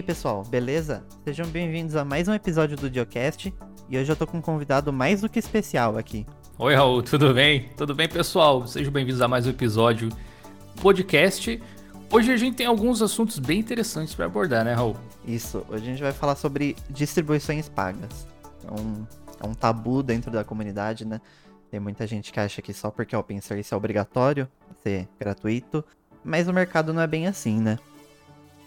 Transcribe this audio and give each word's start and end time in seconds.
aí, 0.00 0.02
pessoal, 0.02 0.42
beleza? 0.42 1.04
Sejam 1.24 1.46
bem-vindos 1.46 1.94
a 1.94 2.06
mais 2.06 2.26
um 2.26 2.32
episódio 2.32 2.74
do 2.74 2.88
Diocast 2.88 3.52
e 3.86 3.98
hoje 3.98 4.10
eu 4.10 4.16
tô 4.16 4.26
com 4.26 4.38
um 4.38 4.40
convidado 4.40 4.90
mais 4.90 5.20
do 5.20 5.28
que 5.28 5.38
especial 5.38 5.98
aqui. 5.98 6.26
Oi, 6.58 6.74
Raul, 6.74 7.02
tudo 7.02 7.34
bem? 7.34 7.68
Tudo 7.76 7.94
bem, 7.94 8.08
pessoal? 8.08 8.66
Sejam 8.66 8.90
bem-vindos 8.90 9.20
a 9.20 9.28
mais 9.28 9.46
um 9.46 9.50
episódio 9.50 10.08
podcast. 10.80 11.62
Hoje 12.10 12.32
a 12.32 12.36
gente 12.38 12.56
tem 12.56 12.66
alguns 12.66 13.02
assuntos 13.02 13.38
bem 13.38 13.60
interessantes 13.60 14.14
para 14.14 14.24
abordar, 14.24 14.64
né, 14.64 14.72
Raul? 14.72 14.96
Isso, 15.26 15.66
hoje 15.68 15.82
a 15.82 15.86
gente 15.86 16.02
vai 16.02 16.12
falar 16.12 16.34
sobre 16.34 16.76
distribuições 16.88 17.68
pagas. 17.68 18.26
É 18.66 18.80
um, 18.80 19.06
é 19.38 19.46
um 19.46 19.52
tabu 19.52 20.02
dentro 20.02 20.30
da 20.30 20.42
comunidade, 20.42 21.04
né? 21.04 21.20
Tem 21.70 21.78
muita 21.78 22.06
gente 22.06 22.32
que 22.32 22.40
acha 22.40 22.62
que 22.62 22.72
só 22.72 22.90
porque 22.90 23.14
é 23.14 23.18
open 23.18 23.42
source 23.42 23.74
é 23.74 23.76
obrigatório 23.76 24.48
ser 24.82 25.06
gratuito, 25.18 25.84
mas 26.24 26.48
o 26.48 26.54
mercado 26.54 26.90
não 26.90 27.02
é 27.02 27.06
bem 27.06 27.26
assim, 27.26 27.60
né? 27.60 27.78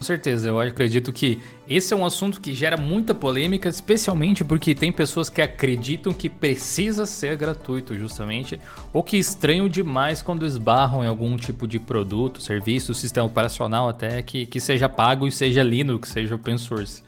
Com 0.04 0.08
certeza, 0.08 0.50
eu 0.50 0.60
acredito 0.60 1.14
que 1.14 1.42
esse 1.66 1.94
é 1.94 1.96
um 1.96 2.06
assunto 2.06 2.42
que 2.42 2.54
gera 2.54 2.76
muita 2.76 3.16
polêmica, 3.16 3.70
especialmente 3.70 4.44
porque 4.44 4.76
tem 4.76 4.92
pessoas 4.92 5.30
que 5.30 5.42
acreditam 5.42 6.12
que 6.12 6.28
precisa 6.28 7.06
ser 7.06 7.38
gratuito, 7.38 7.98
justamente, 7.98 8.60
ou 8.92 9.02
que 9.02 9.16
estranham 9.16 9.70
demais 9.70 10.22
quando 10.22 10.46
esbarram 10.46 11.06
em 11.06 11.08
algum 11.08 11.38
tipo 11.38 11.66
de 11.66 11.80
produto, 11.80 12.42
serviço, 12.42 12.94
sistema 12.94 13.28
operacional 13.28 13.88
até 13.88 14.22
que, 14.22 14.46
que 14.46 14.60
seja 14.60 14.90
pago 14.90 15.26
e 15.26 15.32
seja 15.32 15.64
Linux, 15.64 16.10
seja 16.10 16.36
open 16.36 16.58
source. 16.58 17.02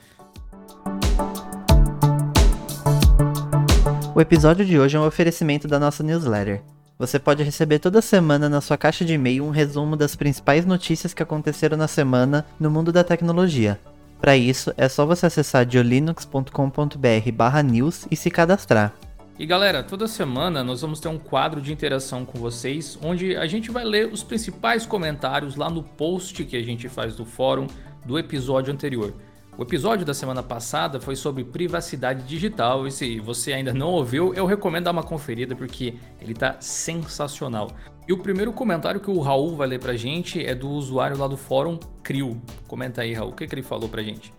O 4.16 4.21
episódio 4.21 4.66
de 4.66 4.80
hoje 4.80 4.96
é 4.96 4.99
um 5.02 5.05
oferecimento 5.05 5.68
da 5.68 5.77
nossa 5.77 6.02
newsletter. 6.02 6.63
Você 6.98 7.20
pode 7.20 7.43
receber 7.43 7.79
toda 7.79 8.01
semana 8.01 8.48
na 8.48 8.62
sua 8.62 8.77
caixa 8.77 9.04
de 9.04 9.15
e-mail 9.15 9.43
um 9.43 9.49
resumo 9.49 9.98
das 9.98 10.15
principais 10.15 10.65
notícias 10.65 11.13
que 11.13 11.21
aconteceram 11.21 11.76
na 11.76 11.90
semana 11.90 12.46
no 12.57 12.71
mundo 12.71 12.90
da 12.90 13.04
tecnologia. 13.04 13.77
Para 14.21 14.37
isso, 14.37 14.74
é 14.77 14.87
só 14.87 15.05
você 15.05 15.26
acessar 15.26 15.65
diolinux.com.br/news 15.65 18.07
e 18.10 18.15
se 18.15 18.32
cadastrar. 18.32 18.93
E 19.37 19.46
galera, 19.46 19.84
toda 19.84 20.07
semana 20.07 20.63
nós 20.63 20.79
vamos 20.79 21.02
ter 21.02 21.10
um 21.10 21.20
quadro 21.20 21.60
de 21.60 21.74
interação 21.74 22.24
com 22.24 22.40
vocês, 22.40 22.98
onde 23.04 23.35
a 23.35 23.46
gente 23.46 23.70
vai 23.70 23.84
ler 23.84 24.07
os 24.07 24.24
principais 24.24 24.85
comentários 24.85 25.57
lá 25.57 25.70
no 25.70 25.84
post 25.84 26.46
que 26.46 26.55
a 26.55 26.63
gente 26.63 26.87
faz 26.87 27.13
do 27.13 27.26
fórum 27.26 27.68
do 28.05 28.18
episódio 28.18 28.71
anterior. 28.71 29.13
O 29.58 29.64
episódio 29.64 30.06
da 30.06 30.14
semana 30.14 30.44
passada 30.44 31.00
foi 31.00 31.16
sobre 31.16 31.46
privacidade 31.46 32.24
digital 32.24 32.86
e 32.86 32.92
se 32.92 33.22
você 33.22 33.54
ainda 33.54 33.74
não 33.74 33.88
ouviu, 33.88 34.34
eu 34.34 34.46
recomendo 34.46 34.84
dar 34.84 34.92
uma 34.92 35.02
conferida 35.02 35.56
porque 35.56 35.94
ele 36.20 36.34
tá 36.34 36.58
sensacional. 36.60 37.72
E 38.06 38.12
o 38.12 38.18
primeiro 38.18 38.52
comentário 38.52 39.00
que 39.00 39.10
o 39.10 39.22
Raul 39.22 39.56
vai 39.56 39.66
ler 39.66 39.80
pra 39.80 39.96
gente 39.96 40.46
é 40.46 40.54
do 40.54 40.70
usuário 40.70 41.18
lá 41.18 41.26
do 41.26 41.38
fórum 41.38 41.80
Crio. 42.04 42.42
Comenta 42.68 43.02
aí, 43.02 43.14
Raul, 43.14 43.32
o 43.32 43.34
que, 43.34 43.48
que 43.48 43.56
ele 43.56 43.64
falou 43.64 43.88
pra 43.88 44.04
gente? 44.04 44.34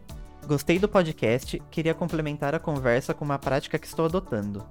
Gostei 0.46 0.78
do 0.78 0.86
podcast, 0.86 1.62
queria 1.70 1.94
complementar 1.94 2.54
a 2.54 2.58
conversa 2.58 3.14
com 3.14 3.24
uma 3.24 3.38
prática 3.38 3.78
que 3.78 3.86
estou 3.86 4.04
adotando. 4.04 4.66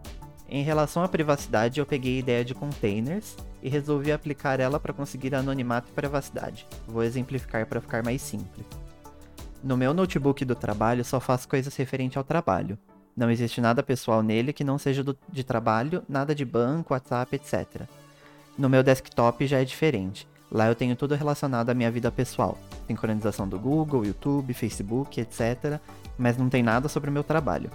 Em 0.47 0.63
relação 0.63 1.03
à 1.03 1.07
privacidade, 1.07 1.79
eu 1.79 1.87
peguei 1.87 2.17
a 2.17 2.19
ideia 2.19 2.45
de 2.45 2.53
containers 2.53 3.35
e 3.63 3.67
resolvi 3.67 4.11
aplicar 4.11 4.59
ela 4.59 4.79
para 4.79 4.93
conseguir 4.93 5.33
anonimato 5.33 5.89
e 5.89 5.95
privacidade. 5.95 6.67
Vou 6.87 7.01
exemplificar 7.01 7.65
para 7.65 7.81
ficar 7.81 8.03
mais 8.03 8.21
simples. 8.21 8.84
No 9.65 9.75
meu 9.75 9.95
notebook 9.95 10.45
do 10.45 10.53
trabalho 10.53 11.03
só 11.03 11.19
faço 11.19 11.49
coisas 11.49 11.75
referentes 11.75 12.15
ao 12.15 12.23
trabalho. 12.23 12.77
Não 13.17 13.31
existe 13.31 13.59
nada 13.59 13.81
pessoal 13.81 14.21
nele 14.21 14.53
que 14.53 14.63
não 14.63 14.77
seja 14.77 15.03
do, 15.03 15.17
de 15.27 15.43
trabalho, 15.43 16.03
nada 16.07 16.35
de 16.35 16.45
banco, 16.45 16.93
WhatsApp, 16.93 17.35
etc. 17.35 17.81
No 18.55 18.69
meu 18.69 18.83
desktop 18.83 19.47
já 19.47 19.59
é 19.59 19.65
diferente. 19.65 20.27
Lá 20.51 20.67
eu 20.67 20.75
tenho 20.75 20.95
tudo 20.95 21.15
relacionado 21.15 21.71
à 21.71 21.73
minha 21.73 21.89
vida 21.89 22.11
pessoal, 22.11 22.59
sincronização 22.85 23.47
do 23.47 23.57
Google, 23.57 24.05
YouTube, 24.05 24.53
Facebook, 24.53 25.19
etc. 25.19 25.79
Mas 26.15 26.37
não 26.37 26.47
tem 26.47 26.61
nada 26.61 26.87
sobre 26.87 27.09
o 27.09 27.13
meu 27.13 27.23
trabalho. 27.23 27.71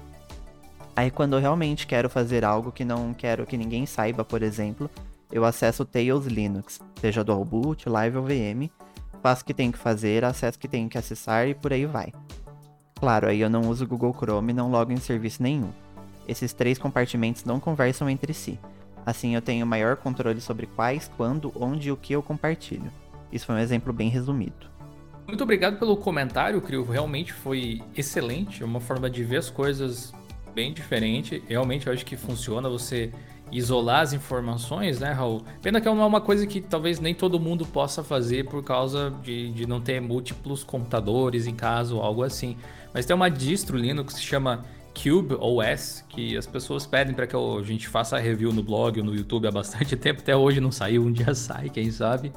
Aí 0.94 1.10
quando 1.10 1.32
eu 1.32 1.40
realmente 1.40 1.88
quero 1.88 2.08
fazer 2.08 2.44
algo 2.44 2.70
que 2.70 2.84
não 2.84 3.12
quero 3.12 3.44
que 3.44 3.56
ninguém 3.56 3.84
saiba, 3.84 4.24
por 4.24 4.44
exemplo, 4.44 4.88
eu 5.32 5.44
acesso 5.44 5.82
o 5.82 5.86
Tails 5.86 6.26
Linux, 6.26 6.78
seja 7.00 7.24
do 7.24 7.44
Boot, 7.44 7.88
Live 7.88 8.16
ou 8.16 8.22
VM, 8.22 8.70
faço 9.22 9.42
o 9.42 9.44
que 9.44 9.54
tenho 9.54 9.72
que 9.72 9.78
fazer, 9.78 10.24
acesso 10.24 10.58
que 10.58 10.68
tenho 10.68 10.88
que 10.88 10.98
acessar 10.98 11.48
e 11.48 11.54
por 11.54 11.72
aí 11.72 11.86
vai. 11.86 12.12
Claro, 12.94 13.28
aí 13.28 13.40
eu 13.40 13.48
não 13.48 13.68
uso 13.68 13.86
Google 13.86 14.14
Chrome 14.14 14.52
e 14.52 14.54
não 14.54 14.70
logo 14.70 14.92
em 14.92 14.96
serviço 14.96 15.42
nenhum. 15.42 15.70
Esses 16.28 16.52
três 16.52 16.78
compartimentos 16.78 17.44
não 17.44 17.58
conversam 17.58 18.08
entre 18.08 18.34
si. 18.34 18.58
Assim 19.04 19.34
eu 19.34 19.42
tenho 19.42 19.66
maior 19.66 19.96
controle 19.96 20.40
sobre 20.40 20.66
quais, 20.66 21.10
quando, 21.16 21.52
onde 21.58 21.88
e 21.88 21.92
o 21.92 21.96
que 21.96 22.12
eu 22.12 22.22
compartilho. 22.22 22.92
Isso 23.32 23.46
foi 23.46 23.54
um 23.54 23.58
exemplo 23.58 23.92
bem 23.92 24.08
resumido. 24.08 24.68
Muito 25.26 25.44
obrigado 25.44 25.78
pelo 25.78 25.96
comentário, 25.96 26.60
Crio. 26.60 26.84
Realmente 26.84 27.32
foi 27.32 27.80
excelente. 27.96 28.62
É 28.62 28.66
uma 28.66 28.80
forma 28.80 29.08
de 29.08 29.22
ver 29.24 29.38
as 29.38 29.48
coisas 29.48 30.12
bem 30.54 30.72
diferente. 30.72 31.42
Realmente 31.48 31.86
eu 31.86 31.92
acho 31.92 32.04
que 32.04 32.16
funciona 32.16 32.68
você 32.68 33.12
isolar 33.52 34.02
as 34.02 34.12
informações, 34.12 35.00
né, 35.00 35.12
Raul? 35.12 35.42
Pena 35.60 35.80
que 35.80 35.88
é 35.88 35.90
uma 35.90 36.20
coisa 36.20 36.46
que 36.46 36.60
talvez 36.60 37.00
nem 37.00 37.14
todo 37.14 37.38
mundo 37.40 37.66
possa 37.66 38.02
fazer 38.02 38.46
por 38.46 38.62
causa 38.62 39.12
de, 39.22 39.50
de 39.52 39.66
não 39.66 39.80
ter 39.80 40.00
múltiplos 40.00 40.62
computadores 40.62 41.46
em 41.46 41.54
casa 41.54 41.94
ou 41.94 42.02
algo 42.02 42.22
assim. 42.22 42.56
Mas 42.92 43.06
tem 43.06 43.14
uma 43.14 43.30
distro 43.30 43.76
Linux 43.76 44.14
que 44.14 44.20
se 44.20 44.26
chama 44.26 44.64
Cube 44.94 45.34
OS, 45.34 46.04
que 46.08 46.36
as 46.36 46.46
pessoas 46.46 46.86
pedem 46.86 47.14
para 47.14 47.26
que 47.26 47.36
a 47.36 47.62
gente 47.62 47.88
faça 47.88 48.18
review 48.18 48.52
no 48.52 48.62
blog 48.62 48.98
ou 49.00 49.06
no 49.06 49.14
YouTube 49.14 49.46
há 49.46 49.50
bastante 49.50 49.94
tempo, 49.96 50.20
até 50.20 50.36
hoje 50.36 50.60
não 50.60 50.72
saiu, 50.72 51.04
um 51.04 51.12
dia 51.12 51.32
sai, 51.34 51.68
quem 51.68 51.90
sabe. 51.90 52.32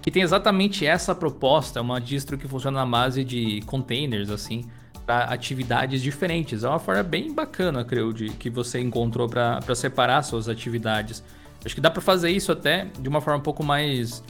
Que 0.00 0.10
tem 0.10 0.22
exatamente 0.22 0.86
essa 0.86 1.14
proposta, 1.14 1.78
é 1.78 1.82
uma 1.82 2.00
distro 2.00 2.36
que 2.36 2.46
funciona 2.46 2.80
na 2.80 2.86
base 2.86 3.24
de 3.24 3.62
containers, 3.62 4.30
assim, 4.30 4.64
para 5.06 5.24
atividades 5.24 6.02
diferentes. 6.02 6.64
É 6.64 6.68
uma 6.68 6.78
forma 6.78 7.02
bem 7.02 7.32
bacana, 7.32 7.84
creio, 7.84 8.12
de 8.12 8.30
que 8.30 8.48
você 8.48 8.80
encontrou 8.80 9.28
para 9.28 9.74
separar 9.74 10.22
suas 10.22 10.48
atividades. 10.48 11.22
Acho 11.64 11.74
que 11.74 11.80
dá 11.80 11.90
para 11.90 12.02
fazer 12.02 12.30
isso 12.30 12.52
até 12.52 12.88
de 12.98 13.08
uma 13.08 13.20
forma 13.20 13.38
um 13.38 13.42
pouco 13.42 13.64
mais 13.64 14.22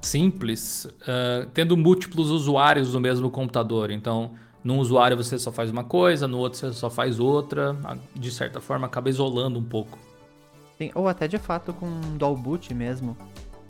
simples, 0.00 0.84
uh, 1.02 1.46
tendo 1.54 1.76
múltiplos 1.76 2.30
usuários 2.30 2.94
no 2.94 3.00
mesmo 3.00 3.30
computador. 3.30 3.90
Então, 3.90 4.32
num 4.64 4.78
usuário 4.78 5.16
você 5.16 5.38
só 5.38 5.52
faz 5.52 5.70
uma 5.70 5.84
coisa, 5.84 6.26
no 6.26 6.38
outro 6.38 6.58
você 6.58 6.72
só 6.72 6.90
faz 6.90 7.20
outra. 7.20 7.76
De 8.14 8.30
certa 8.30 8.60
forma, 8.60 8.86
acaba 8.86 9.08
isolando 9.08 9.58
um 9.58 9.64
pouco. 9.64 9.98
Sim, 10.78 10.90
ou 10.94 11.08
até 11.08 11.28
de 11.28 11.38
fato 11.38 11.72
com 11.72 11.88
dual 12.16 12.36
boot 12.36 12.72
mesmo. 12.74 13.16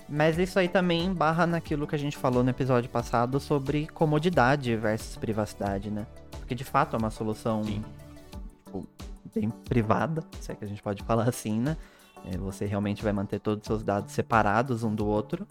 Mas 0.09 0.39
isso 0.39 0.59
aí 0.59 0.69
também 0.69 1.13
barra 1.13 1.47
naquilo 1.47 1.87
que 1.87 1.95
a 1.95 1.99
gente 1.99 2.17
falou 2.17 2.43
no 2.43 2.51
episódio 2.51 2.91
passado 2.91 3.41
sobre 3.41 3.87
comodidade 3.89 4.77
versus 4.77 5.17
privacidade, 5.17 5.91
né? 5.91 6.07
Porque 6.53 6.55
de 6.55 6.65
fato 6.65 6.95
é 6.95 6.99
uma 6.99 7.09
solução 7.09 7.63
tipo, 7.63 8.87
bem 9.35 9.49
privada, 9.49 10.23
se 10.39 10.53
é 10.53 10.55
que 10.55 10.63
a 10.63 10.69
gente 10.69 10.83
pode 10.83 11.03
falar 11.03 11.27
assim, 11.27 11.59
né? 11.59 11.79
É, 12.27 12.37
você 12.37 12.67
realmente 12.67 13.03
vai 13.03 13.13
manter 13.13 13.41
todos 13.41 13.63
os 13.63 13.67
seus 13.67 13.83
dados 13.83 14.13
separados 14.13 14.85
um 14.85 14.95
do 14.95 15.07
outro, 15.07 15.47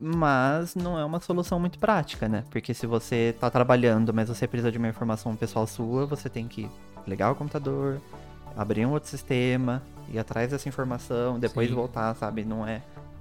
mas 0.00 0.74
não 0.74 0.98
é 0.98 1.04
uma 1.04 1.20
solução 1.20 1.60
muito 1.60 1.78
prática, 1.78 2.30
né? 2.30 2.44
Porque 2.50 2.72
se 2.72 2.86
você 2.86 3.34
está 3.34 3.50
trabalhando, 3.50 4.14
mas 4.14 4.30
você 4.30 4.48
precisa 4.48 4.72
de 4.72 4.78
uma 4.78 4.88
informação 4.88 5.36
pessoal 5.36 5.66
sua, 5.66 6.06
você 6.06 6.30
tem 6.30 6.48
que 6.48 6.66
ligar 7.06 7.30
o 7.30 7.34
computador, 7.34 8.00
abrir 8.56 8.86
um 8.86 8.92
outro 8.92 9.10
sistema, 9.10 9.82
ir 10.08 10.18
atrás 10.18 10.50
dessa 10.50 10.66
informação, 10.66 11.38
depois 11.38 11.68
Sim. 11.68 11.74
voltar, 11.74 12.14
sabe? 12.14 12.42
Não 12.42 12.66
é, 12.66 12.80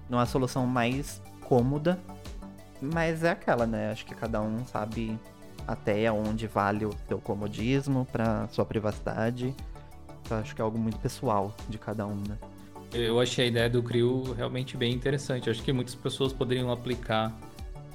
não 0.09 0.17
é 0.17 0.23
a 0.23 0.25
solução 0.25 0.65
mais 0.65 1.21
cômoda, 1.41 1.99
mas 2.81 3.21
é 3.21 3.31
aquela, 3.31 3.67
né? 3.67 3.91
Acho 3.91 4.05
que 4.05 4.15
cada 4.15 4.41
um 4.41 4.65
sabe 4.65 5.19
até 5.67 6.11
onde 6.11 6.47
vale 6.47 6.85
o 6.85 6.91
seu 7.07 7.19
comodismo 7.19 8.05
para 8.11 8.47
sua 8.49 8.65
privacidade. 8.65 9.55
Eu 10.29 10.37
acho 10.37 10.55
que 10.55 10.61
é 10.61 10.63
algo 10.63 10.77
muito 10.77 10.97
pessoal 10.99 11.55
de 11.67 11.77
cada 11.77 12.05
um, 12.05 12.21
né? 12.27 12.37
Eu 12.93 13.19
achei 13.19 13.45
a 13.45 13.47
ideia 13.47 13.69
do 13.69 13.81
CRIO 13.81 14.33
realmente 14.33 14.75
bem 14.75 14.93
interessante. 14.93 15.47
Eu 15.47 15.51
acho 15.51 15.63
que 15.63 15.71
muitas 15.71 15.95
pessoas 15.95 16.33
poderiam 16.33 16.71
aplicar 16.71 17.33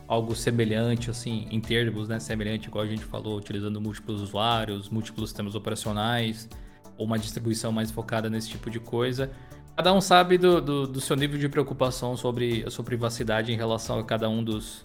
algo 0.08 0.34
semelhante, 0.34 1.10
assim, 1.10 1.46
em 1.50 1.60
termos, 1.60 2.08
né? 2.08 2.18
Semelhante, 2.18 2.68
igual 2.68 2.84
a 2.84 2.86
gente 2.86 3.04
falou, 3.04 3.36
utilizando 3.36 3.80
múltiplos 3.80 4.22
usuários, 4.22 4.88
múltiplos 4.88 5.30
sistemas 5.30 5.54
operacionais, 5.54 6.48
ou 6.96 7.04
uma 7.04 7.18
distribuição 7.18 7.72
mais 7.72 7.90
focada 7.90 8.30
nesse 8.30 8.48
tipo 8.48 8.70
de 8.70 8.80
coisa. 8.80 9.30
Cada 9.76 9.92
um 9.92 10.00
sabe 10.00 10.38
do, 10.38 10.60
do, 10.60 10.86
do 10.86 11.00
seu 11.00 11.16
nível 11.16 11.38
de 11.38 11.48
preocupação 11.48 12.16
sobre 12.16 12.64
a 12.66 12.70
sua 12.70 12.84
privacidade 12.84 13.52
em 13.52 13.56
relação 13.56 13.98
a 13.98 14.04
cada 14.04 14.28
um 14.28 14.42
dos, 14.42 14.82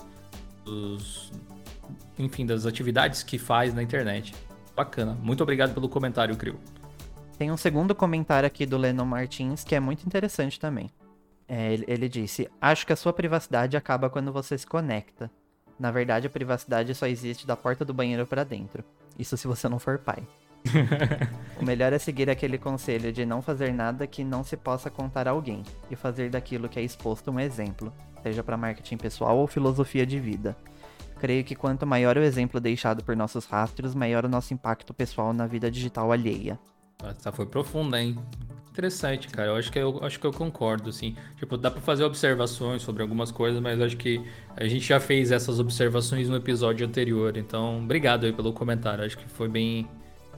dos, 0.66 1.32
enfim, 2.18 2.46
das 2.46 2.66
atividades 2.66 3.24
que 3.24 3.38
faz 3.38 3.74
na 3.74 3.82
internet. 3.82 4.34
Bacana. 4.76 5.18
Muito 5.22 5.42
obrigado 5.44 5.74
pelo 5.74 5.90
comentário, 5.90 6.36
Crio. 6.36 6.60
Tem 7.38 7.52
um 7.52 7.58
segundo 7.58 7.96
comentário 7.96 8.48
aqui 8.48 8.66
do 8.66 8.78
Lennon 8.78 9.06
Martins 9.06 9.64
que 9.64 9.76
é 9.76 9.80
muito 9.80 10.06
interessante 10.06 10.60
também. 10.60 10.90
É, 11.48 11.74
ele, 11.74 11.86
ele 11.88 12.10
disse: 12.10 12.50
Acho 12.62 12.86
que 12.86 12.94
a 12.94 12.96
sua 12.96 13.12
privacidade 13.12 13.76
acaba 13.76 14.10
quando 14.10 14.32
você 14.32 14.58
se 14.58 14.66
conecta. 14.66 15.30
Na 15.80 15.92
verdade, 15.92 16.28
a 16.28 16.30
privacidade 16.30 16.94
só 16.94 17.08
existe 17.08 17.48
da 17.48 17.58
porta 17.58 17.84
do 17.84 17.94
banheiro 17.94 18.26
para 18.28 18.44
dentro. 18.44 18.84
Isso 19.18 19.36
se 19.36 19.48
você 19.48 19.68
não 19.68 19.80
for 19.80 19.98
pai. 19.98 20.26
o 21.60 21.66
melhor 21.66 21.92
é 21.92 21.98
seguir 21.98 22.30
aquele 22.30 22.58
conselho 22.58 23.12
de 23.12 23.26
não 23.26 23.42
fazer 23.42 23.74
nada 23.74 24.06
que 24.06 24.24
não 24.24 24.44
se 24.44 24.56
possa 24.56 24.90
contar 24.90 25.28
a 25.28 25.32
alguém 25.32 25.64
e 25.90 25.96
fazer 25.96 26.30
daquilo 26.30 26.70
que 26.70 26.80
é 26.80 26.84
exposto 26.84 27.32
um 27.32 27.40
exemplo, 27.40 27.92
seja 28.22 28.44
para 28.44 28.56
marketing 28.56 28.98
pessoal 28.98 29.38
ou 29.38 29.48
filosofia 29.48 30.06
de 30.06 30.20
vida. 30.20 30.56
Creio 31.22 31.44
que 31.44 31.54
quanto 31.54 31.86
maior 31.86 32.18
o 32.18 32.24
exemplo 32.24 32.60
deixado 32.60 33.04
por 33.04 33.16
nossos 33.16 33.46
rastros, 33.46 33.94
maior 33.94 34.26
o 34.26 34.28
nosso 34.28 34.56
impacto 34.56 34.92
pessoal 34.92 35.32
na 35.32 35.46
vida 35.46 35.70
digital 35.70 36.12
alheia. 36.12 36.58
Essa 37.04 37.32
foi 37.32 37.46
profunda, 37.46 38.02
hein? 38.02 38.18
Interessante, 38.72 39.28
cara. 39.28 39.50
Eu 39.50 39.56
acho 39.56 39.72
que 39.72 39.78
eu 39.78 40.04
acho 40.04 40.20
que 40.20 40.26
eu 40.26 40.34
concordo, 40.34 40.90
assim. 40.90 41.16
Tipo, 41.38 41.58
dá 41.58 41.70
para 41.70 41.80
fazer 41.80 42.06
observações 42.06 42.82
sobre 42.82 43.04
algumas 43.04 43.32
coisas, 43.32 43.62
mas 43.62 43.80
acho 43.80 43.98
que 43.98 44.20
a 44.58 44.66
gente 44.66 44.84
já 44.84 45.00
fez 45.00 45.32
essas 45.32 45.60
observações 45.60 46.28
no 46.28 46.38
episódio 46.38 46.88
anterior. 46.88 47.38
Então, 47.38 47.84
obrigado 47.84 48.26
aí 48.26 48.34
pelo 48.34 48.52
comentário. 48.52 49.06
Acho 49.06 49.20
que 49.20 49.30
foi 49.30 49.48
bem 49.48 49.88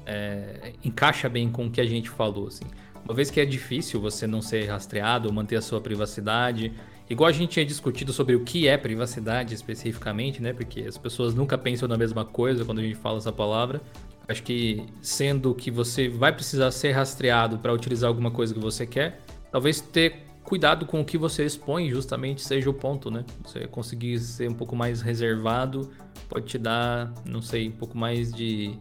é, 0.05 0.73
encaixa 0.83 1.29
bem 1.29 1.49
com 1.49 1.67
o 1.67 1.71
que 1.71 1.79
a 1.79 1.85
gente 1.85 2.09
falou, 2.09 2.47
assim. 2.47 2.65
Uma 3.05 3.13
vez 3.13 3.31
que 3.31 3.39
é 3.39 3.45
difícil 3.45 4.01
você 4.01 4.27
não 4.27 4.41
ser 4.41 4.65
rastreado, 4.65 5.31
manter 5.31 5.55
a 5.55 5.61
sua 5.61 5.79
privacidade, 5.79 6.73
igual 7.09 7.29
a 7.29 7.31
gente 7.31 7.51
tinha 7.51 7.65
discutido 7.65 8.13
sobre 8.13 8.35
o 8.35 8.43
que 8.43 8.67
é 8.67 8.77
privacidade 8.77 9.53
especificamente, 9.53 10.41
né? 10.41 10.53
Porque 10.53 10.81
as 10.81 10.97
pessoas 10.97 11.33
nunca 11.33 11.57
pensam 11.57 11.87
na 11.87 11.97
mesma 11.97 12.25
coisa 12.25 12.65
quando 12.65 12.79
a 12.79 12.83
gente 12.83 12.95
fala 12.95 13.17
essa 13.17 13.31
palavra. 13.31 13.81
Acho 14.27 14.41
que 14.43 14.85
sendo 15.01 15.53
que 15.53 15.69
você 15.69 16.07
vai 16.07 16.33
precisar 16.33 16.71
ser 16.71 16.91
rastreado 16.91 17.57
para 17.59 17.73
utilizar 17.73 18.07
alguma 18.07 18.31
coisa 18.31 18.53
que 18.53 18.59
você 18.59 18.85
quer, 18.85 19.21
talvez 19.51 19.81
ter 19.81 20.23
cuidado 20.43 20.85
com 20.85 21.01
o 21.01 21.05
que 21.05 21.17
você 21.17 21.45
expõe 21.45 21.89
justamente 21.89 22.41
seja 22.41 22.69
o 22.69 22.73
ponto, 22.73 23.11
né? 23.11 23.25
Você 23.43 23.67
conseguir 23.67 24.19
ser 24.19 24.49
um 24.49 24.53
pouco 24.53 24.75
mais 24.75 25.01
reservado 25.01 25.89
pode 26.29 26.45
te 26.45 26.57
dar, 26.57 27.13
não 27.25 27.41
sei, 27.41 27.69
um 27.69 27.73
pouco 27.73 27.97
mais 27.97 28.31
de 28.33 28.77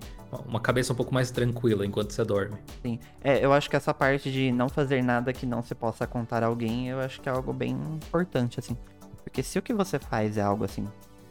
uma 0.47 0.61
cabeça 0.61 0.93
um 0.93 0.97
pouco 0.97 1.13
mais 1.13 1.31
tranquila 1.31 1.85
enquanto 1.85 2.13
você 2.13 2.25
dorme. 2.25 2.57
Sim. 2.83 2.99
É, 3.23 3.45
eu 3.45 3.53
acho 3.53 3.69
que 3.69 3.77
essa 3.77 3.93
parte 3.93 4.33
de 4.33 4.51
não 4.51 4.69
fazer 4.69 5.03
nada 5.03 5.33
que 5.33 5.45
não 5.45 5.63
se 5.63 5.75
possa 5.75 6.07
contar 6.07 6.43
a 6.43 6.47
alguém, 6.47 6.89
eu 6.89 7.01
acho 7.01 7.21
que 7.21 7.29
é 7.29 7.33
algo 7.33 7.53
bem 7.53 7.73
importante, 7.73 8.59
assim. 8.59 8.77
Porque 9.23 9.43
se 9.43 9.59
o 9.59 9.63
que 9.63 9.75
você 9.75 9.99
faz 9.99 10.37
é 10.39 10.43
algo 10.43 10.65
assim 10.65 10.87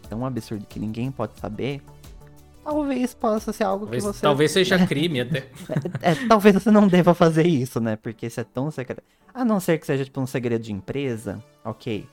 tão 0.08 0.26
absurdo 0.26 0.66
que 0.66 0.80
ninguém 0.80 1.10
pode 1.10 1.40
saber, 1.40 1.82
talvez 2.64 3.14
possa 3.14 3.54
ser 3.54 3.64
algo 3.64 3.86
talvez, 3.86 4.04
que 4.04 4.12
você. 4.12 4.22
Talvez 4.22 4.52
seja 4.52 4.78
crime 4.86 5.22
até. 5.22 5.50
é, 6.02 6.12
é, 6.12 6.28
talvez 6.28 6.54
você 6.54 6.70
não 6.70 6.88
deva 6.88 7.14
fazer 7.14 7.48
isso, 7.48 7.80
né? 7.80 7.96
Porque 7.96 8.28
isso 8.28 8.40
é 8.40 8.44
tão 8.44 8.70
secreto. 8.70 9.04
A 9.34 9.46
não 9.46 9.60
ser 9.60 9.80
que 9.80 9.86
seja 9.86 10.04
tipo 10.04 10.20
um 10.20 10.28
segredo 10.28 10.64
de 10.64 10.74
empresa, 10.74 11.44
ok. 11.64 12.06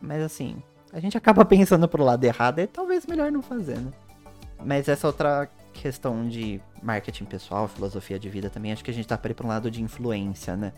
Mas 0.00 0.22
assim, 0.22 0.62
a 0.92 1.00
gente 1.00 1.16
acaba 1.16 1.42
pensando 1.46 1.88
pro 1.88 2.04
lado 2.04 2.22
errado, 2.22 2.58
é 2.58 2.66
talvez 2.66 3.06
melhor 3.06 3.32
não 3.32 3.42
fazer, 3.42 3.78
né? 3.78 3.90
Mas 4.64 4.88
essa 4.88 5.06
outra 5.06 5.48
questão 5.76 6.28
de 6.28 6.60
marketing 6.82 7.24
pessoal, 7.24 7.68
filosofia 7.68 8.18
de 8.18 8.28
vida 8.28 8.50
também, 8.50 8.72
acho 8.72 8.84
que 8.84 8.90
a 8.90 8.94
gente 8.94 9.06
tá 9.06 9.16
para 9.16 9.30
ir 9.30 9.34
pra 9.34 9.46
um 9.46 9.48
lado 9.48 9.70
de 9.70 9.82
influência, 9.82 10.56
né? 10.56 10.72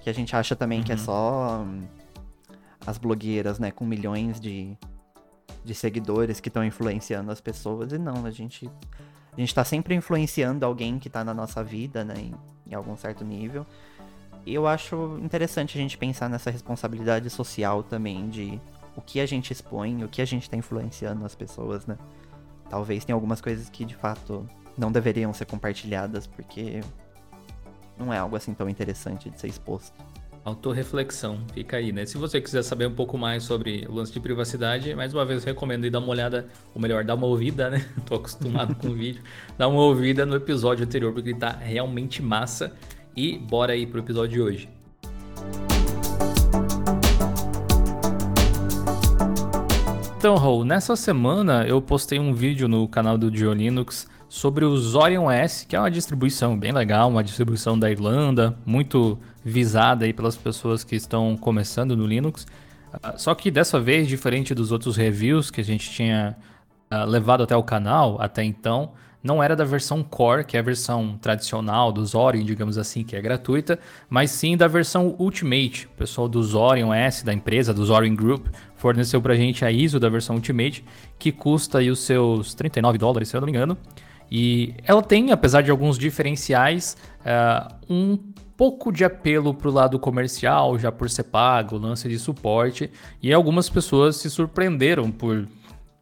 Que 0.00 0.10
a 0.10 0.12
gente 0.12 0.34
acha 0.34 0.54
também 0.54 0.78
uhum. 0.78 0.84
que 0.84 0.92
é 0.92 0.94
uhum. 0.94 1.00
só 1.00 1.62
hum, 1.62 1.82
as 2.86 2.98
blogueiras, 2.98 3.58
né, 3.58 3.70
com 3.70 3.84
milhões 3.84 4.40
de, 4.40 4.76
de 5.64 5.74
seguidores 5.74 6.40
que 6.40 6.48
estão 6.48 6.64
influenciando 6.64 7.30
as 7.30 7.40
pessoas. 7.40 7.92
E 7.92 7.98
não, 7.98 8.24
a 8.24 8.30
gente, 8.30 8.70
a 9.32 9.40
gente 9.40 9.54
tá 9.54 9.64
sempre 9.64 9.94
influenciando 9.94 10.64
alguém 10.64 10.98
que 10.98 11.10
tá 11.10 11.24
na 11.24 11.34
nossa 11.34 11.62
vida, 11.62 12.04
né, 12.04 12.14
em, 12.16 12.34
em 12.70 12.74
algum 12.74 12.96
certo 12.96 13.24
nível. 13.24 13.66
E 14.44 14.54
eu 14.54 14.66
acho 14.66 15.18
interessante 15.20 15.76
a 15.76 15.80
gente 15.80 15.98
pensar 15.98 16.30
nessa 16.30 16.50
responsabilidade 16.50 17.28
social 17.28 17.82
também 17.82 18.28
de 18.28 18.60
o 18.96 19.00
que 19.00 19.18
a 19.20 19.26
gente 19.26 19.52
expõe, 19.52 20.04
o 20.04 20.08
que 20.08 20.22
a 20.22 20.24
gente 20.24 20.48
tá 20.48 20.56
influenciando 20.56 21.24
as 21.24 21.34
pessoas, 21.34 21.84
né? 21.84 21.98
Talvez 22.68 23.04
tenha 23.04 23.14
algumas 23.14 23.40
coisas 23.40 23.68
que 23.68 23.84
de 23.84 23.94
fato 23.94 24.48
não 24.76 24.92
deveriam 24.92 25.32
ser 25.32 25.46
compartilhadas, 25.46 26.26
porque 26.26 26.80
não 27.98 28.12
é 28.12 28.18
algo 28.18 28.36
assim 28.36 28.52
tão 28.52 28.68
interessante 28.68 29.30
de 29.30 29.40
ser 29.40 29.48
exposto. 29.48 29.94
Autoreflexão, 30.44 31.40
fica 31.52 31.76
aí, 31.76 31.90
né? 31.90 32.06
Se 32.06 32.16
você 32.16 32.40
quiser 32.40 32.62
saber 32.62 32.86
um 32.86 32.94
pouco 32.94 33.18
mais 33.18 33.42
sobre 33.42 33.84
o 33.88 33.94
lance 33.94 34.12
de 34.12 34.20
privacidade, 34.20 34.94
mais 34.94 35.12
uma 35.12 35.24
vez 35.24 35.42
recomendo 35.42 35.86
ir 35.86 35.90
dar 35.90 35.98
uma 35.98 36.08
olhada, 36.08 36.46
ou 36.72 36.80
melhor, 36.80 37.02
dar 37.02 37.16
uma 37.16 37.26
ouvida, 37.26 37.68
né? 37.68 37.84
Tô 38.06 38.14
acostumado 38.14 38.76
com 38.76 38.88
o 38.88 38.94
vídeo. 38.94 39.22
Dar 39.58 39.66
uma 39.66 39.80
ouvida 39.80 40.24
no 40.24 40.36
episódio 40.36 40.84
anterior, 40.84 41.12
porque 41.12 41.30
ele 41.30 41.38
tá 41.38 41.50
realmente 41.50 42.22
massa. 42.22 42.76
E 43.16 43.38
bora 43.38 43.72
aí 43.72 43.86
pro 43.86 43.98
episódio 43.98 44.30
de 44.30 44.40
hoje. 44.40 44.75
Então, 50.26 50.34
Raul, 50.38 50.64
nessa 50.64 50.96
semana 50.96 51.64
eu 51.68 51.80
postei 51.80 52.18
um 52.18 52.34
vídeo 52.34 52.66
no 52.66 52.88
canal 52.88 53.16
do 53.16 53.30
Dio 53.30 53.52
Linux 53.52 54.08
sobre 54.28 54.64
o 54.64 54.76
Zorion 54.76 55.30
S, 55.30 55.64
que 55.64 55.76
é 55.76 55.78
uma 55.78 55.88
distribuição 55.88 56.58
bem 56.58 56.72
legal, 56.72 57.08
uma 57.08 57.22
distribuição 57.22 57.78
da 57.78 57.88
Irlanda, 57.88 58.58
muito 58.66 59.20
visada 59.44 60.04
aí 60.04 60.12
pelas 60.12 60.36
pessoas 60.36 60.82
que 60.82 60.96
estão 60.96 61.36
começando 61.36 61.96
no 61.96 62.04
Linux. 62.04 62.44
Ah, 63.00 63.16
só 63.16 63.36
que 63.36 63.52
dessa 63.52 63.78
vez, 63.78 64.08
diferente 64.08 64.52
dos 64.52 64.72
outros 64.72 64.96
reviews 64.96 65.48
que 65.48 65.60
a 65.60 65.64
gente 65.64 65.88
tinha 65.92 66.36
uh, 66.92 67.08
levado 67.08 67.44
até 67.44 67.54
o 67.54 67.62
canal 67.62 68.20
até 68.20 68.42
então, 68.42 68.94
não 69.26 69.42
era 69.42 69.56
da 69.56 69.64
versão 69.64 70.02
Core, 70.02 70.44
que 70.44 70.56
é 70.56 70.60
a 70.60 70.62
versão 70.62 71.18
tradicional 71.20 71.90
do 71.90 72.06
Zorion, 72.06 72.44
digamos 72.44 72.78
assim, 72.78 73.02
que 73.02 73.16
é 73.16 73.20
gratuita, 73.20 73.78
mas 74.08 74.30
sim 74.30 74.56
da 74.56 74.68
versão 74.68 75.16
Ultimate. 75.18 75.86
O 75.86 75.98
pessoal 75.98 76.28
do 76.28 76.42
Zorion 76.42 76.94
S, 76.94 77.24
da 77.24 77.34
empresa, 77.34 77.74
do 77.74 77.84
Zorion 77.84 78.14
Group, 78.14 78.46
forneceu 78.76 79.20
pra 79.20 79.34
gente 79.34 79.64
a 79.64 79.70
ISO 79.70 79.98
da 79.98 80.08
versão 80.08 80.36
Ultimate, 80.36 80.84
que 81.18 81.32
custa 81.32 81.78
aí 81.78 81.90
os 81.90 81.98
seus 82.00 82.54
39 82.54 82.98
dólares, 82.98 83.28
se 83.28 83.36
eu 83.36 83.40
não 83.40 83.46
me 83.46 83.52
engano. 83.52 83.76
E 84.30 84.74
ela 84.84 85.02
tem, 85.02 85.32
apesar 85.32 85.62
de 85.62 85.70
alguns 85.70 85.98
diferenciais, 85.98 86.96
uh, 87.20 87.74
um 87.88 88.16
pouco 88.56 88.92
de 88.92 89.04
apelo 89.04 89.52
para 89.52 89.68
o 89.68 89.72
lado 89.72 89.98
comercial, 89.98 90.78
já 90.78 90.90
por 90.90 91.10
ser 91.10 91.24
pago, 91.24 91.76
lance 91.76 92.08
de 92.08 92.18
suporte, 92.18 92.90
e 93.22 93.32
algumas 93.32 93.68
pessoas 93.68 94.16
se 94.16 94.30
surpreenderam 94.30 95.10
por 95.10 95.46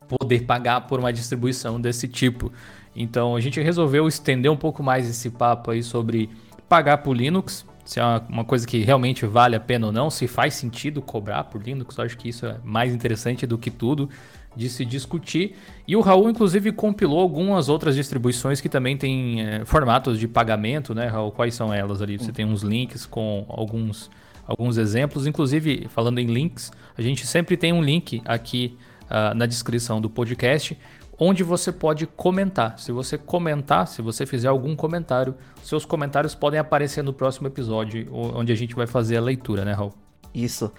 poder 0.08 0.44
pagar 0.44 0.82
por 0.82 0.98
uma 1.00 1.12
distribuição 1.12 1.80
desse 1.80 2.06
tipo. 2.06 2.52
Então 2.94 3.34
a 3.34 3.40
gente 3.40 3.60
resolveu 3.60 4.06
estender 4.06 4.50
um 4.50 4.56
pouco 4.56 4.82
mais 4.82 5.08
esse 5.08 5.30
papo 5.30 5.70
aí 5.70 5.82
sobre 5.82 6.30
pagar 6.68 6.98
por 6.98 7.16
Linux, 7.16 7.66
se 7.84 8.00
é 8.00 8.02
uma, 8.28 8.44
coisa 8.44 8.66
que 8.66 8.78
realmente 8.78 9.26
vale 9.26 9.54
a 9.54 9.60
pena 9.60 9.86
ou 9.86 9.92
não, 9.92 10.08
se 10.08 10.26
faz 10.26 10.54
sentido 10.54 11.02
cobrar 11.02 11.44
por 11.44 11.62
Linux, 11.62 11.96
eu 11.98 12.04
acho 12.04 12.16
que 12.16 12.30
isso 12.30 12.46
é 12.46 12.56
mais 12.64 12.94
interessante 12.94 13.46
do 13.46 13.58
que 13.58 13.70
tudo 13.70 14.08
de 14.56 14.68
se 14.68 14.84
discutir. 14.84 15.56
E 15.86 15.94
o 15.96 16.00
Raul, 16.00 16.30
inclusive, 16.30 16.72
compilou 16.72 17.20
algumas 17.20 17.68
outras 17.68 17.94
distribuições 17.94 18.60
que 18.60 18.68
também 18.68 18.96
têm 18.96 19.42
é, 19.42 19.64
formatos 19.64 20.18
de 20.18 20.26
pagamento, 20.26 20.94
né, 20.94 21.08
Raul? 21.08 21.32
Quais 21.32 21.54
são 21.54 21.74
elas 21.74 22.00
ali? 22.00 22.16
Você 22.16 22.32
tem 22.32 22.44
uns 22.44 22.62
links 22.62 23.04
com 23.04 23.44
alguns, 23.48 24.10
alguns 24.46 24.78
exemplos. 24.78 25.26
Inclusive, 25.26 25.88
falando 25.90 26.20
em 26.20 26.26
links, 26.26 26.72
a 26.96 27.02
gente 27.02 27.26
sempre 27.26 27.56
tem 27.56 27.72
um 27.72 27.82
link 27.82 28.22
aqui 28.24 28.78
uh, 29.04 29.34
na 29.34 29.44
descrição 29.44 30.00
do 30.00 30.08
podcast 30.08 30.78
onde 31.18 31.42
você 31.42 31.72
pode 31.72 32.06
comentar. 32.06 32.78
Se 32.78 32.92
você 32.92 33.16
comentar, 33.16 33.86
se 33.86 34.02
você 34.02 34.26
fizer 34.26 34.48
algum 34.48 34.74
comentário, 34.74 35.34
seus 35.62 35.84
comentários 35.84 36.34
podem 36.34 36.58
aparecer 36.58 37.02
no 37.02 37.12
próximo 37.12 37.46
episódio, 37.46 38.08
onde 38.12 38.52
a 38.52 38.56
gente 38.56 38.74
vai 38.74 38.86
fazer 38.86 39.16
a 39.16 39.20
leitura, 39.20 39.64
né, 39.64 39.72
Raul? 39.72 39.94
Isso. 40.34 40.72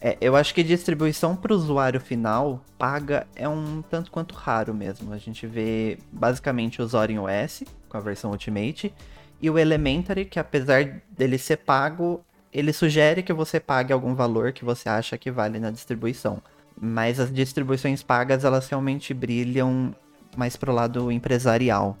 É, 0.00 0.16
eu 0.20 0.34
acho 0.34 0.54
que 0.54 0.62
distribuição 0.62 1.36
para 1.36 1.52
o 1.52 1.56
usuário 1.56 2.00
final 2.00 2.64
paga 2.78 3.26
é 3.36 3.46
um 3.46 3.82
tanto 3.82 4.10
quanto 4.10 4.34
raro 4.34 4.72
mesmo. 4.72 5.12
A 5.12 5.18
gente 5.18 5.46
vê 5.46 5.98
basicamente 6.10 6.80
o 6.80 6.86
Zorin 6.86 7.18
OS 7.18 7.64
com 7.88 7.96
a 7.98 8.00
versão 8.00 8.30
Ultimate 8.30 8.94
e 9.42 9.50
o 9.50 9.58
Elementary, 9.58 10.24
que 10.24 10.38
apesar 10.38 11.02
dele 11.10 11.36
ser 11.36 11.58
pago, 11.58 12.24
ele 12.50 12.72
sugere 12.72 13.22
que 13.22 13.32
você 13.32 13.60
pague 13.60 13.92
algum 13.92 14.14
valor 14.14 14.52
que 14.52 14.64
você 14.64 14.88
acha 14.88 15.18
que 15.18 15.30
vale 15.30 15.58
na 15.58 15.70
distribuição. 15.70 16.42
Mas 16.80 17.20
as 17.20 17.32
distribuições 17.32 18.02
pagas, 18.02 18.44
elas 18.44 18.68
realmente 18.68 19.12
brilham 19.12 19.94
mais 20.36 20.56
pro 20.56 20.72
lado 20.72 21.12
empresarial. 21.12 21.96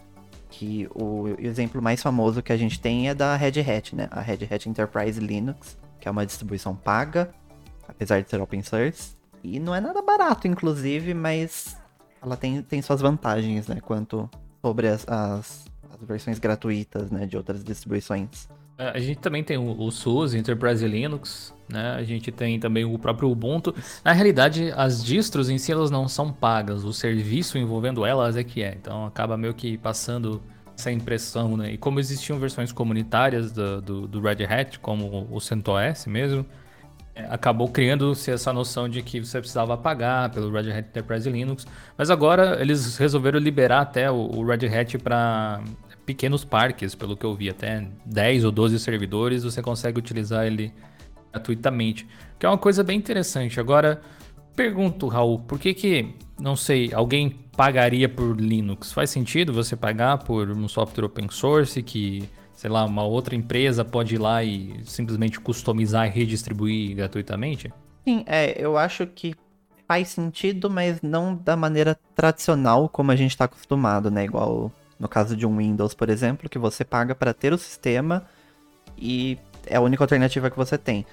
Que 0.48 0.88
o 0.94 1.28
exemplo 1.38 1.80
mais 1.80 2.02
famoso 2.02 2.42
que 2.42 2.52
a 2.52 2.56
gente 2.56 2.80
tem 2.80 3.08
é 3.08 3.14
da 3.14 3.36
Red 3.36 3.60
Hat, 3.60 3.94
né? 3.94 4.08
A 4.10 4.20
Red 4.20 4.48
Hat 4.50 4.68
Enterprise 4.68 5.20
Linux, 5.20 5.76
que 6.00 6.08
é 6.08 6.10
uma 6.10 6.26
distribuição 6.26 6.74
paga, 6.74 7.30
apesar 7.86 8.20
de 8.22 8.28
ser 8.28 8.40
open 8.40 8.62
source. 8.62 9.14
E 9.44 9.60
não 9.60 9.74
é 9.74 9.80
nada 9.80 10.02
barato, 10.02 10.48
inclusive, 10.48 11.14
mas 11.14 11.76
ela 12.22 12.36
tem, 12.36 12.62
tem 12.62 12.82
suas 12.82 13.00
vantagens, 13.00 13.68
né? 13.68 13.80
Quanto 13.80 14.28
sobre 14.60 14.88
as, 14.88 15.06
as, 15.06 15.66
as 15.90 16.06
versões 16.06 16.38
gratuitas, 16.38 17.10
né? 17.10 17.26
De 17.26 17.36
outras 17.36 17.62
distribuições. 17.62 18.48
É, 18.76 18.88
a 18.88 18.98
gente 18.98 19.18
também 19.18 19.44
tem 19.44 19.56
o, 19.58 19.78
o 19.78 19.90
SUS, 19.90 20.34
Enterprise 20.34 20.86
Linux, 20.86 21.54
né? 21.72 21.94
A 21.96 22.02
gente 22.02 22.30
tem 22.30 22.58
também 22.58 22.84
o 22.84 22.98
próprio 22.98 23.30
Ubuntu. 23.30 23.74
Na 24.04 24.12
realidade, 24.12 24.72
as 24.76 25.04
distros 25.04 25.48
em 25.48 25.58
si 25.58 25.72
elas 25.72 25.90
não 25.90 26.08
são 26.08 26.32
pagas, 26.32 26.84
o 26.84 26.92
serviço 26.92 27.58
envolvendo 27.58 28.04
elas 28.04 28.36
é 28.36 28.44
que 28.44 28.62
é. 28.62 28.76
Então 28.80 29.06
acaba 29.06 29.36
meio 29.36 29.54
que 29.54 29.76
passando 29.78 30.42
essa 30.74 30.90
impressão, 30.90 31.56
né? 31.56 31.72
E 31.72 31.78
como 31.78 32.00
existiam 32.00 32.38
versões 32.38 32.72
comunitárias 32.72 33.52
do, 33.52 33.80
do, 33.80 34.08
do 34.08 34.20
Red 34.20 34.44
Hat, 34.44 34.78
como 34.80 35.28
o 35.30 35.40
CentOS 35.40 36.06
mesmo, 36.06 36.44
é, 37.14 37.26
acabou 37.30 37.68
criando-se 37.68 38.30
essa 38.30 38.52
noção 38.52 38.88
de 38.88 39.02
que 39.02 39.20
você 39.20 39.38
precisava 39.38 39.76
pagar 39.76 40.30
pelo 40.30 40.50
Red 40.50 40.72
Hat 40.72 40.88
Enterprise 40.88 41.30
Linux. 41.30 41.66
Mas 41.96 42.10
agora 42.10 42.60
eles 42.60 42.96
resolveram 42.96 43.38
liberar 43.38 43.82
até 43.82 44.10
o, 44.10 44.16
o 44.16 44.44
Red 44.44 44.66
Hat 44.66 44.98
para 44.98 45.60
pequenos 46.06 46.44
parques, 46.44 46.94
pelo 46.94 47.16
que 47.16 47.24
eu 47.24 47.34
vi, 47.34 47.48
até 47.50 47.86
10 48.04 48.44
ou 48.44 48.50
12 48.50 48.78
servidores, 48.80 49.44
você 49.44 49.62
consegue 49.62 49.98
utilizar 49.98 50.46
ele 50.46 50.72
gratuitamente. 51.32 52.06
Que 52.38 52.46
é 52.46 52.48
uma 52.48 52.58
coisa 52.58 52.82
bem 52.82 52.98
interessante. 52.98 53.60
Agora, 53.60 54.00
Pergunto, 54.60 55.08
Raul, 55.08 55.38
por 55.38 55.58
que 55.58 55.72
que, 55.72 56.14
não 56.38 56.54
sei, 56.54 56.92
alguém 56.92 57.30
pagaria 57.56 58.08
por 58.08 58.38
Linux? 58.38 58.92
Faz 58.92 59.08
sentido 59.08 59.52
você 59.52 59.74
pagar 59.74 60.18
por 60.18 60.50
um 60.50 60.68
software 60.68 61.06
open 61.06 61.28
source 61.30 61.82
que, 61.82 62.28
sei 62.52 62.68
lá, 62.68 62.84
uma 62.84 63.02
outra 63.02 63.34
empresa 63.34 63.84
pode 63.84 64.16
ir 64.16 64.18
lá 64.18 64.44
e 64.44 64.82
simplesmente 64.84 65.40
customizar 65.40 66.06
e 66.06 66.10
redistribuir 66.10 66.94
gratuitamente? 66.94 67.72
Sim, 68.04 68.22
é, 68.26 68.54
eu 68.62 68.76
acho 68.76 69.06
que 69.06 69.34
faz 69.88 70.08
sentido, 70.08 70.68
mas 70.68 71.00
não 71.00 71.34
da 71.34 71.56
maneira 71.56 71.98
tradicional 72.14 72.86
como 72.86 73.12
a 73.12 73.16
gente 73.16 73.30
está 73.30 73.46
acostumado, 73.46 74.10
né? 74.10 74.24
Igual 74.24 74.70
no 74.98 75.08
caso 75.08 75.34
de 75.34 75.46
um 75.46 75.56
Windows, 75.56 75.94
por 75.94 76.10
exemplo, 76.10 76.50
que 76.50 76.58
você 76.58 76.84
paga 76.84 77.14
para 77.14 77.32
ter 77.32 77.52
o 77.54 77.58
sistema 77.58 78.26
e 78.98 79.38
é 79.70 79.76
a 79.76 79.80
única 79.80 80.04
alternativa 80.04 80.50
que 80.50 80.56
você 80.56 80.76
tem. 80.76 81.06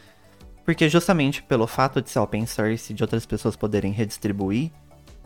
Porque 0.65 0.89
justamente 0.89 1.41
pelo 1.43 1.65
fato 1.65 2.01
de 2.01 2.09
ser 2.09 2.19
open 2.19 2.45
source 2.45 2.91
e 2.91 2.95
de 2.95 3.03
outras 3.03 3.25
pessoas 3.25 3.55
poderem 3.55 3.91
redistribuir, 3.93 4.71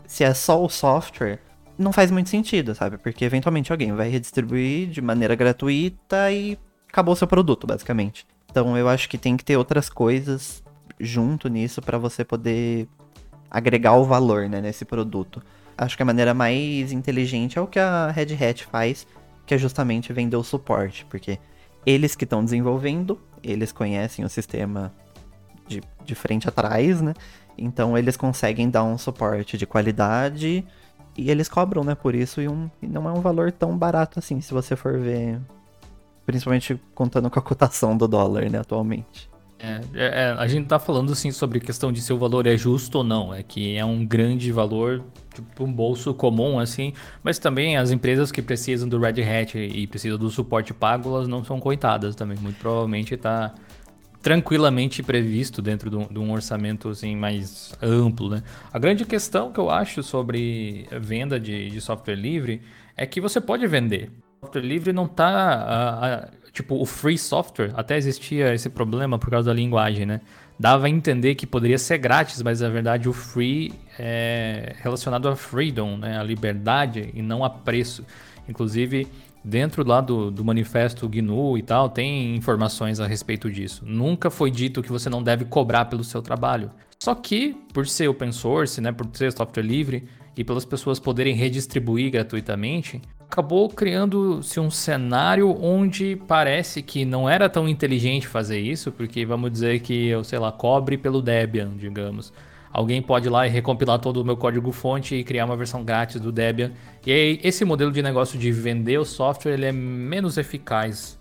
se 0.06 0.22
é 0.22 0.32
só 0.32 0.62
o 0.62 0.68
software, 0.68 1.40
não 1.76 1.92
faz 1.92 2.10
muito 2.10 2.28
sentido, 2.28 2.74
sabe? 2.74 2.98
Porque 2.98 3.24
eventualmente 3.24 3.72
alguém 3.72 3.92
vai 3.92 4.08
redistribuir 4.08 4.88
de 4.88 5.00
maneira 5.00 5.34
gratuita 5.34 6.30
e 6.30 6.56
acabou 6.88 7.14
o 7.14 7.16
seu 7.16 7.26
produto, 7.26 7.66
basicamente. 7.66 8.26
Então 8.50 8.76
eu 8.76 8.88
acho 8.88 9.08
que 9.08 9.18
tem 9.18 9.36
que 9.36 9.44
ter 9.44 9.56
outras 9.56 9.88
coisas 9.88 10.62
junto 11.00 11.48
nisso 11.48 11.80
para 11.80 11.98
você 11.98 12.24
poder 12.24 12.86
agregar 13.50 13.94
o 13.94 14.04
valor 14.04 14.48
né, 14.48 14.60
nesse 14.60 14.84
produto. 14.84 15.42
Acho 15.76 15.96
que 15.96 16.02
a 16.02 16.06
maneira 16.06 16.34
mais 16.34 16.92
inteligente 16.92 17.58
é 17.58 17.60
o 17.60 17.66
que 17.66 17.78
a 17.78 18.10
Red 18.10 18.34
Hat 18.34 18.64
faz, 18.66 19.06
que 19.44 19.54
é 19.54 19.58
justamente 19.58 20.12
vender 20.12 20.36
o 20.36 20.44
suporte, 20.44 21.04
porque 21.10 21.38
eles 21.84 22.14
que 22.14 22.24
estão 22.24 22.44
desenvolvendo, 22.44 23.20
eles 23.42 23.72
conhecem 23.72 24.24
o 24.24 24.28
sistema 24.28 24.92
de, 25.66 25.82
de 26.04 26.14
frente 26.14 26.48
atrás, 26.48 27.00
né? 27.00 27.14
Então 27.56 27.96
eles 27.96 28.16
conseguem 28.16 28.70
dar 28.70 28.84
um 28.84 28.96
suporte 28.96 29.58
de 29.58 29.66
qualidade 29.66 30.64
e 31.16 31.30
eles 31.30 31.48
cobram, 31.48 31.84
né, 31.84 31.94
por 31.94 32.14
isso 32.14 32.40
e, 32.40 32.48
um, 32.48 32.70
e 32.80 32.86
não 32.86 33.08
é 33.08 33.12
um 33.12 33.20
valor 33.20 33.52
tão 33.52 33.76
barato 33.76 34.18
assim, 34.18 34.40
se 34.40 34.52
você 34.52 34.74
for 34.74 34.98
ver, 34.98 35.38
principalmente 36.24 36.80
contando 36.94 37.28
com 37.30 37.38
a 37.38 37.42
cotação 37.42 37.96
do 37.96 38.08
dólar, 38.08 38.48
né, 38.50 38.58
atualmente. 38.58 39.31
É, 39.62 39.80
é, 39.94 40.34
a 40.36 40.46
gente 40.48 40.66
tá 40.66 40.78
falando 40.80 41.12
assim 41.12 41.30
sobre 41.30 41.60
questão 41.60 41.92
de 41.92 42.00
se 42.00 42.12
o 42.12 42.18
valor 42.18 42.48
é 42.48 42.56
justo 42.56 42.98
ou 42.98 43.04
não, 43.04 43.32
é 43.32 43.44
que 43.44 43.76
é 43.76 43.84
um 43.84 44.04
grande 44.04 44.50
valor 44.50 45.04
tipo 45.32 45.64
um 45.64 45.72
bolso 45.72 46.12
comum 46.12 46.58
assim, 46.58 46.92
mas 47.22 47.38
também 47.38 47.76
as 47.76 47.92
empresas 47.92 48.32
que 48.32 48.42
precisam 48.42 48.88
do 48.88 48.98
Red 48.98 49.22
Hat 49.22 49.56
e 49.56 49.86
precisam 49.86 50.18
do 50.18 50.28
suporte 50.30 50.74
pago, 50.74 51.08
elas 51.10 51.28
não 51.28 51.44
são 51.44 51.60
coitadas 51.60 52.16
também, 52.16 52.36
muito 52.38 52.58
provavelmente 52.58 53.16
tá 53.16 53.54
tranquilamente 54.20 55.02
previsto 55.02 55.62
dentro 55.62 55.90
de 55.90 55.96
um, 55.96 56.06
de 56.06 56.18
um, 56.18 56.32
orçamento 56.32 56.88
assim, 56.88 57.16
mais 57.16 57.72
amplo. 57.80 58.30
Né? 58.30 58.42
A 58.72 58.78
grande 58.78 59.04
questão 59.04 59.52
que 59.52 59.58
eu 59.58 59.68
acho 59.68 60.02
sobre 60.02 60.88
venda 61.00 61.38
de, 61.38 61.70
de 61.70 61.80
software 61.80 62.14
livre 62.14 62.62
é 62.96 63.04
que 63.04 63.20
você 63.20 63.40
pode 63.40 63.66
vender. 63.66 64.10
O 64.40 64.46
software 64.46 64.62
livre 64.62 64.92
não 64.92 65.06
está. 65.06 66.30
Tipo, 66.52 66.80
o 66.80 66.84
free 66.84 67.18
software, 67.18 67.72
até 67.74 67.96
existia 67.96 68.54
esse 68.54 68.68
problema 68.68 69.18
por 69.18 69.30
causa 69.30 69.50
da 69.50 69.54
linguagem, 69.54 70.04
né? 70.04 70.20
Dava 70.58 70.86
a 70.86 70.90
entender 70.90 71.34
que 71.34 71.46
poderia 71.46 71.78
ser 71.78 71.98
grátis, 71.98 72.42
mas 72.42 72.60
na 72.60 72.68
verdade 72.68 73.08
o 73.08 73.12
free 73.12 73.72
é 73.98 74.76
relacionado 74.80 75.28
a 75.28 75.34
freedom, 75.34 75.96
né? 75.96 76.18
a 76.18 76.22
liberdade 76.22 77.10
e 77.14 77.22
não 77.22 77.42
a 77.42 77.50
preço. 77.50 78.04
Inclusive, 78.48 79.08
Dentro 79.44 79.86
lá 79.86 80.00
do, 80.00 80.30
do 80.30 80.44
manifesto 80.44 81.08
GNU 81.08 81.58
e 81.58 81.62
tal, 81.62 81.88
tem 81.88 82.36
informações 82.36 83.00
a 83.00 83.08
respeito 83.08 83.50
disso. 83.50 83.82
Nunca 83.84 84.30
foi 84.30 84.52
dito 84.52 84.82
que 84.82 84.92
você 84.92 85.10
não 85.10 85.20
deve 85.20 85.44
cobrar 85.44 85.86
pelo 85.86 86.04
seu 86.04 86.22
trabalho. 86.22 86.70
Só 87.02 87.12
que, 87.12 87.56
por 87.74 87.88
ser 87.88 88.06
open 88.06 88.30
source, 88.30 88.80
né, 88.80 88.92
por 88.92 89.08
ser 89.12 89.32
software 89.32 89.64
livre 89.64 90.08
e 90.36 90.42
pelas 90.44 90.64
pessoas 90.64 90.98
poderem 90.98 91.34
redistribuir 91.34 92.10
gratuitamente, 92.10 93.00
acabou 93.20 93.68
criando-se 93.68 94.58
um 94.60 94.70
cenário 94.70 95.56
onde 95.62 96.16
parece 96.28 96.82
que 96.82 97.04
não 97.04 97.28
era 97.28 97.48
tão 97.48 97.68
inteligente 97.68 98.26
fazer 98.26 98.60
isso, 98.60 98.92
porque 98.92 99.24
vamos 99.24 99.50
dizer 99.50 99.80
que 99.80 100.08
eu, 100.08 100.22
sei 100.24 100.38
lá, 100.38 100.52
cobre 100.52 100.96
pelo 100.96 101.22
Debian, 101.22 101.72
digamos 101.76 102.32
alguém 102.72 103.02
pode 103.02 103.28
ir 103.28 103.30
lá 103.30 103.46
e 103.46 103.50
recompilar 103.50 103.98
todo 103.98 104.16
o 104.18 104.24
meu 104.24 104.36
código 104.36 104.72
fonte 104.72 105.14
e 105.14 105.22
criar 105.22 105.44
uma 105.44 105.56
versão 105.56 105.84
grátis 105.84 106.20
do 106.20 106.32
Debian. 106.32 106.72
E 107.06 107.12
aí, 107.12 107.40
esse 107.42 107.64
modelo 107.64 107.92
de 107.92 108.02
negócio 108.02 108.38
de 108.38 108.50
vender 108.50 108.98
o 108.98 109.04
software 109.04 109.52
ele 109.52 109.66
é 109.66 109.72
menos 109.72 110.38
eficaz, 110.38 111.18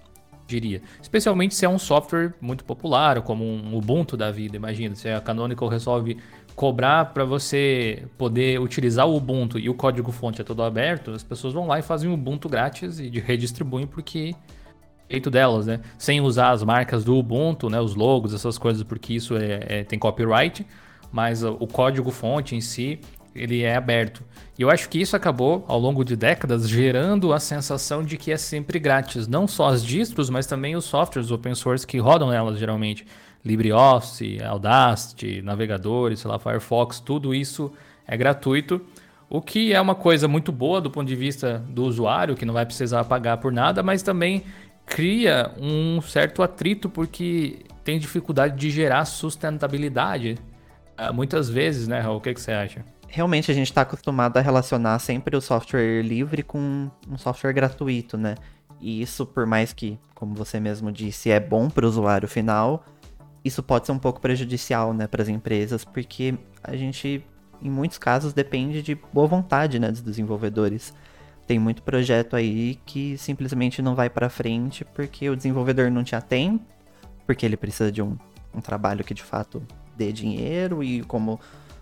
diria. 0.48 0.82
Especialmente 1.02 1.54
se 1.54 1.66
é 1.66 1.70
um 1.70 1.78
software 1.78 2.34
muito 2.40 2.64
popular, 2.64 3.22
como 3.22 3.44
um 3.44 3.76
Ubuntu 3.76 4.16
da 4.16 4.32
vida. 4.32 4.56
Imagina, 4.56 4.96
se 4.96 5.10
a 5.10 5.20
Canonical 5.20 5.68
resolve 5.68 6.18
cobrar 6.56 7.06
para 7.14 7.26
você 7.26 8.06
poder 8.18 8.60
utilizar 8.60 9.08
o 9.08 9.16
Ubuntu 9.16 9.58
e 9.58 9.70
o 9.70 9.74
código 9.74 10.12
fonte 10.12 10.42
é 10.42 10.44
todo 10.44 10.64
aberto, 10.64 11.12
as 11.12 11.24
pessoas 11.24 11.54
vão 11.54 11.68
lá 11.68 11.80
e 11.80 11.82
fazem 11.82 12.10
o 12.10 12.14
Ubuntu 12.14 12.50
grátis 12.50 13.00
e 13.00 13.10
redistribuem 13.20 13.88
porque 13.88 14.36
jeito 15.10 15.30
delas, 15.30 15.66
né? 15.66 15.82
Sem 15.98 16.22
usar 16.22 16.52
as 16.52 16.64
marcas 16.64 17.04
do 17.04 17.18
Ubuntu, 17.18 17.70
né? 17.70 17.80
Os 17.82 17.96
logos, 17.96 18.34
essas 18.34 18.58
coisas, 18.58 18.84
porque 18.84 19.14
isso 19.14 19.36
é, 19.36 19.60
é 19.68 19.84
tem 19.84 20.00
copyright 20.00 20.66
mas 21.12 21.44
o 21.44 21.68
código-fonte 21.68 22.56
em 22.56 22.62
si 22.62 23.00
ele 23.34 23.62
é 23.62 23.76
aberto. 23.76 24.24
E 24.58 24.62
eu 24.62 24.70
acho 24.70 24.90
que 24.90 25.00
isso 25.00 25.16
acabou, 25.16 25.64
ao 25.68 25.80
longo 25.80 26.04
de 26.04 26.16
décadas, 26.16 26.68
gerando 26.68 27.32
a 27.32 27.40
sensação 27.40 28.04
de 28.04 28.18
que 28.18 28.32
é 28.32 28.38
sempre 28.38 28.78
grátis. 28.78 29.28
Não 29.28 29.48
só 29.48 29.68
as 29.68 29.84
distros, 29.84 30.30
mas 30.30 30.46
também 30.46 30.76
os 30.76 30.86
softwares 30.86 31.32
open 31.32 31.56
source 31.56 31.88
que 31.88 31.98
rodam 31.98 32.30
nelas, 32.30 32.60
geralmente. 32.60 33.06
LibreOffice, 33.44 34.42
Audacity, 34.44 35.42
navegadores, 35.42 36.20
sei 36.20 36.30
lá, 36.30 36.40
Firefox, 36.40 37.00
tudo 37.00 37.34
isso 37.34 37.72
é 38.08 38.16
gratuito. 38.16 38.82
O 39.30 39.42
que 39.42 39.74
é 39.74 39.80
uma 39.80 39.96
coisa 39.96 40.28
muito 40.28 40.52
boa 40.52 40.82
do 40.82 40.92
ponto 40.92 41.08
de 41.08 41.16
vista 41.16 41.60
do 41.70 41.84
usuário, 41.84 42.36
que 42.36 42.46
não 42.46 42.54
vai 42.54 42.66
precisar 42.66 43.06
pagar 43.06 43.38
por 43.38 43.52
nada, 43.52 43.82
mas 43.82 44.04
também 44.04 44.44
cria 44.86 45.52
um 45.58 46.02
certo 46.02 46.44
atrito 46.44 46.90
porque 46.90 47.60
tem 47.84 47.98
dificuldade 47.98 48.58
de 48.58 48.70
gerar 48.70 49.06
sustentabilidade 49.06 50.38
ah, 50.98 51.12
muitas 51.12 51.50
vezes, 51.50 51.88
né, 51.88 52.00
Raul? 52.00 52.18
O 52.18 52.22
que, 52.22 52.34
que 52.34 52.42
você 52.42 52.52
acha? 52.52 52.86
Realmente 53.08 53.50
a 53.50 53.54
gente 53.54 53.68
está 53.68 53.82
acostumado 53.82 54.38
a 54.38 54.42
relacionar 54.42 55.00
sempre 55.00 55.36
o 55.36 55.42
software 55.42 56.02
livre 56.02 56.44
com 56.44 56.90
um 57.10 57.18
software 57.18 57.54
gratuito, 57.54 58.18
né? 58.18 58.36
E 58.80 59.02
isso, 59.02 59.26
por 59.26 59.46
mais 59.46 59.74
que, 59.74 59.98
como 60.14 60.36
você 60.36 60.60
mesmo 60.60 60.92
disse, 60.92 61.32
é 61.32 61.40
bom 61.40 61.70
para 61.70 61.86
o 61.86 61.90
usuário 61.90 62.28
final, 62.28 62.86
isso 63.44 63.64
pode 63.64 63.86
ser 63.86 63.92
um 63.92 64.00
pouco 64.00 64.20
prejudicial, 64.20 64.94
né, 64.94 65.08
para 65.08 65.22
as 65.22 65.30
empresas, 65.30 65.84
porque 65.84 66.38
a 66.64 66.76
gente, 66.76 67.24
em 67.62 67.70
muitos 67.70 67.98
casos, 67.98 68.34
depende 68.34 68.82
de 68.82 68.96
boa 69.14 69.28
vontade, 69.28 69.80
né, 69.80 69.90
dos 69.90 70.02
desenvolvedores. 70.02 70.94
Tem 71.48 71.58
muito 71.58 71.82
projeto 71.82 72.36
aí 72.36 72.80
que 72.86 73.18
simplesmente 73.18 73.82
não 73.82 73.96
vai 73.96 74.10
para 74.10 74.30
frente 74.30 74.86
porque 74.86 75.30
o 75.30 75.36
desenvolvedor 75.36 75.90
não 75.90 76.04
tinha 76.04 76.22
tempo, 76.22 76.64
porque 77.26 77.46
ele 77.46 77.58
precisa 77.58 77.92
de 77.92 78.02
um, 78.02 78.18
um 78.54 78.62
trabalho 78.62 79.04
que 79.04 79.14
de 79.14 79.24
fato 79.24 79.62
dê 79.98 80.12
dinheiro 80.12 80.84
e 80.84 81.02
como 81.04 81.40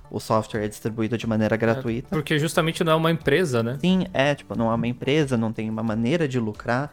o 0.10 0.20
software 0.20 0.64
é 0.64 0.68
distribuído 0.68 1.18
de 1.18 1.28
maneira 1.28 1.56
é, 1.56 1.58
gratuita. 1.58 2.08
É, 2.08 2.16
porque 2.16 2.40
justamente 2.40 2.84
não 2.84 2.94
é 2.94 2.96
uma 2.96 3.12
empresa, 3.12 3.62
né? 3.62 3.78
Sim, 3.80 4.08
é, 4.14 4.34
tipo, 4.34 4.58
não 4.58 4.72
é 4.72 4.76
uma 4.76 4.88
empresa, 4.88 5.38
não 5.38 5.54
tem 5.54 5.70
uma 5.70 5.84
maneira 5.84 6.28
de 6.28 6.40
lucrar. 6.40 6.92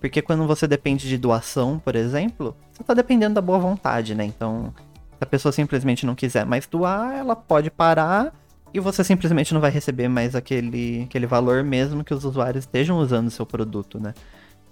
Porque 0.00 0.22
quando 0.22 0.46
você 0.46 0.66
depende 0.66 1.08
de 1.08 1.18
doação, 1.18 1.78
por 1.78 1.94
exemplo, 1.94 2.56
você 2.72 2.82
tá 2.82 2.94
dependendo 2.94 3.34
da 3.34 3.40
boa 3.42 3.58
vontade, 3.58 4.14
né? 4.14 4.24
Então, 4.24 4.72
se 5.18 5.22
a 5.22 5.26
pessoa 5.26 5.52
simplesmente 5.52 6.06
não 6.06 6.14
quiser 6.14 6.46
mais 6.46 6.66
doar, 6.66 7.14
ela 7.14 7.36
pode 7.36 7.70
parar 7.70 8.32
e 8.72 8.80
você 8.80 9.04
simplesmente 9.04 9.52
não 9.52 9.60
vai 9.60 9.70
receber 9.70 10.08
mais 10.08 10.34
aquele, 10.34 11.02
aquele 11.02 11.26
valor 11.26 11.62
mesmo 11.62 12.02
que 12.02 12.14
os 12.14 12.24
usuários 12.24 12.64
estejam 12.64 12.98
usando 12.98 13.26
o 13.26 13.30
seu 13.30 13.44
produto, 13.44 14.00
né? 14.00 14.14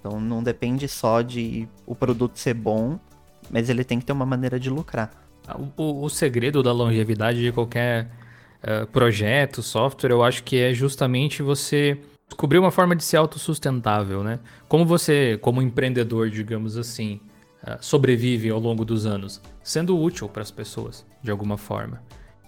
Então 0.00 0.18
não 0.20 0.42
depende 0.42 0.88
só 0.88 1.20
de 1.20 1.68
o 1.85 1.94
produto 1.94 2.38
ser 2.38 2.54
bom, 2.54 2.99
mas 3.50 3.68
ele 3.68 3.85
tem 3.85 3.99
que 3.99 4.06
ter 4.06 4.12
uma 4.12 4.26
maneira 4.26 4.58
de 4.58 4.70
lucrar. 4.70 5.11
O, 5.76 6.04
o 6.04 6.08
segredo 6.08 6.62
da 6.62 6.73
longevidade 6.73 7.42
de 7.42 7.52
qualquer 7.52 8.11
uh, 8.62 8.87
projeto, 8.87 9.62
software, 9.62 10.11
eu 10.11 10.23
acho 10.23 10.44
que 10.44 10.58
é 10.58 10.73
justamente 10.73 11.42
você 11.42 11.99
descobrir 12.28 12.58
uma 12.58 12.70
forma 12.70 12.94
de 12.94 13.02
ser 13.02 13.16
autossustentável, 13.16 14.23
né? 14.23 14.38
Como 14.68 14.85
você, 14.85 15.38
como 15.40 15.62
empreendedor, 15.62 16.30
digamos 16.30 16.76
assim, 16.76 17.20
uh, 17.62 17.76
sobrevive 17.80 18.50
ao 18.50 18.61
longo 18.61 18.85
dos 18.85 19.06
anos? 19.06 19.40
Sendo 19.62 19.99
útil 19.99 20.28
para 20.28 20.42
as 20.42 20.50
pessoas, 20.50 21.06
de 21.23 21.30
alguma 21.30 21.56
forma. 21.56 22.02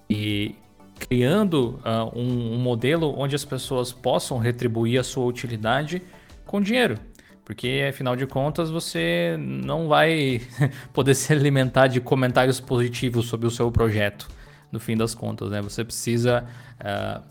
E 0.09 0.55
criando 0.99 1.81
uh, 1.81 2.19
um, 2.19 2.55
um 2.55 2.59
modelo 2.59 3.15
onde 3.19 3.35
as 3.35 3.45
pessoas 3.45 3.91
possam 3.91 4.39
retribuir 4.39 5.01
a 5.01 5.03
sua 5.03 5.25
utilidade 5.25 6.03
com 6.45 6.61
dinheiro. 6.61 6.99
Porque, 7.45 7.87
afinal 7.89 8.15
de 8.15 8.27
contas, 8.27 8.71
você 8.71 9.37
não 9.39 9.89
vai 9.89 10.41
poder 10.93 11.15
se 11.15 11.33
alimentar 11.33 11.89
de 11.89 12.01
comentários 12.01 12.61
positivos 12.61 13.27
sobre 13.27 13.47
o 13.47 13.51
seu 13.51 13.73
projeto, 13.73 14.29
no 14.71 14.79
fim 14.79 14.97
das 14.97 15.17
contas, 15.17 15.51
né? 15.51 15.61
Você 15.61 15.85
precisa 15.85 16.45
uh, 16.79 17.30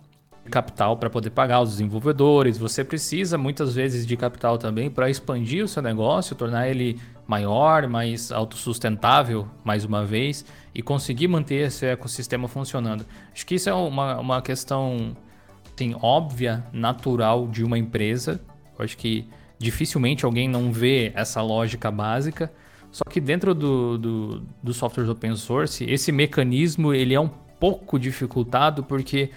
capital 0.49 0.97
para 0.97 1.09
poder 1.09 1.29
pagar 1.29 1.61
os 1.61 1.69
desenvolvedores, 1.69 2.57
você 2.57 2.83
precisa 2.83 3.37
muitas 3.37 3.73
vezes 3.73 4.05
de 4.05 4.17
capital 4.17 4.57
também 4.57 4.89
para 4.89 5.09
expandir 5.09 5.63
o 5.63 5.67
seu 5.67 5.81
negócio, 5.81 6.35
tornar 6.35 6.67
ele 6.67 6.99
maior, 7.25 7.87
mais 7.87 8.31
autossustentável, 8.31 9.47
mais 9.63 9.85
uma 9.85 10.03
vez, 10.03 10.43
e 10.75 10.81
conseguir 10.81 11.27
manter 11.27 11.67
esse 11.67 11.85
ecossistema 11.85 12.47
funcionando. 12.47 13.05
Acho 13.33 13.45
que 13.45 13.55
isso 13.55 13.69
é 13.69 13.73
uma, 13.73 14.19
uma 14.19 14.41
questão 14.41 15.15
assim, 15.73 15.95
óbvia, 16.01 16.65
natural 16.73 17.47
de 17.47 17.63
uma 17.63 17.77
empresa. 17.77 18.41
Eu 18.77 18.83
acho 18.83 18.97
que 18.97 19.25
dificilmente 19.57 20.25
alguém 20.25 20.47
não 20.47 20.71
vê 20.71 21.11
essa 21.15 21.41
lógica 21.41 21.89
básica. 21.89 22.51
Só 22.91 23.03
que 23.09 23.21
dentro 23.21 23.53
do, 23.53 23.97
do, 23.97 24.41
do 24.63 24.73
software 24.73 25.09
open 25.09 25.35
source, 25.35 25.85
esse 25.85 26.11
mecanismo 26.11 26.93
ele 26.93 27.13
é 27.13 27.19
um 27.19 27.29
pouco 27.59 27.99
dificultado 27.99 28.83
porque 28.83 29.29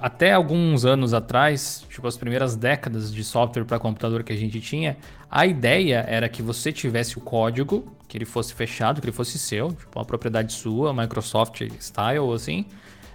até 0.00 0.32
alguns 0.32 0.84
anos 0.84 1.14
atrás, 1.14 1.84
tipo 1.88 2.06
as 2.06 2.16
primeiras 2.16 2.56
décadas 2.56 3.12
de 3.12 3.24
software 3.24 3.64
para 3.64 3.78
computador 3.78 4.22
que 4.22 4.32
a 4.32 4.36
gente 4.36 4.60
tinha, 4.60 4.96
a 5.30 5.46
ideia 5.46 6.04
era 6.08 6.28
que 6.28 6.42
você 6.42 6.72
tivesse 6.72 7.18
o 7.18 7.20
código, 7.20 7.96
que 8.08 8.16
ele 8.16 8.24
fosse 8.24 8.54
fechado, 8.54 9.00
que 9.00 9.06
ele 9.06 9.16
fosse 9.16 9.38
seu, 9.38 9.72
tipo 9.72 9.98
uma 9.98 10.04
propriedade 10.04 10.52
sua, 10.52 10.92
Microsoft 10.92 11.62
style 11.80 12.32
assim, 12.34 12.66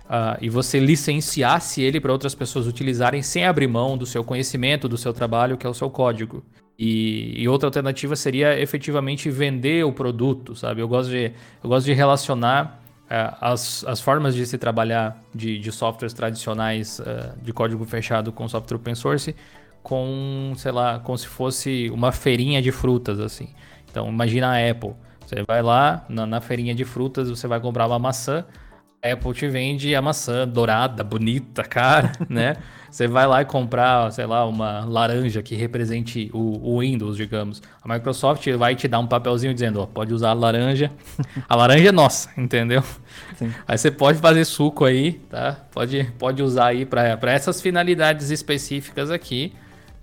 uh, 0.05 0.37
e 0.41 0.49
você 0.49 0.79
licenciasse 0.79 1.81
ele 1.81 1.99
para 1.99 2.11
outras 2.11 2.35
pessoas 2.35 2.67
utilizarem 2.67 3.21
sem 3.21 3.45
abrir 3.45 3.67
mão 3.67 3.97
do 3.97 4.05
seu 4.05 4.23
conhecimento, 4.23 4.89
do 4.89 4.97
seu 4.97 5.13
trabalho, 5.13 5.57
que 5.57 5.65
é 5.65 5.69
o 5.69 5.73
seu 5.73 5.89
código. 5.89 6.43
E, 6.77 7.39
e, 7.39 7.47
outra 7.47 7.67
alternativa 7.67 8.15
seria 8.15 8.59
efetivamente 8.59 9.29
vender 9.29 9.85
o 9.85 9.93
produto, 9.93 10.55
sabe? 10.55 10.81
Eu 10.81 10.87
gosto 10.87 11.11
de, 11.11 11.31
eu 11.63 11.69
gosto 11.69 11.85
de 11.85 11.93
relacionar 11.93 12.80
as, 13.39 13.83
as 13.85 13.99
formas 13.99 14.33
de 14.33 14.45
se 14.45 14.57
trabalhar 14.57 15.21
de, 15.33 15.59
de 15.59 15.71
softwares 15.71 16.13
tradicionais 16.13 16.99
uh, 16.99 17.37
de 17.41 17.51
código 17.51 17.83
fechado 17.85 18.31
com 18.31 18.47
software 18.47 18.77
open 18.77 18.95
source 18.95 19.35
com, 19.83 20.53
sei 20.57 20.71
lá, 20.71 20.99
como 20.99 21.17
se 21.17 21.27
fosse 21.27 21.89
uma 21.89 22.11
feirinha 22.11 22.61
de 22.61 22.71
frutas, 22.71 23.19
assim. 23.19 23.49
Então, 23.89 24.07
imagina 24.07 24.47
a 24.47 24.69
Apple. 24.69 24.93
Você 25.25 25.43
vai 25.47 25.61
lá 25.61 26.05
na, 26.07 26.25
na 26.25 26.41
feirinha 26.41 26.75
de 26.75 26.85
frutas, 26.85 27.29
você 27.29 27.47
vai 27.47 27.59
comprar 27.59 27.87
uma 27.87 27.99
maçã, 27.99 28.45
Apple 29.03 29.33
te 29.33 29.47
vende 29.47 29.95
a 29.95 30.01
maçã 30.01 30.47
dourada, 30.47 31.03
bonita, 31.03 31.63
cara, 31.63 32.11
né? 32.29 32.57
Você 32.91 33.07
vai 33.07 33.25
lá 33.25 33.41
e 33.41 33.45
comprar, 33.45 34.11
sei 34.11 34.25
lá, 34.25 34.45
uma 34.45 34.83
laranja 34.85 35.41
que 35.41 35.55
represente 35.55 36.29
o, 36.33 36.73
o, 36.73 36.79
Windows, 36.81 37.15
digamos. 37.15 37.61
A 37.81 37.91
Microsoft 37.91 38.45
vai 38.57 38.75
te 38.75 38.85
dar 38.85 38.99
um 38.99 39.07
papelzinho 39.07 39.53
dizendo, 39.53 39.79
ó, 39.79 39.85
pode 39.85 40.13
usar 40.13 40.31
a 40.31 40.33
laranja. 40.33 40.91
A 41.47 41.55
laranja 41.55 41.87
é 41.87 41.91
nossa, 41.91 42.29
entendeu? 42.37 42.83
Sim. 43.37 43.53
Aí 43.65 43.77
você 43.77 43.89
pode 43.89 44.19
fazer 44.19 44.43
suco 44.43 44.83
aí, 44.83 45.13
tá? 45.29 45.57
Pode, 45.71 46.11
pode 46.19 46.43
usar 46.43 46.67
aí 46.67 46.85
para 46.85 47.31
essas 47.31 47.61
finalidades 47.61 48.29
específicas 48.29 49.09
aqui. 49.09 49.53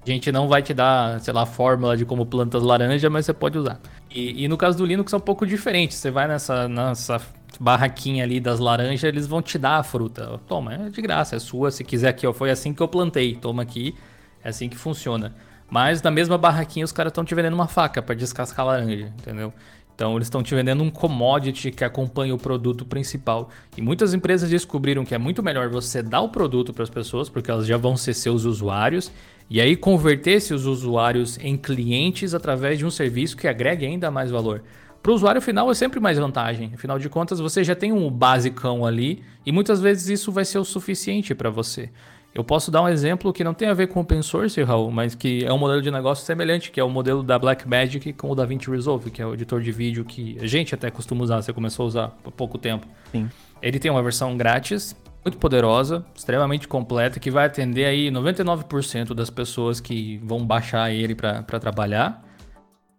A 0.06 0.10
gente 0.10 0.32
não 0.32 0.48
vai 0.48 0.62
te 0.62 0.72
dar, 0.72 1.20
sei 1.20 1.34
lá, 1.34 1.44
fórmula 1.44 1.94
de 1.94 2.06
como 2.06 2.24
plantas 2.24 2.62
laranja, 2.62 3.10
mas 3.10 3.26
você 3.26 3.34
pode 3.34 3.58
usar. 3.58 3.78
E, 4.10 4.44
e 4.44 4.48
no 4.48 4.56
caso 4.56 4.78
do 4.78 4.86
Linux 4.86 5.12
é 5.12 5.16
um 5.18 5.20
pouco 5.20 5.46
diferente. 5.46 5.94
Você 5.94 6.10
vai 6.10 6.26
nessa, 6.26 6.66
nessa 6.66 7.20
barraquinha 7.58 8.24
ali 8.24 8.40
das 8.40 8.58
laranjas, 8.58 9.04
eles 9.04 9.26
vão 9.26 9.40
te 9.42 9.58
dar 9.58 9.78
a 9.78 9.82
fruta. 9.82 10.40
Toma, 10.46 10.74
é 10.74 10.88
de 10.90 11.02
graça, 11.02 11.36
é 11.36 11.38
sua. 11.38 11.70
Se 11.70 11.84
quiser 11.84 12.08
aqui, 12.08 12.26
ó, 12.26 12.32
foi 12.32 12.50
assim 12.50 12.72
que 12.72 12.82
eu 12.82 12.88
plantei. 12.88 13.34
Toma 13.34 13.62
aqui, 13.62 13.94
é 14.42 14.48
assim 14.48 14.68
que 14.68 14.76
funciona. 14.76 15.34
Mas 15.70 16.02
na 16.02 16.10
mesma 16.10 16.38
barraquinha 16.38 16.84
os 16.84 16.92
caras 16.92 17.10
estão 17.10 17.24
te 17.24 17.34
vendendo 17.34 17.54
uma 17.54 17.68
faca 17.68 18.00
para 18.00 18.14
descascar 18.14 18.66
a 18.66 18.70
laranja, 18.70 19.12
entendeu? 19.18 19.52
Então 19.94 20.14
eles 20.14 20.26
estão 20.26 20.44
te 20.44 20.54
vendendo 20.54 20.82
um 20.82 20.90
commodity 20.90 21.72
que 21.72 21.82
acompanha 21.82 22.32
o 22.32 22.38
produto 22.38 22.84
principal. 22.84 23.50
E 23.76 23.82
muitas 23.82 24.14
empresas 24.14 24.48
descobriram 24.48 25.04
que 25.04 25.12
é 25.12 25.18
muito 25.18 25.42
melhor 25.42 25.68
você 25.68 26.02
dar 26.02 26.20
o 26.20 26.28
produto 26.28 26.72
para 26.72 26.84
as 26.84 26.90
pessoas, 26.90 27.28
porque 27.28 27.50
elas 27.50 27.66
já 27.66 27.76
vão 27.76 27.96
ser 27.96 28.14
seus 28.14 28.44
usuários, 28.44 29.10
e 29.50 29.60
aí 29.60 29.74
converter 29.74 30.34
esses 30.34 30.64
usuários 30.66 31.36
em 31.38 31.56
clientes 31.56 32.32
através 32.32 32.78
de 32.78 32.86
um 32.86 32.90
serviço 32.92 33.36
que 33.36 33.48
agregue 33.48 33.84
ainda 33.84 34.08
mais 34.08 34.30
valor. 34.30 34.62
Para 35.02 35.12
o 35.12 35.14
usuário 35.14 35.40
final 35.40 35.70
é 35.70 35.74
sempre 35.74 36.00
mais 36.00 36.18
vantagem. 36.18 36.72
Afinal 36.74 36.98
de 36.98 37.08
contas, 37.08 37.40
você 37.40 37.64
já 37.64 37.74
tem 37.74 37.92
um 37.92 38.10
basicão 38.10 38.84
ali 38.84 39.22
e 39.46 39.52
muitas 39.52 39.80
vezes 39.80 40.08
isso 40.08 40.32
vai 40.32 40.44
ser 40.44 40.58
o 40.58 40.64
suficiente 40.64 41.34
para 41.34 41.50
você. 41.50 41.90
Eu 42.34 42.44
posso 42.44 42.70
dar 42.70 42.82
um 42.82 42.88
exemplo 42.88 43.32
que 43.32 43.42
não 43.42 43.54
tem 43.54 43.68
a 43.68 43.74
ver 43.74 43.88
com 43.88 44.00
open 44.00 44.22
source, 44.22 44.62
Raul, 44.62 44.90
mas 44.90 45.14
que 45.14 45.44
é 45.44 45.52
um 45.52 45.58
modelo 45.58 45.80
de 45.80 45.90
negócio 45.90 46.24
semelhante, 46.24 46.70
que 46.70 46.78
é 46.78 46.84
o 46.84 46.90
modelo 46.90 47.22
da 47.22 47.38
Blackmagic 47.38 48.12
com 48.12 48.30
o 48.30 48.34
DaVinci 48.34 48.70
Resolve, 48.70 49.10
que 49.10 49.22
é 49.22 49.26
o 49.26 49.34
editor 49.34 49.60
de 49.60 49.72
vídeo 49.72 50.04
que 50.04 50.36
a 50.40 50.46
gente 50.46 50.74
até 50.74 50.90
costuma 50.90 51.24
usar, 51.24 51.40
você 51.42 51.52
começou 51.52 51.84
a 51.84 51.86
usar 51.88 52.04
há 52.24 52.30
pouco 52.30 52.58
tempo. 52.58 52.86
Sim. 53.10 53.30
Ele 53.62 53.78
tem 53.78 53.90
uma 53.90 54.02
versão 54.02 54.36
grátis, 54.36 54.94
muito 55.24 55.38
poderosa, 55.38 56.04
extremamente 56.14 56.68
completa, 56.68 57.18
que 57.18 57.30
vai 57.30 57.46
atender 57.46 57.86
aí 57.86 58.10
99% 58.10 59.14
das 59.14 59.30
pessoas 59.30 59.80
que 59.80 60.18
vão 60.22 60.46
baixar 60.46 60.92
ele 60.92 61.14
para 61.14 61.42
trabalhar. 61.42 62.24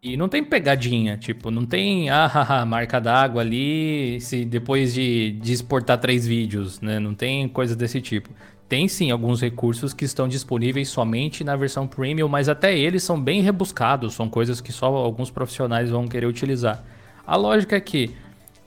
E 0.01 0.15
não 0.15 0.29
tem 0.29 0.41
pegadinha, 0.41 1.17
tipo, 1.17 1.51
não 1.51 1.65
tem 1.65 2.09
ah, 2.09 2.25
haha, 2.27 2.65
marca 2.65 3.01
d'água 3.01 3.41
ali 3.41 4.19
se 4.21 4.45
depois 4.45 4.93
de, 4.93 5.31
de 5.31 5.51
exportar 5.51 5.97
três 5.99 6.25
vídeos, 6.25 6.79
né? 6.79 6.99
Não 6.99 7.13
tem 7.13 7.47
coisa 7.49 7.75
desse 7.75 7.99
tipo. 7.99 8.29
Tem 8.69 8.87
sim 8.87 9.11
alguns 9.11 9.41
recursos 9.41 9.93
que 9.93 10.05
estão 10.05 10.27
disponíveis 10.27 10.89
somente 10.89 11.43
na 11.43 11.55
versão 11.55 11.87
premium, 11.87 12.29
mas 12.29 12.47
até 12.47 12.77
eles 12.77 13.03
são 13.03 13.19
bem 13.19 13.41
rebuscados, 13.41 14.13
são 14.13 14.29
coisas 14.29 14.61
que 14.61 14.71
só 14.71 14.85
alguns 14.87 15.31
profissionais 15.31 15.89
vão 15.89 16.07
querer 16.07 16.27
utilizar. 16.27 16.83
A 17.25 17.35
lógica 17.35 17.75
é 17.75 17.81
que 17.81 18.15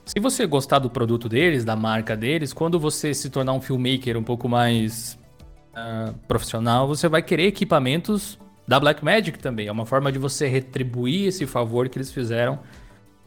se 0.05 0.19
você 0.21 0.45
gostar 0.45 0.81
do 0.81 0.91
produto 0.91 1.29
deles, 1.29 1.65
da 1.65 1.77
marca 1.77 2.17
deles, 2.17 2.53
quando 2.53 2.79
você 2.79 3.15
se 3.15 3.31
tornar 3.31 3.53
um 3.53 3.61
filmmaker 3.61 4.19
um 4.19 4.25
pouco 4.25 4.49
mais 4.49 5.19
uh, 5.73 6.13
profissional, 6.27 6.89
você 6.89 7.09
vai 7.09 7.23
querer 7.23 7.47
equipamentos 7.47 8.39
da 8.67 8.79
Blackmagic 8.79 9.39
também. 9.39 9.67
É 9.67 9.73
uma 9.73 9.87
forma 9.87 10.11
de 10.11 10.19
você 10.19 10.47
retribuir 10.47 11.29
esse 11.29 11.47
favor 11.47 11.89
que 11.89 11.99
eles 11.99 12.13
fizeram 12.13 12.59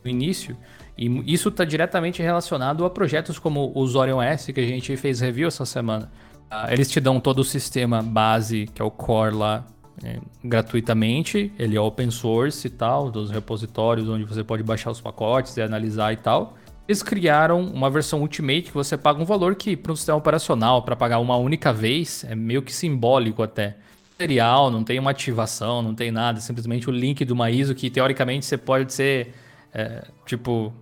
no 0.04 0.10
início. 0.10 0.58
E 0.98 1.34
isso 1.34 1.50
está 1.50 1.66
diretamente 1.66 2.22
relacionado 2.22 2.86
a 2.86 2.90
projetos 2.90 3.38
como 3.38 3.72
o 3.76 3.86
Zorion 3.86 4.22
S, 4.22 4.54
que 4.54 4.60
a 4.60 4.66
gente 4.66 4.96
fez 4.96 5.20
review 5.20 5.48
essa 5.48 5.66
semana. 5.66 6.10
Uh, 6.52 6.72
eles 6.72 6.90
te 6.90 7.00
dão 7.00 7.20
todo 7.20 7.40
o 7.40 7.44
sistema 7.44 8.02
base, 8.02 8.68
que 8.74 8.82
é 8.82 8.86
o 8.86 8.92
core 8.92 9.36
lá, 9.36 9.66
é, 10.04 10.20
gratuitamente. 10.44 11.52
Ele 11.58 11.76
é 11.76 11.82
open 11.82 12.12
source 12.12 12.68
e 12.68 12.70
tal, 12.70 13.12
dos 13.12 13.30
repositórios 13.30 14.08
onde 14.08 14.24
você 14.24 14.44
pode 14.44 14.64
baixar 14.64 14.92
os 14.92 15.02
pacotes 15.02 15.58
e 15.58 15.62
analisar 15.62 16.14
e 16.14 16.18
tal. 16.18 16.56
Eles 16.88 17.02
criaram 17.02 17.62
uma 17.62 17.90
versão 17.90 18.22
Ultimate 18.22 18.64
que 18.64 18.74
você 18.74 18.96
paga 18.96 19.22
um 19.22 19.26
valor 19.26 19.56
que, 19.56 19.76
para 19.76 19.92
um 19.92 19.96
sistema 19.96 20.18
operacional, 20.18 20.84
para 20.84 20.96
pagar 20.96 21.20
uma 21.20 21.36
única 21.36 21.74
vez, 21.74 22.24
é 22.24 22.36
meio 22.36 22.62
que 22.62 22.72
simbólico 22.72 23.42
até. 23.42 23.78
Material, 24.18 24.72
não 24.72 24.84
tem 24.84 24.98
uma 24.98 25.12
ativação, 25.12 25.82
não 25.82 25.94
tem 25.94 26.10
nada, 26.10 26.40
simplesmente 26.40 26.90
o 26.90 26.92
link 26.92 27.26
de 27.26 27.34
uma 27.34 27.52
ISO 27.52 27.76
que 27.76 27.90
teoricamente 27.90 28.46
você 28.46 28.58
pode 28.58 28.94
ser, 28.94 29.34
é, 29.74 30.06
tipo, 30.26 30.74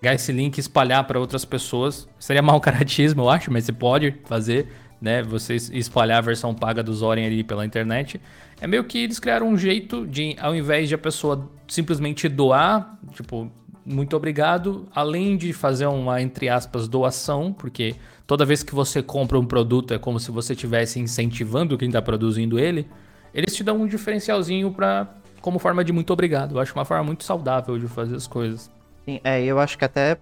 pegar 0.00 0.14
esse 0.14 0.32
link 0.32 0.56
e 0.56 0.60
espalhar 0.60 1.04
para 1.04 1.20
outras 1.20 1.44
pessoas. 1.44 2.08
Seria 2.18 2.40
mau 2.40 2.58
caratismo, 2.62 3.22
eu 3.22 3.30
acho, 3.30 3.52
mas 3.52 3.64
você 3.64 3.72
pode 3.72 4.14
fazer, 4.24 4.68
né? 5.00 5.22
Você 5.22 5.54
espalhar 5.54 6.18
a 6.18 6.22
versão 6.22 6.54
paga 6.54 6.82
do 6.82 6.94
Zorin 6.94 7.26
ali 7.26 7.44
pela 7.44 7.66
internet. 7.66 8.18
É 8.58 8.66
meio 8.66 8.84
que 8.84 8.98
eles 8.98 9.18
criaram 9.18 9.48
um 9.48 9.58
jeito 9.58 10.06
de, 10.06 10.34
ao 10.40 10.56
invés 10.56 10.88
de 10.88 10.94
a 10.94 10.98
pessoa 10.98 11.50
simplesmente 11.68 12.26
doar, 12.26 12.98
tipo, 13.12 13.52
muito 13.84 14.16
obrigado. 14.16 14.86
Além 14.94 15.36
de 15.36 15.52
fazer 15.52 15.86
uma, 15.86 16.20
entre 16.20 16.48
aspas, 16.48 16.88
doação, 16.88 17.52
porque 17.52 17.96
toda 18.26 18.44
vez 18.44 18.62
que 18.62 18.74
você 18.74 19.02
compra 19.02 19.38
um 19.38 19.44
produto 19.44 19.94
é 19.94 19.98
como 19.98 20.20
se 20.20 20.30
você 20.30 20.52
estivesse 20.52 21.00
incentivando 21.00 21.76
quem 21.76 21.88
está 21.88 22.00
produzindo 22.00 22.58
ele, 22.58 22.88
eles 23.34 23.54
te 23.54 23.64
dão 23.64 23.80
um 23.82 23.86
diferencialzinho 23.86 24.72
para 24.72 25.08
como 25.40 25.58
forma 25.58 25.84
de 25.84 25.92
muito 25.92 26.12
obrigado. 26.12 26.56
Eu 26.56 26.60
acho 26.60 26.74
uma 26.74 26.84
forma 26.84 27.04
muito 27.04 27.24
saudável 27.24 27.78
de 27.78 27.88
fazer 27.88 28.14
as 28.14 28.26
coisas. 28.26 28.70
Sim, 29.04 29.20
é, 29.24 29.42
eu 29.42 29.58
acho 29.58 29.76
que 29.76 29.84
até 29.84 30.14
se 30.14 30.20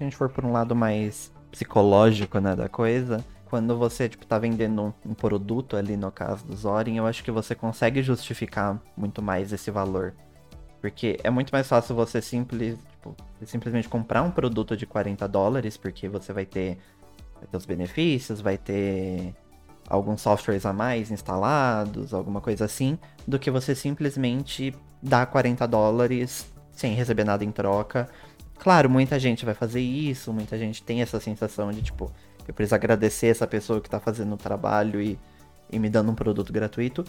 a 0.00 0.04
gente 0.04 0.16
for 0.16 0.28
por 0.28 0.44
um 0.44 0.52
lado 0.52 0.74
mais 0.74 1.32
psicológico, 1.50 2.38
né, 2.38 2.54
da 2.54 2.68
coisa, 2.68 3.24
quando 3.46 3.76
você, 3.76 4.08
tipo, 4.08 4.24
tá 4.24 4.38
vendendo 4.38 4.80
um, 4.80 5.10
um 5.10 5.14
produto 5.14 5.76
ali, 5.76 5.96
no 5.96 6.12
caso 6.12 6.46
do 6.46 6.54
Zorin, 6.54 6.96
eu 6.96 7.06
acho 7.06 7.24
que 7.24 7.32
você 7.32 7.54
consegue 7.54 8.00
justificar 8.00 8.80
muito 8.96 9.20
mais 9.20 9.52
esse 9.52 9.70
valor. 9.72 10.14
Porque 10.80 11.18
é 11.22 11.30
muito 11.30 11.50
mais 11.50 11.68
fácil 11.68 11.94
você 11.94 12.22
simples, 12.22 12.78
tipo, 12.90 13.14
simplesmente 13.44 13.88
comprar 13.88 14.22
um 14.22 14.30
produto 14.30 14.76
de 14.76 14.86
40 14.86 15.28
dólares, 15.28 15.76
porque 15.76 16.08
você 16.08 16.32
vai 16.32 16.46
ter, 16.46 16.78
vai 17.36 17.46
ter 17.46 17.56
os 17.56 17.66
benefícios, 17.66 18.40
vai 18.40 18.56
ter 18.56 19.34
alguns 19.88 20.22
softwares 20.22 20.64
a 20.64 20.72
mais 20.72 21.10
instalados, 21.10 22.14
alguma 22.14 22.40
coisa 22.40 22.64
assim, 22.64 22.98
do 23.26 23.38
que 23.38 23.50
você 23.50 23.74
simplesmente 23.74 24.74
dar 25.02 25.26
40 25.26 25.66
dólares 25.66 26.46
sem 26.70 26.94
receber 26.94 27.24
nada 27.24 27.44
em 27.44 27.50
troca. 27.50 28.08
Claro, 28.58 28.88
muita 28.88 29.18
gente 29.18 29.44
vai 29.44 29.54
fazer 29.54 29.80
isso, 29.80 30.32
muita 30.32 30.56
gente 30.56 30.82
tem 30.82 31.02
essa 31.02 31.18
sensação 31.18 31.70
de 31.70 31.82
tipo, 31.82 32.10
eu 32.46 32.54
preciso 32.54 32.74
agradecer 32.74 33.26
essa 33.26 33.46
pessoa 33.46 33.80
que 33.80 33.88
está 33.88 33.98
fazendo 33.98 34.34
o 34.34 34.36
trabalho 34.36 35.00
e, 35.00 35.18
e 35.70 35.78
me 35.78 35.90
dando 35.90 36.10
um 36.10 36.14
produto 36.14 36.52
gratuito, 36.52 37.04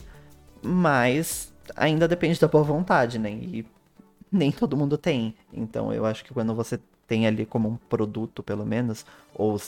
mas 0.63 1.50
ainda 1.75 2.07
depende 2.07 2.39
da 2.39 2.47
boa 2.47 2.63
vontade, 2.63 3.19
né? 3.19 3.31
E 3.31 3.65
nem 4.31 4.51
todo 4.51 4.77
mundo 4.77 4.97
tem. 4.97 5.35
Então 5.51 5.93
eu 5.93 6.05
acho 6.05 6.23
que 6.23 6.33
quando 6.33 6.55
você 6.55 6.79
tem 7.07 7.27
ali 7.27 7.45
como 7.45 7.67
um 7.67 7.75
produto, 7.75 8.41
pelo 8.41 8.65
menos, 8.65 9.05
ou 9.35 9.59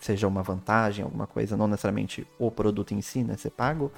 seja 0.00 0.28
uma 0.28 0.42
vantagem, 0.42 1.04
alguma 1.04 1.26
coisa, 1.26 1.56
não 1.56 1.66
necessariamente 1.66 2.26
o 2.38 2.50
produto 2.50 2.92
em 2.92 3.00
si, 3.00 3.24
né, 3.24 3.36
ser 3.36 3.50
pago, 3.50 3.90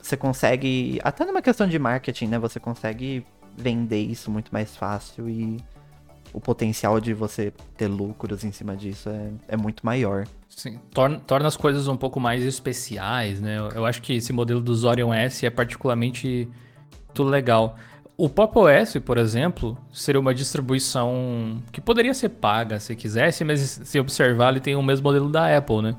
você 0.00 0.16
consegue, 0.16 1.00
até 1.02 1.24
numa 1.24 1.42
questão 1.42 1.66
de 1.66 1.78
marketing, 1.78 2.28
né, 2.28 2.38
você 2.38 2.60
consegue 2.60 3.26
vender 3.56 4.00
isso 4.00 4.30
muito 4.30 4.52
mais 4.52 4.76
fácil 4.76 5.28
e 5.28 5.56
o 6.36 6.40
potencial 6.40 7.00
de 7.00 7.14
você 7.14 7.50
ter 7.78 7.86
lucros 7.88 8.44
em 8.44 8.52
cima 8.52 8.76
disso 8.76 9.08
é, 9.08 9.30
é 9.48 9.56
muito 9.56 9.86
maior. 9.86 10.26
Sim, 10.50 10.78
torna, 10.92 11.18
torna 11.18 11.48
as 11.48 11.56
coisas 11.56 11.88
um 11.88 11.96
pouco 11.96 12.20
mais 12.20 12.44
especiais, 12.44 13.40
né? 13.40 13.56
Eu, 13.56 13.68
eu 13.70 13.86
acho 13.86 14.02
que 14.02 14.12
esse 14.12 14.34
modelo 14.34 14.60
do 14.60 14.74
Zorion 14.74 15.14
S 15.14 15.46
é 15.46 15.48
particularmente 15.48 16.46
muito 17.06 17.22
legal. 17.24 17.76
O 18.18 18.28
Pop 18.28 18.58
OS, 18.58 18.98
por 19.02 19.16
exemplo, 19.16 19.78
seria 19.90 20.20
uma 20.20 20.34
distribuição 20.34 21.62
que 21.72 21.80
poderia 21.80 22.12
ser 22.12 22.28
paga 22.28 22.78
se 22.80 22.94
quisesse, 22.94 23.42
mas 23.42 23.80
se 23.82 23.98
observar, 23.98 24.50
ele 24.50 24.60
tem 24.60 24.76
o 24.76 24.82
mesmo 24.82 25.04
modelo 25.04 25.30
da 25.30 25.56
Apple, 25.56 25.80
né? 25.80 25.96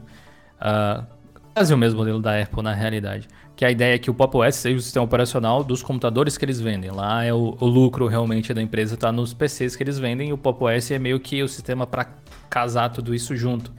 Uh, 0.61 1.16
quase 1.57 1.73
o 1.73 1.77
mesmo 1.77 1.97
modelo 1.97 2.21
da 2.21 2.39
Apple, 2.39 2.61
na 2.61 2.71
realidade. 2.71 3.27
Que 3.55 3.65
a 3.65 3.71
ideia 3.71 3.95
é 3.95 3.97
que 3.97 4.11
o 4.11 4.13
Pop 4.13 4.37
OS 4.37 4.57
seja 4.57 4.77
o 4.77 4.79
sistema 4.79 5.03
operacional 5.03 5.63
dos 5.63 5.81
computadores 5.81 6.37
que 6.37 6.45
eles 6.45 6.61
vendem. 6.61 6.91
Lá 6.91 7.23
é 7.23 7.33
o, 7.33 7.57
o 7.59 7.65
lucro 7.65 8.05
realmente 8.05 8.53
da 8.53 8.61
empresa 8.61 8.93
está 8.93 9.11
nos 9.11 9.33
PCs 9.33 9.75
que 9.75 9.81
eles 9.81 9.97
vendem 9.97 10.29
e 10.29 10.33
o 10.33 10.37
Pop 10.37 10.63
OS 10.63 10.91
é 10.91 10.99
meio 10.99 11.19
que 11.19 11.41
o 11.41 11.47
sistema 11.47 11.87
para 11.87 12.09
casar 12.47 12.89
tudo 12.89 13.15
isso 13.15 13.35
junto. 13.35 13.71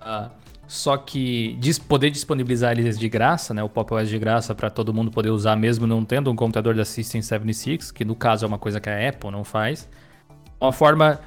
Uh, 0.00 0.30
só 0.68 0.96
que 0.96 1.58
poder 1.88 2.10
disponibilizar 2.10 2.78
eles 2.78 2.96
de 2.96 3.08
graça, 3.08 3.52
né, 3.52 3.60
o 3.60 3.68
Pop 3.68 3.92
OS 3.92 4.08
de 4.08 4.16
graça 4.16 4.54
para 4.54 4.70
todo 4.70 4.94
mundo 4.94 5.10
poder 5.10 5.30
usar 5.30 5.56
mesmo 5.56 5.88
não 5.88 6.04
tendo 6.04 6.30
um 6.30 6.36
computador 6.36 6.76
da 6.76 6.84
System 6.84 7.20
76, 7.20 7.90
que 7.90 8.04
no 8.04 8.14
caso 8.14 8.44
é 8.44 8.48
uma 8.48 8.58
coisa 8.58 8.78
que 8.78 8.88
a 8.88 9.08
Apple 9.08 9.32
não 9.32 9.42
faz. 9.42 9.88
Uma 10.60 10.70
forma 10.70 11.18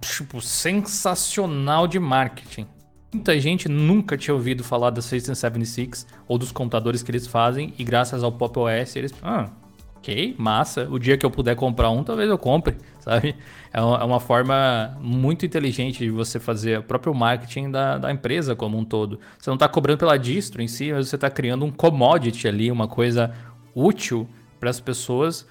tipo 0.00 0.40
sensacional 0.40 1.86
de 1.86 2.00
marketing. 2.00 2.66
Muita 3.12 3.38
gente 3.38 3.68
nunca 3.68 4.16
tinha 4.16 4.34
ouvido 4.34 4.64
falar 4.64 4.88
da 4.88 5.02
System 5.02 5.34
76 5.34 6.06
ou 6.26 6.38
dos 6.38 6.50
computadores 6.50 7.02
que 7.02 7.10
eles 7.10 7.26
fazem 7.26 7.74
e 7.78 7.84
graças 7.84 8.24
ao 8.24 8.32
Pop 8.32 8.58
OS 8.58 8.96
eles, 8.96 9.12
ah, 9.22 9.50
ok, 9.96 10.34
massa. 10.38 10.88
O 10.90 10.98
dia 10.98 11.18
que 11.18 11.26
eu 11.26 11.30
puder 11.30 11.54
comprar 11.54 11.90
um, 11.90 12.02
talvez 12.02 12.30
eu 12.30 12.38
compre, 12.38 12.74
sabe? 13.00 13.36
É 13.70 13.80
uma 13.82 14.16
é 14.16 14.20
forma 14.20 14.96
muito 15.00 15.44
inteligente 15.44 15.98
de 15.98 16.10
você 16.10 16.40
fazer 16.40 16.78
o 16.78 16.82
próprio 16.82 17.14
marketing 17.14 17.70
da, 17.70 17.98
da 17.98 18.10
empresa 18.10 18.56
como 18.56 18.78
um 18.78 18.84
todo. 18.84 19.20
Você 19.38 19.50
não 19.50 19.56
está 19.56 19.68
cobrando 19.68 19.98
pela 19.98 20.18
distro 20.18 20.62
em 20.62 20.68
si, 20.68 20.90
mas 20.90 21.08
você 21.08 21.16
está 21.16 21.28
criando 21.28 21.66
um 21.66 21.70
commodity 21.70 22.48
ali, 22.48 22.70
uma 22.70 22.88
coisa 22.88 23.30
útil 23.74 24.26
para 24.58 24.70
as 24.70 24.80
pessoas 24.80 25.46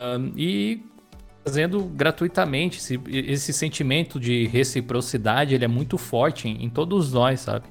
um, 0.00 0.32
e 0.34 0.82
fazendo 1.44 1.84
gratuitamente. 1.84 2.78
Esse, 2.78 3.00
esse, 3.08 3.52
sentimento 3.52 4.18
de 4.18 4.46
reciprocidade 4.46 5.54
ele 5.54 5.64
é 5.64 5.68
muito 5.68 5.98
forte 5.98 6.48
em, 6.48 6.64
em 6.64 6.70
todos 6.70 7.12
nós, 7.12 7.40
sabe? 7.40 7.66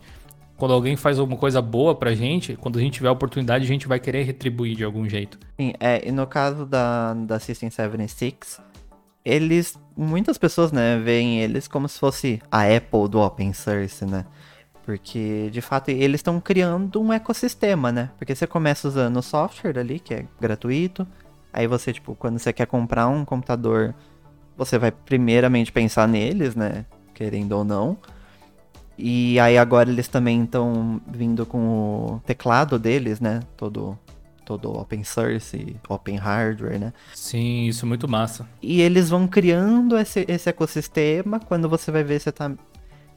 quando 0.61 0.75
alguém 0.75 0.95
faz 0.95 1.17
alguma 1.17 1.39
coisa 1.39 1.59
boa 1.59 1.95
pra 1.95 2.13
gente, 2.13 2.55
quando 2.55 2.77
a 2.77 2.81
gente 2.83 2.93
tiver 2.93 3.09
a 3.09 3.11
oportunidade, 3.11 3.65
a 3.65 3.67
gente 3.67 3.87
vai 3.87 3.99
querer 3.99 4.21
retribuir 4.21 4.75
de 4.75 4.83
algum 4.83 5.09
jeito. 5.09 5.39
Sim, 5.59 5.73
é, 5.79 6.07
e 6.07 6.11
no 6.11 6.27
caso 6.27 6.67
da, 6.67 7.15
da 7.15 7.39
System 7.39 7.71
76, 7.71 8.61
eles, 9.25 9.75
muitas 9.97 10.37
pessoas, 10.37 10.71
né, 10.71 10.99
veem 10.99 11.41
eles 11.41 11.67
como 11.67 11.89
se 11.89 11.97
fosse 11.97 12.39
a 12.51 12.61
Apple 12.61 13.09
do 13.09 13.19
open 13.19 13.51
source, 13.53 14.05
né? 14.05 14.23
Porque, 14.85 15.49
de 15.51 15.61
fato, 15.61 15.89
eles 15.89 16.19
estão 16.19 16.39
criando 16.39 17.01
um 17.01 17.11
ecossistema, 17.11 17.91
né? 17.91 18.11
Porque 18.19 18.35
você 18.35 18.45
começa 18.45 18.87
usando 18.87 19.17
o 19.17 19.23
software 19.23 19.79
ali, 19.79 19.99
que 19.99 20.13
é 20.13 20.25
gratuito. 20.39 21.07
Aí 21.53 21.67
você, 21.67 21.91
tipo, 21.91 22.15
quando 22.15 22.39
você 22.39 22.53
quer 22.53 22.65
comprar 22.65 23.07
um 23.07 23.25
computador, 23.25 23.93
você 24.57 24.77
vai 24.77 24.91
primeiramente 24.91 25.71
pensar 25.71 26.07
neles, 26.07 26.55
né? 26.55 26.85
Querendo 27.13 27.53
ou 27.53 27.63
não. 27.63 27.97
E 28.97 29.39
aí 29.39 29.57
agora 29.57 29.89
eles 29.89 30.07
também 30.07 30.43
estão 30.43 31.01
vindo 31.07 31.45
com 31.45 31.59
o 31.59 32.21
teclado 32.25 32.77
deles, 32.77 33.19
né? 33.19 33.41
Todo 33.57 33.97
todo 34.45 34.77
open 34.77 35.03
source, 35.03 35.77
open 35.87 36.17
hardware, 36.17 36.79
né? 36.79 36.93
Sim, 37.13 37.67
isso 37.67 37.85
é 37.85 37.87
muito 37.87 38.07
massa. 38.07 38.47
E 38.61 38.81
eles 38.81 39.09
vão 39.09 39.27
criando 39.27 39.97
esse, 39.97 40.25
esse 40.27 40.49
ecossistema, 40.49 41.39
quando 41.39 41.69
você 41.69 41.89
vai 41.91 42.03
ver 42.03 42.19
você 42.19 42.31
tá 42.31 42.51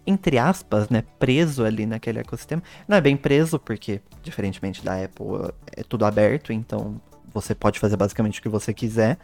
entre 0.07 0.39
aspas, 0.39 0.91
né, 0.91 1.03
preso 1.19 1.65
ali 1.65 1.87
naquele 1.87 2.19
ecossistema. 2.19 2.63
Não 2.87 2.97
é 2.97 3.01
bem 3.01 3.17
preso 3.17 3.59
porque 3.59 4.01
diferentemente 4.23 4.85
da 4.85 5.03
Apple, 5.03 5.53
é 5.73 5.83
tudo 5.83 6.05
aberto, 6.05 6.53
então 6.53 7.01
você 7.35 7.55
pode 7.55 7.81
fazer 7.81 7.97
basicamente 7.97 8.39
o 8.39 8.43
que 8.43 8.49
você 8.49 8.73
quiser, 8.73 9.19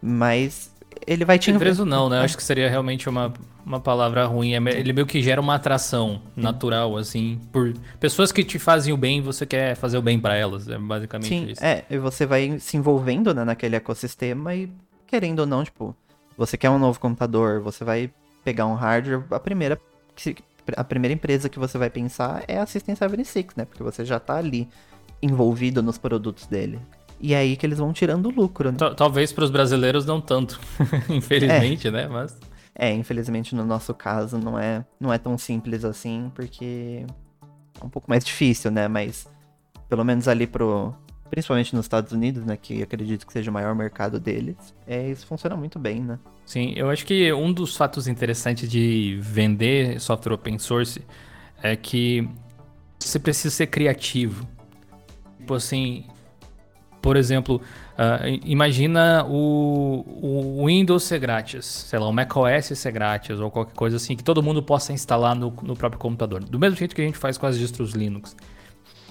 mas 0.00 0.70
ele 1.06 1.24
vai 1.24 1.38
te... 1.38 1.52
Preso 1.54 1.84
não, 1.84 2.08
né? 2.08 2.20
Acho 2.20 2.36
que 2.36 2.42
seria 2.42 2.68
realmente 2.68 3.08
uma, 3.08 3.32
uma 3.64 3.80
palavra 3.80 4.26
ruim. 4.26 4.54
É 4.54 4.58
ele 4.78 4.92
meio 4.92 5.06
que 5.06 5.22
gera 5.22 5.40
uma 5.40 5.54
atração 5.54 6.20
natural, 6.36 6.96
assim, 6.96 7.40
por 7.50 7.72
pessoas 7.98 8.30
que 8.30 8.44
te 8.44 8.58
fazem 8.58 8.92
o 8.92 8.96
bem 8.96 9.20
você 9.20 9.46
quer 9.46 9.74
fazer 9.74 9.98
o 9.98 10.02
bem 10.02 10.20
para 10.20 10.36
elas. 10.36 10.68
É 10.68 10.78
basicamente 10.78 11.28
Sim, 11.28 11.46
isso. 11.50 11.64
É, 11.64 11.84
e 11.90 11.98
você 11.98 12.26
vai 12.26 12.58
se 12.60 12.76
envolvendo 12.76 13.34
né, 13.34 13.44
naquele 13.44 13.76
ecossistema 13.76 14.54
e, 14.54 14.70
querendo 15.06 15.40
ou 15.40 15.46
não, 15.46 15.64
tipo, 15.64 15.96
você 16.36 16.56
quer 16.56 16.70
um 16.70 16.78
novo 16.78 17.00
computador, 17.00 17.60
você 17.60 17.84
vai 17.84 18.10
pegar 18.44 18.66
um 18.66 18.74
hardware, 18.74 19.24
a 19.30 19.40
primeira, 19.40 19.80
a 20.76 20.84
primeira 20.84 21.14
empresa 21.14 21.48
que 21.48 21.58
você 21.58 21.78
vai 21.78 21.88
pensar 21.88 22.44
é 22.46 22.58
a 22.58 22.66
System 22.66 22.94
76, 22.94 23.56
né? 23.56 23.64
Porque 23.64 23.82
você 23.82 24.04
já 24.04 24.20
tá 24.20 24.36
ali 24.36 24.68
envolvido 25.22 25.82
nos 25.82 25.96
produtos 25.96 26.46
dele. 26.46 26.78
E 27.24 27.32
é 27.32 27.38
aí 27.38 27.56
que 27.56 27.64
eles 27.64 27.78
vão 27.78 27.90
tirando 27.90 28.28
lucro, 28.28 28.70
né? 28.70 28.76
Talvez 28.94 29.32
para 29.32 29.44
os 29.44 29.50
brasileiros 29.50 30.04
não 30.04 30.20
tanto, 30.20 30.60
infelizmente, 31.08 31.88
é. 31.88 31.90
né? 31.90 32.06
Mas 32.06 32.38
é, 32.74 32.92
infelizmente 32.92 33.54
no 33.54 33.64
nosso 33.64 33.94
caso 33.94 34.36
não 34.36 34.58
é 34.58 34.84
não 35.00 35.10
é 35.10 35.16
tão 35.16 35.38
simples 35.38 35.86
assim, 35.86 36.30
porque 36.34 37.06
é 37.80 37.82
um 37.82 37.88
pouco 37.88 38.10
mais 38.10 38.22
difícil, 38.22 38.70
né? 38.70 38.88
Mas 38.88 39.26
pelo 39.88 40.04
menos 40.04 40.28
ali 40.28 40.46
pro 40.46 40.94
principalmente 41.30 41.74
nos 41.74 41.86
Estados 41.86 42.12
Unidos, 42.12 42.44
né, 42.44 42.58
que 42.58 42.82
acredito 42.82 43.26
que 43.26 43.32
seja 43.32 43.50
o 43.50 43.54
maior 43.54 43.74
mercado 43.74 44.20
deles, 44.20 44.56
é, 44.86 45.08
isso 45.08 45.26
funciona 45.26 45.56
muito 45.56 45.78
bem, 45.78 46.02
né? 46.02 46.18
Sim, 46.44 46.74
eu 46.76 46.90
acho 46.90 47.06
que 47.06 47.32
um 47.32 47.54
dos 47.54 47.74
fatos 47.74 48.06
interessantes 48.06 48.70
de 48.70 49.18
vender 49.22 49.98
software 49.98 50.34
open 50.34 50.58
source 50.58 51.02
é 51.62 51.74
que 51.74 52.28
você 52.98 53.18
precisa 53.18 53.54
ser 53.54 53.68
criativo. 53.68 54.46
Tipo 55.38 55.54
assim, 55.54 56.04
por 57.04 57.18
exemplo, 57.18 57.60
uh, 57.98 58.40
imagina 58.46 59.26
o, 59.28 60.06
o, 60.22 60.64
Windows 60.64 61.02
ser 61.02 61.18
grátis, 61.18 61.66
sei 61.66 61.98
lá, 61.98 62.08
o 62.08 62.12
macOS 62.14 62.78
ser 62.78 62.92
grátis 62.92 63.38
ou 63.38 63.50
qualquer 63.50 63.74
coisa 63.74 63.96
assim 63.96 64.16
que 64.16 64.24
todo 64.24 64.42
mundo 64.42 64.62
possa 64.62 64.90
instalar 64.90 65.36
no, 65.36 65.54
no 65.62 65.76
próprio 65.76 66.00
computador. 66.00 66.42
Do 66.42 66.58
mesmo 66.58 66.78
jeito 66.78 66.94
que 66.94 67.02
a 67.02 67.04
gente 67.04 67.18
faz 67.18 67.36
com 67.36 67.44
as 67.44 67.58
distros 67.58 67.92
Linux. 67.92 68.34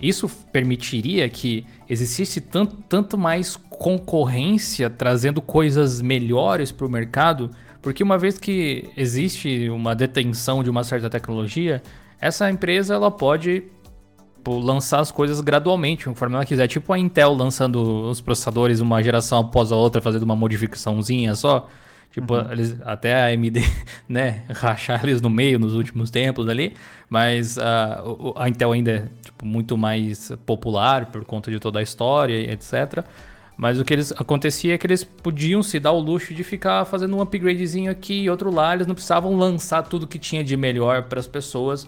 Isso 0.02 0.28
permitiria 0.52 1.30
que 1.30 1.68
existisse 1.88 2.42
tanto, 2.42 2.78
tanto 2.90 3.16
mais 3.16 3.56
concorrência 3.56 4.90
trazendo 4.90 5.40
coisas 5.40 6.02
melhores 6.02 6.72
para 6.72 6.88
o 6.88 6.90
mercado, 6.90 7.52
porque 7.80 8.02
uma 8.02 8.18
vez 8.18 8.40
que 8.40 8.90
existe 8.98 9.70
uma 9.70 9.94
detenção 9.94 10.64
de 10.64 10.70
uma 10.72 10.84
certa 10.84 11.12
tecnologia, 11.12 11.80
essa 12.20 12.50
empresa 12.50 12.96
ela 12.96 13.12
pode 13.12 13.66
tipo, 14.44 14.60
lançar 14.60 15.00
as 15.00 15.10
coisas 15.10 15.40
gradualmente, 15.40 16.06
conforme 16.06 16.36
ela 16.36 16.46
quiser. 16.46 16.68
Tipo 16.68 16.92
a 16.92 17.00
Intel 17.00 17.34
lançando 17.34 18.10
os 18.10 18.20
processadores 18.20 18.82
uma 18.82 19.02
geração 19.02 19.40
após 19.40 19.72
a 19.72 19.76
outra, 19.76 20.02
fazendo 20.02 20.24
uma 20.24 20.36
modificaçãozinha 20.36 21.34
só. 21.34 21.70
Tipo, 22.12 22.36
uhum. 22.36 22.52
eles, 22.52 22.78
até 22.84 23.16
a 23.16 23.34
AMD, 23.34 23.60
né, 24.08 24.44
rachar 24.50 25.04
eles 25.04 25.20
no 25.20 25.32
meio 25.32 25.58
nos 25.58 25.74
últimos 25.74 26.12
tempos 26.12 26.48
ali. 26.48 26.74
Mas 27.10 27.58
uh, 27.58 28.34
a 28.36 28.50
Intel 28.50 28.74
ainda 28.74 28.92
é 28.92 29.08
tipo, 29.24 29.46
muito 29.46 29.78
mais 29.78 30.32
popular 30.46 31.08
por 31.08 31.24
conta 31.24 31.50
de 31.50 31.60
toda 31.60 31.80
a 31.80 31.82
história 31.82 32.36
e 32.36 32.52
etc. 32.52 33.04
Mas 33.56 33.80
o 33.80 33.86
que 33.86 33.94
eles 33.94 34.12
acontecia 34.12 34.74
é 34.74 34.78
que 34.78 34.86
eles 34.86 35.04
podiam 35.04 35.64
se 35.64 35.80
dar 35.80 35.92
o 35.92 36.00
luxo 36.00 36.34
de 36.34 36.44
ficar 36.44 36.86
fazendo 36.86 37.16
um 37.16 37.22
upgradezinho 37.22 37.90
aqui 37.90 38.24
e 38.24 38.30
outro 38.30 38.52
lá. 38.52 38.74
Eles 38.74 38.88
não 38.88 38.94
precisavam 38.94 39.36
lançar 39.36 39.84
tudo 39.84 40.06
que 40.06 40.20
tinha 40.20 40.44
de 40.44 40.58
melhor 40.58 41.04
para 41.04 41.20
as 41.20 41.28
pessoas 41.28 41.88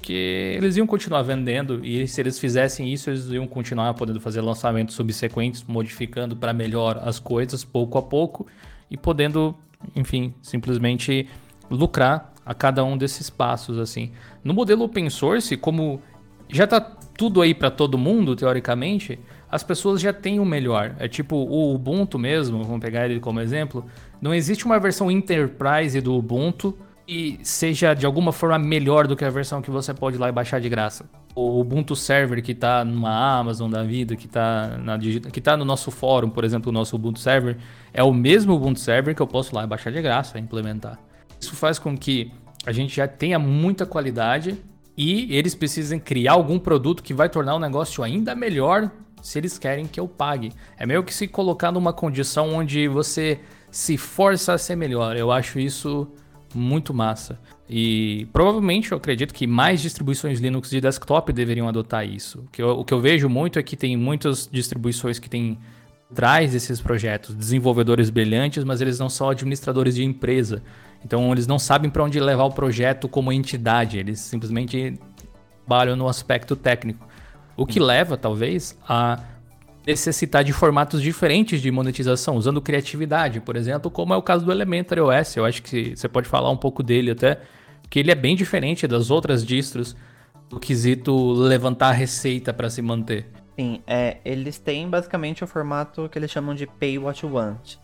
que 0.00 0.56
eles 0.56 0.76
iam 0.76 0.86
continuar 0.86 1.22
vendendo 1.22 1.84
e 1.84 2.06
se 2.06 2.20
eles 2.20 2.38
fizessem 2.38 2.92
isso, 2.92 3.10
eles 3.10 3.26
iam 3.28 3.46
continuar 3.46 3.92
podendo 3.94 4.20
fazer 4.20 4.40
lançamentos 4.40 4.94
subsequentes, 4.94 5.64
modificando 5.66 6.36
para 6.36 6.52
melhor 6.52 7.00
as 7.02 7.18
coisas 7.18 7.64
pouco 7.64 7.98
a 7.98 8.02
pouco 8.02 8.46
e 8.90 8.96
podendo, 8.96 9.54
enfim, 9.94 10.34
simplesmente 10.40 11.28
lucrar 11.70 12.32
a 12.44 12.54
cada 12.54 12.82
um 12.84 12.96
desses 12.96 13.28
passos 13.28 13.78
assim. 13.78 14.12
No 14.42 14.54
modelo 14.54 14.84
open 14.84 15.10
source, 15.10 15.56
como 15.56 16.00
já 16.48 16.64
está 16.64 16.80
tudo 16.80 17.42
aí 17.42 17.54
para 17.54 17.70
todo 17.70 17.98
mundo, 17.98 18.34
teoricamente, 18.34 19.18
as 19.50 19.62
pessoas 19.62 20.00
já 20.00 20.12
têm 20.12 20.40
o 20.40 20.44
melhor. 20.44 20.94
É 20.98 21.08
tipo 21.08 21.36
o 21.36 21.74
Ubuntu 21.74 22.18
mesmo, 22.18 22.62
vamos 22.64 22.80
pegar 22.80 23.06
ele 23.08 23.20
como 23.20 23.40
exemplo, 23.40 23.84
não 24.20 24.34
existe 24.34 24.64
uma 24.64 24.78
versão 24.78 25.10
enterprise 25.10 26.00
do 26.00 26.14
Ubuntu 26.14 26.76
e 27.08 27.40
seja 27.42 27.94
de 27.94 28.04
alguma 28.04 28.32
forma 28.32 28.58
melhor 28.58 29.06
do 29.06 29.16
que 29.16 29.24
a 29.24 29.30
versão 29.30 29.62
que 29.62 29.70
você 29.70 29.94
pode 29.94 30.16
ir 30.16 30.18
lá 30.18 30.28
e 30.28 30.32
baixar 30.32 30.60
de 30.60 30.68
graça. 30.68 31.08
O 31.34 31.58
Ubuntu 31.58 31.96
Server 31.96 32.42
que 32.42 32.52
está 32.52 32.84
numa 32.84 33.38
Amazon 33.38 33.70
da 33.70 33.82
vida, 33.82 34.14
que 34.14 34.26
está 34.26 34.76
na 34.76 34.98
que 34.98 35.40
tá 35.40 35.56
no 35.56 35.64
nosso 35.64 35.90
fórum, 35.90 36.28
por 36.28 36.44
exemplo, 36.44 36.68
o 36.68 36.72
nosso 36.72 36.94
Ubuntu 36.96 37.18
Server, 37.18 37.56
é 37.94 38.02
o 38.02 38.12
mesmo 38.12 38.52
Ubuntu 38.52 38.80
Server 38.80 39.14
que 39.14 39.22
eu 39.22 39.26
posso 39.26 39.52
ir 39.52 39.56
lá 39.56 39.64
e 39.64 39.66
baixar 39.66 39.90
de 39.90 40.02
graça 40.02 40.36
e 40.36 40.42
implementar. 40.42 40.98
Isso 41.40 41.56
faz 41.56 41.78
com 41.78 41.96
que 41.96 42.30
a 42.66 42.72
gente 42.72 42.94
já 42.94 43.08
tenha 43.08 43.38
muita 43.38 43.86
qualidade 43.86 44.58
e 44.94 45.34
eles 45.34 45.54
precisem 45.54 45.98
criar 45.98 46.32
algum 46.32 46.58
produto 46.58 47.02
que 47.02 47.14
vai 47.14 47.30
tornar 47.30 47.54
o 47.54 47.58
negócio 47.58 48.04
ainda 48.04 48.34
melhor 48.34 48.90
se 49.22 49.38
eles 49.38 49.56
querem 49.56 49.86
que 49.86 49.98
eu 49.98 50.06
pague. 50.06 50.52
É 50.76 50.84
meio 50.84 51.02
que 51.02 51.14
se 51.14 51.26
colocar 51.26 51.72
numa 51.72 51.92
condição 51.92 52.52
onde 52.52 52.86
você 52.86 53.40
se 53.70 53.96
força 53.96 54.52
a 54.52 54.58
ser 54.58 54.76
melhor. 54.76 55.16
Eu 55.16 55.32
acho 55.32 55.58
isso 55.58 56.12
muito 56.54 56.94
massa. 56.94 57.38
E 57.68 58.26
provavelmente 58.32 58.92
eu 58.92 58.98
acredito 58.98 59.34
que 59.34 59.46
mais 59.46 59.80
distribuições 59.80 60.40
Linux 60.40 60.70
de 60.70 60.80
desktop 60.80 61.32
deveriam 61.32 61.68
adotar 61.68 62.06
isso. 62.06 62.40
O 62.40 62.50
que 62.50 62.62
eu, 62.62 62.70
o 62.70 62.84
que 62.84 62.94
eu 62.94 63.00
vejo 63.00 63.28
muito 63.28 63.58
é 63.58 63.62
que 63.62 63.76
tem 63.76 63.96
muitas 63.96 64.48
distribuições 64.50 65.18
que 65.18 65.28
têm 65.28 65.58
traz 66.14 66.52
desses 66.52 66.80
projetos 66.80 67.34
desenvolvedores 67.34 68.08
brilhantes, 68.08 68.64
mas 68.64 68.80
eles 68.80 68.98
não 68.98 69.10
são 69.10 69.28
administradores 69.28 69.94
de 69.94 70.04
empresa. 70.04 70.62
Então 71.04 71.30
eles 71.32 71.46
não 71.46 71.58
sabem 71.58 71.90
para 71.90 72.02
onde 72.02 72.18
levar 72.18 72.44
o 72.44 72.52
projeto 72.52 73.08
como 73.08 73.32
entidade, 73.32 73.98
eles 73.98 74.20
simplesmente 74.20 74.98
trabalham 75.66 75.96
no 75.96 76.08
aspecto 76.08 76.56
técnico. 76.56 77.06
O 77.56 77.66
que 77.66 77.78
leva, 77.78 78.16
talvez, 78.16 78.78
a 78.88 79.20
necessitar 79.88 80.44
de 80.44 80.52
formatos 80.52 81.00
diferentes 81.00 81.62
de 81.62 81.70
monetização, 81.70 82.36
usando 82.36 82.60
criatividade, 82.60 83.40
por 83.40 83.56
exemplo, 83.56 83.90
como 83.90 84.12
é 84.12 84.16
o 84.18 84.22
caso 84.22 84.44
do 84.44 84.52
Elementary 84.52 85.00
OS. 85.00 85.34
Eu 85.34 85.46
acho 85.46 85.62
que 85.62 85.96
você 85.96 86.06
pode 86.06 86.28
falar 86.28 86.50
um 86.50 86.56
pouco 86.58 86.82
dele 86.82 87.12
até, 87.12 87.40
que 87.88 87.98
ele 87.98 88.10
é 88.10 88.14
bem 88.14 88.36
diferente 88.36 88.86
das 88.86 89.10
outras 89.10 89.44
distros 89.44 89.96
do 90.50 90.60
quesito 90.60 91.32
levantar 91.32 91.92
receita 91.92 92.52
para 92.52 92.68
se 92.68 92.82
manter. 92.82 93.30
Sim, 93.58 93.82
é, 93.86 94.18
eles 94.26 94.58
têm 94.58 94.88
basicamente 94.88 95.42
o 95.42 95.46
formato 95.46 96.06
que 96.10 96.18
eles 96.18 96.30
chamam 96.30 96.54
de 96.54 96.66
Pay 96.66 96.98
What 96.98 97.24
You 97.24 97.32
Want, 97.32 97.76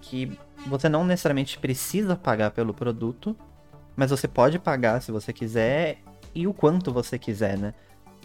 que 0.00 0.32
você 0.66 0.88
não 0.88 1.04
necessariamente 1.04 1.58
precisa 1.58 2.16
pagar 2.16 2.52
pelo 2.52 2.72
produto, 2.72 3.36
mas 3.94 4.10
você 4.10 4.26
pode 4.26 4.58
pagar 4.58 5.02
se 5.02 5.12
você 5.12 5.30
quiser 5.30 5.98
e 6.34 6.46
o 6.46 6.54
quanto 6.54 6.90
você 6.90 7.18
quiser, 7.18 7.58
né? 7.58 7.74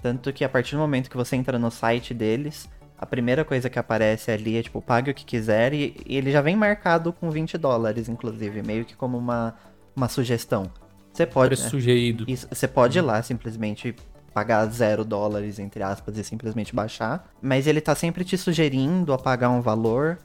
Tanto 0.01 0.31
que 0.31 0.43
a 0.43 0.49
partir 0.49 0.75
do 0.75 0.79
momento 0.79 1.09
que 1.09 1.17
você 1.17 1.35
entra 1.35 1.59
no 1.59 1.69
site 1.69 2.13
deles, 2.13 2.69
a 2.97 3.05
primeira 3.05 3.43
coisa 3.43 3.69
que 3.69 3.77
aparece 3.77 4.31
ali 4.31 4.57
é 4.57 4.63
tipo, 4.63 4.81
pague 4.81 5.11
o 5.11 5.13
que 5.13 5.25
quiser 5.25 5.73
e, 5.73 5.95
e 6.05 6.17
ele 6.17 6.31
já 6.31 6.41
vem 6.41 6.55
marcado 6.55 7.11
com 7.11 7.29
20 7.29 7.57
dólares, 7.57 8.07
inclusive, 8.07 8.61
meio 8.63 8.85
que 8.85 8.95
como 8.95 9.17
uma, 9.17 9.53
uma 9.95 10.07
sugestão. 10.07 10.71
Você 11.11 11.25
pode. 11.25 11.61
Né? 11.61 11.69
sugerido. 11.69 12.25
Você 12.27 12.67
pode 12.67 12.97
ir 12.97 13.01
lá 13.01 13.21
simplesmente 13.21 13.95
pagar 14.33 14.65
zero 14.67 15.05
dólares, 15.05 15.59
entre 15.59 15.81
aspas, 15.81 16.17
e 16.17 16.23
simplesmente 16.23 16.75
baixar. 16.75 17.29
Mas 17.41 17.67
ele 17.67 17.79
tá 17.79 17.95
sempre 17.95 18.25
te 18.25 18.37
sugerindo 18.37 19.13
a 19.13 19.17
pagar 19.17 19.49
um 19.49 19.61
valor 19.61 20.17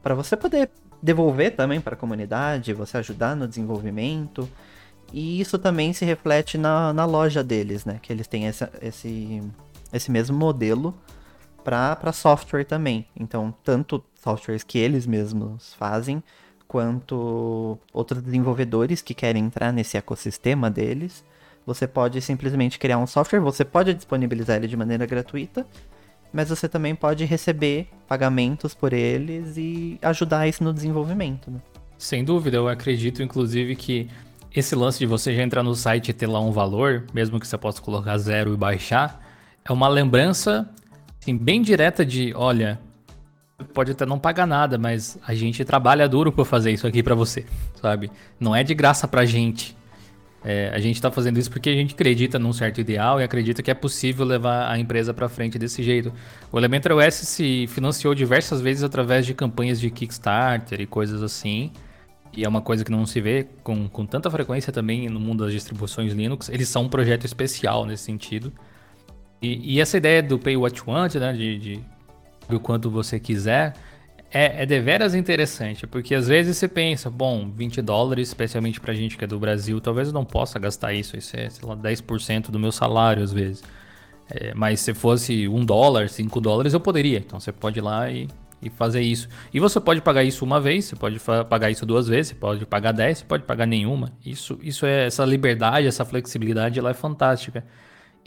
para 0.00 0.14
você 0.14 0.36
poder 0.36 0.70
devolver 1.02 1.56
também 1.56 1.80
para 1.80 1.94
a 1.94 1.96
comunidade, 1.96 2.72
você 2.72 2.98
ajudar 2.98 3.34
no 3.34 3.48
desenvolvimento. 3.48 4.48
E 5.12 5.40
isso 5.40 5.58
também 5.58 5.92
se 5.92 6.04
reflete 6.04 6.56
na, 6.56 6.92
na 6.92 7.04
loja 7.04 7.42
deles, 7.42 7.84
né? 7.84 7.98
Que 8.00 8.12
eles 8.12 8.26
têm 8.26 8.46
essa, 8.46 8.70
esse, 8.80 9.42
esse 9.92 10.10
mesmo 10.10 10.36
modelo 10.36 10.94
para 11.68 12.12
software 12.12 12.64
também. 12.64 13.06
Então, 13.18 13.54
tanto 13.62 14.02
softwares 14.14 14.62
que 14.62 14.78
eles 14.78 15.06
mesmos 15.06 15.74
fazem, 15.74 16.22
quanto 16.66 17.78
outros 17.92 18.22
desenvolvedores 18.22 19.02
que 19.02 19.14
querem 19.14 19.44
entrar 19.44 19.72
nesse 19.72 19.96
ecossistema 19.96 20.70
deles. 20.70 21.24
Você 21.66 21.86
pode 21.86 22.20
simplesmente 22.22 22.78
criar 22.78 22.98
um 22.98 23.06
software, 23.06 23.40
você 23.40 23.64
pode 23.64 23.92
disponibilizar 23.92 24.56
ele 24.56 24.66
de 24.66 24.76
maneira 24.76 25.04
gratuita, 25.04 25.66
mas 26.32 26.48
você 26.48 26.68
também 26.68 26.94
pode 26.94 27.24
receber 27.24 27.88
pagamentos 28.06 28.74
por 28.74 28.92
eles 28.92 29.56
e 29.56 29.98
ajudar 30.00 30.48
isso 30.48 30.64
no 30.64 30.72
desenvolvimento. 30.72 31.50
Né? 31.50 31.60
Sem 31.98 32.24
dúvida, 32.24 32.56
eu 32.56 32.68
acredito 32.68 33.22
inclusive 33.22 33.76
que 33.76 34.08
esse 34.54 34.74
lance 34.74 34.98
de 34.98 35.06
você 35.06 35.34
já 35.34 35.42
entrar 35.42 35.62
no 35.62 35.74
site 35.74 36.08
e 36.08 36.12
ter 36.14 36.26
lá 36.26 36.40
um 36.40 36.52
valor, 36.52 37.04
mesmo 37.12 37.38
que 37.38 37.46
você 37.46 37.58
possa 37.58 37.82
colocar 37.82 38.16
zero 38.16 38.54
e 38.54 38.56
baixar, 38.56 39.20
é 39.64 39.72
uma 39.72 39.88
lembrança 39.88 40.68
assim, 41.28 41.36
bem 41.36 41.60
direta 41.60 42.04
de, 42.04 42.32
olha, 42.34 42.80
pode 43.74 43.92
até 43.92 44.06
não 44.06 44.18
pagar 44.18 44.46
nada, 44.46 44.78
mas 44.78 45.18
a 45.26 45.34
gente 45.34 45.64
trabalha 45.64 46.08
duro 46.08 46.32
para 46.32 46.44
fazer 46.44 46.72
isso 46.72 46.86
aqui 46.86 47.02
para 47.02 47.14
você, 47.14 47.44
sabe? 47.80 48.10
Não 48.40 48.56
é 48.56 48.64
de 48.64 48.74
graça 48.74 49.06
pra 49.06 49.24
gente. 49.24 49.76
É, 50.44 50.70
a 50.72 50.78
gente 50.78 50.94
está 50.94 51.10
fazendo 51.10 51.38
isso 51.38 51.50
porque 51.50 51.68
a 51.68 51.74
gente 51.74 51.94
acredita 51.94 52.38
num 52.38 52.52
certo 52.52 52.80
ideal 52.80 53.20
e 53.20 53.24
acredita 53.24 53.60
que 53.60 53.70
é 53.70 53.74
possível 53.74 54.24
levar 54.24 54.70
a 54.70 54.78
empresa 54.78 55.12
para 55.12 55.28
frente 55.28 55.58
desse 55.58 55.82
jeito. 55.82 56.12
O 56.50 56.58
Elementor 56.58 56.92
OS 56.92 57.14
se 57.14 57.66
financiou 57.66 58.14
diversas 58.14 58.60
vezes 58.60 58.84
através 58.84 59.26
de 59.26 59.34
campanhas 59.34 59.80
de 59.80 59.90
Kickstarter 59.90 60.80
e 60.80 60.86
coisas 60.86 61.22
assim. 61.22 61.72
E 62.32 62.44
é 62.44 62.48
uma 62.48 62.60
coisa 62.60 62.84
que 62.84 62.90
não 62.90 63.04
se 63.04 63.20
vê 63.20 63.48
com, 63.64 63.88
com 63.88 64.06
tanta 64.06 64.30
frequência 64.30 64.72
também 64.72 65.08
no 65.08 65.18
mundo 65.18 65.44
das 65.44 65.52
distribuições 65.52 66.12
Linux. 66.12 66.48
Eles 66.48 66.68
são 66.68 66.84
um 66.84 66.88
projeto 66.88 67.24
especial 67.24 67.84
nesse 67.84 68.04
sentido. 68.04 68.52
E, 69.40 69.74
e 69.74 69.80
essa 69.80 69.96
ideia 69.96 70.22
do 70.22 70.38
Pay 70.38 70.56
What 70.56 70.78
You 70.78 70.84
Want, 70.88 71.14
né, 71.14 71.32
de, 71.32 71.58
de 71.58 71.80
do 72.48 72.58
quanto 72.58 72.90
você 72.90 73.20
quiser, 73.20 73.74
é, 74.30 74.62
é 74.62 74.66
deveras 74.66 75.14
interessante, 75.14 75.86
porque 75.86 76.14
às 76.14 76.28
vezes 76.28 76.56
você 76.56 76.68
pensa, 76.68 77.08
bom, 77.10 77.50
20 77.50 77.80
dólares, 77.80 78.28
especialmente 78.28 78.80
pra 78.80 78.92
gente 78.92 79.16
que 79.16 79.24
é 79.24 79.26
do 79.26 79.38
Brasil, 79.38 79.80
talvez 79.80 80.08
eu 80.08 80.14
não 80.14 80.24
possa 80.24 80.58
gastar 80.58 80.92
isso, 80.92 81.16
isso 81.16 81.36
é, 81.36 81.48
sei 81.48 81.66
lá, 81.66 81.76
10% 81.76 82.50
do 82.50 82.58
meu 82.58 82.72
salário 82.72 83.22
às 83.22 83.32
vezes. 83.32 83.62
É, 84.30 84.52
mas 84.54 84.80
se 84.80 84.92
fosse 84.92 85.48
1 85.48 85.64
dólar, 85.64 86.08
5 86.10 86.40
dólares, 86.40 86.74
eu 86.74 86.80
poderia. 86.80 87.18
Então 87.18 87.40
você 87.40 87.50
pode 87.50 87.78
ir 87.78 87.82
lá 87.82 88.10
e, 88.10 88.28
e 88.60 88.68
fazer 88.68 89.00
isso. 89.00 89.28
E 89.52 89.58
você 89.58 89.80
pode 89.80 90.02
pagar 90.02 90.22
isso 90.22 90.44
uma 90.44 90.60
vez, 90.60 90.84
você 90.84 90.96
pode 90.96 91.18
pagar 91.48 91.70
isso 91.70 91.86
duas 91.86 92.06
vezes, 92.06 92.28
você 92.28 92.34
pode 92.34 92.66
pagar 92.66 92.92
10, 92.92 93.18
você 93.18 93.24
pode 93.24 93.44
pagar 93.44 93.66
nenhuma. 93.66 94.12
Isso, 94.24 94.58
isso 94.62 94.84
é 94.84 95.06
essa 95.06 95.24
liberdade, 95.24 95.86
essa 95.86 96.04
flexibilidade, 96.04 96.78
ela 96.78 96.90
é 96.90 96.94
fantástica. 96.94 97.64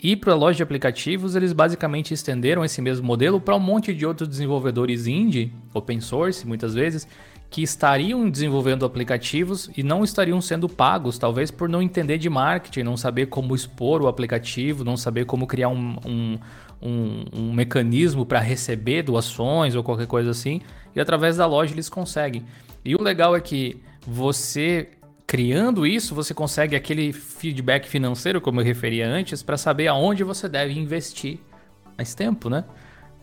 E 0.04 0.16
para 0.16 0.34
a 0.34 0.36
loja 0.36 0.58
de 0.58 0.64
aplicativos, 0.64 1.36
eles 1.36 1.54
basicamente 1.54 2.12
estenderam 2.12 2.66
esse 2.66 2.82
mesmo 2.82 3.06
modelo 3.06 3.40
para 3.40 3.56
um 3.56 3.60
monte 3.60 3.94
de 3.94 4.04
outros 4.04 4.28
desenvolvedores 4.28 5.06
indie, 5.06 5.54
open 5.76 6.02
source 6.02 6.48
muitas 6.48 6.74
vezes, 6.74 7.08
que 7.52 7.62
estariam 7.62 8.28
desenvolvendo 8.28 8.84
aplicativos 8.84 9.70
e 9.78 9.84
não 9.84 10.04
estariam 10.04 10.42
sendo 10.42 10.68
pagos, 10.68 11.20
talvez 11.20 11.52
por 11.52 11.70
não 11.70 11.82
entender 11.82 12.18
de 12.18 12.30
marketing, 12.30 12.82
não 12.82 12.98
saber 12.98 13.28
como 13.28 13.54
expor 13.54 14.02
o 14.02 14.08
aplicativo, 14.08 14.84
não 14.84 14.98
saber 14.98 15.26
como 15.26 15.46
criar 15.46 15.68
um, 15.68 15.98
um, 16.04 16.40
um, 16.82 17.26
um 17.34 17.54
mecanismo 17.54 18.26
para 18.26 18.40
receber 18.40 19.04
doações 19.04 19.76
ou 19.76 19.84
qualquer 19.84 20.08
coisa 20.08 20.32
assim. 20.32 20.62
E 20.96 21.00
através 21.00 21.38
da 21.38 21.46
loja 21.46 21.74
eles 21.74 21.90
conseguem. 21.90 22.44
E 22.84 22.96
o 22.96 23.02
legal 23.04 23.36
é 23.36 23.40
que 23.40 23.80
você 24.08 24.90
criando 25.32 25.88
isso, 25.88 26.14
você 26.14 26.34
consegue 26.34 26.76
aquele 26.76 27.14
feedback 27.14 27.88
financeiro, 27.88 28.42
como 28.42 28.60
eu 28.60 28.66
referia 28.66 29.08
antes, 29.08 29.42
para 29.42 29.56
saber 29.56 29.88
aonde 29.88 30.26
você 30.26 30.50
deve 30.50 30.78
investir 30.78 31.40
mais 31.98 32.14
tempo, 32.14 32.50
né? 32.50 32.66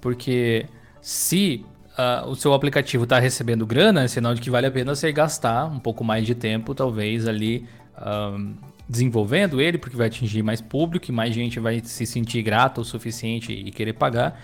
Porque 0.00 0.64
se 1.02 1.66
uh, 1.98 2.26
o 2.26 2.34
seu 2.34 2.54
aplicativo 2.54 3.04
está 3.04 3.18
recebendo 3.18 3.66
grana, 3.66 4.04
é 4.04 4.08
sinal 4.08 4.34
de 4.34 4.40
que 4.40 4.48
vale 4.48 4.66
a 4.66 4.70
pena 4.70 4.94
você 4.94 5.12
gastar 5.12 5.66
um 5.66 5.78
pouco 5.78 6.02
mais 6.02 6.24
de 6.24 6.34
tempo, 6.34 6.74
talvez 6.74 7.28
ali 7.28 7.66
um, 8.00 8.54
desenvolvendo 8.88 9.60
ele, 9.60 9.76
porque 9.76 9.94
vai 9.94 10.06
atingir 10.06 10.42
mais 10.42 10.62
público 10.62 11.10
e 11.10 11.12
mais 11.12 11.34
gente 11.34 11.60
vai 11.60 11.82
se 11.84 12.06
sentir 12.06 12.40
grata 12.40 12.80
o 12.80 12.84
suficiente 12.86 13.52
e 13.52 13.70
querer 13.70 13.92
pagar. 13.92 14.40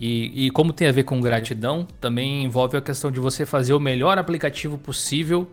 E, 0.00 0.46
e 0.46 0.50
como 0.52 0.72
tem 0.72 0.86
a 0.86 0.92
ver 0.92 1.02
com 1.02 1.20
gratidão, 1.20 1.84
também 2.00 2.44
envolve 2.44 2.76
a 2.76 2.80
questão 2.80 3.10
de 3.10 3.18
você 3.18 3.44
fazer 3.44 3.74
o 3.74 3.80
melhor 3.80 4.18
aplicativo 4.18 4.78
possível 4.78 5.50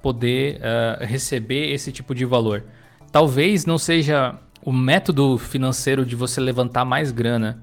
poder 0.00 0.60
uh, 0.60 1.04
receber 1.04 1.72
esse 1.72 1.90
tipo 1.90 2.14
de 2.14 2.24
valor. 2.24 2.64
Talvez 3.10 3.66
não 3.66 3.78
seja 3.78 4.38
o 4.62 4.72
método 4.72 5.38
financeiro 5.38 6.04
de 6.04 6.14
você 6.14 6.40
levantar 6.40 6.84
mais 6.84 7.10
grana, 7.10 7.62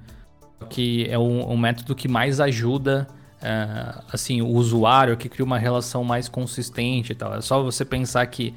que 0.69 1.07
é 1.09 1.17
um, 1.17 1.51
um 1.51 1.57
método 1.57 1.95
que 1.95 2.07
mais 2.07 2.39
ajuda 2.39 3.07
uh, 3.41 4.03
assim 4.11 4.41
o 4.41 4.47
usuário, 4.47 5.17
que 5.17 5.29
cria 5.29 5.45
uma 5.45 5.57
relação 5.57 6.03
mais 6.03 6.27
consistente 6.27 7.11
e 7.11 7.15
tal. 7.15 7.33
É 7.35 7.41
só 7.41 7.61
você 7.61 7.83
pensar 7.83 8.25
que 8.27 8.53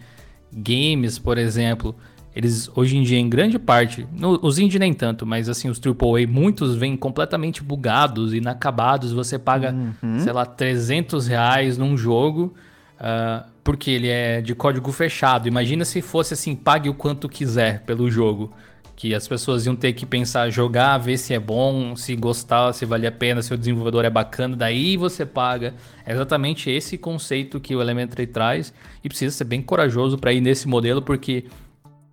games, 0.52 1.18
por 1.18 1.38
exemplo, 1.38 1.94
eles 2.34 2.70
hoje 2.74 2.96
em 2.96 3.02
dia 3.02 3.18
em 3.18 3.28
grande 3.28 3.58
parte, 3.58 4.06
no, 4.12 4.38
os 4.42 4.58
indie 4.58 4.78
nem 4.78 4.92
tanto, 4.92 5.24
mas 5.26 5.48
assim 5.48 5.68
os 5.68 5.80
AAA 5.80 6.26
muitos 6.28 6.76
vêm 6.76 6.96
completamente 6.96 7.62
bugados, 7.62 8.34
inacabados. 8.34 9.12
Você 9.12 9.38
paga, 9.38 9.74
uhum. 10.02 10.20
sei 10.20 10.32
lá, 10.32 10.44
300 10.44 11.26
reais 11.26 11.78
num 11.78 11.96
jogo 11.96 12.54
Uh, 12.96 13.46
porque 13.62 13.90
ele 13.90 14.08
é 14.08 14.40
de 14.40 14.54
código 14.54 14.90
fechado. 14.92 15.48
Imagina 15.48 15.84
se 15.84 16.00
fosse 16.00 16.34
assim, 16.34 16.54
pague 16.54 16.88
o 16.88 16.94
quanto 16.94 17.28
quiser 17.28 17.82
pelo 17.82 18.10
jogo. 18.10 18.52
Que 18.94 19.14
as 19.14 19.28
pessoas 19.28 19.66
iam 19.66 19.76
ter 19.76 19.92
que 19.92 20.06
pensar, 20.06 20.48
jogar, 20.48 20.96
ver 20.96 21.18
se 21.18 21.34
é 21.34 21.38
bom, 21.38 21.94
se 21.94 22.16
gostar, 22.16 22.72
se 22.72 22.86
vale 22.86 23.06
a 23.06 23.12
pena, 23.12 23.42
se 23.42 23.52
o 23.52 23.58
desenvolvedor 23.58 24.06
é 24.06 24.10
bacana, 24.10 24.56
daí 24.56 24.96
você 24.96 25.26
paga. 25.26 25.74
É 26.06 26.12
exatamente 26.12 26.70
esse 26.70 26.96
conceito 26.96 27.60
que 27.60 27.76
o 27.76 27.82
Elementary 27.82 28.26
traz 28.26 28.72
e 29.04 29.08
precisa 29.08 29.36
ser 29.36 29.44
bem 29.44 29.60
corajoso 29.60 30.16
para 30.16 30.32
ir 30.32 30.40
nesse 30.40 30.66
modelo, 30.66 31.02
porque 31.02 31.44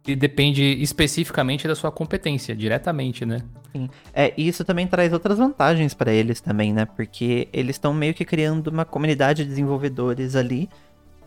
ele 0.06 0.16
depende 0.18 0.62
especificamente 0.82 1.68
da 1.68 1.76
sua 1.76 1.92
competência, 1.92 2.56
diretamente, 2.56 3.26
né? 3.26 3.42
Sim. 3.72 3.90
É, 4.14 4.34
e 4.36 4.48
isso 4.48 4.66
também 4.66 4.86
traz 4.86 5.14
outras 5.14 5.38
vantagens 5.38 5.94
para 5.94 6.12
eles 6.12 6.42
também, 6.42 6.74
né? 6.74 6.86
Porque 6.86 7.48
eles 7.54 7.78
estão 7.78 7.94
meio 7.94 8.14
que 8.14 8.26
criando 8.26 8.68
uma 8.68 8.84
comunidade 8.84 9.44
de 9.44 9.50
desenvolvedores 9.50 10.36
ali 10.36 10.70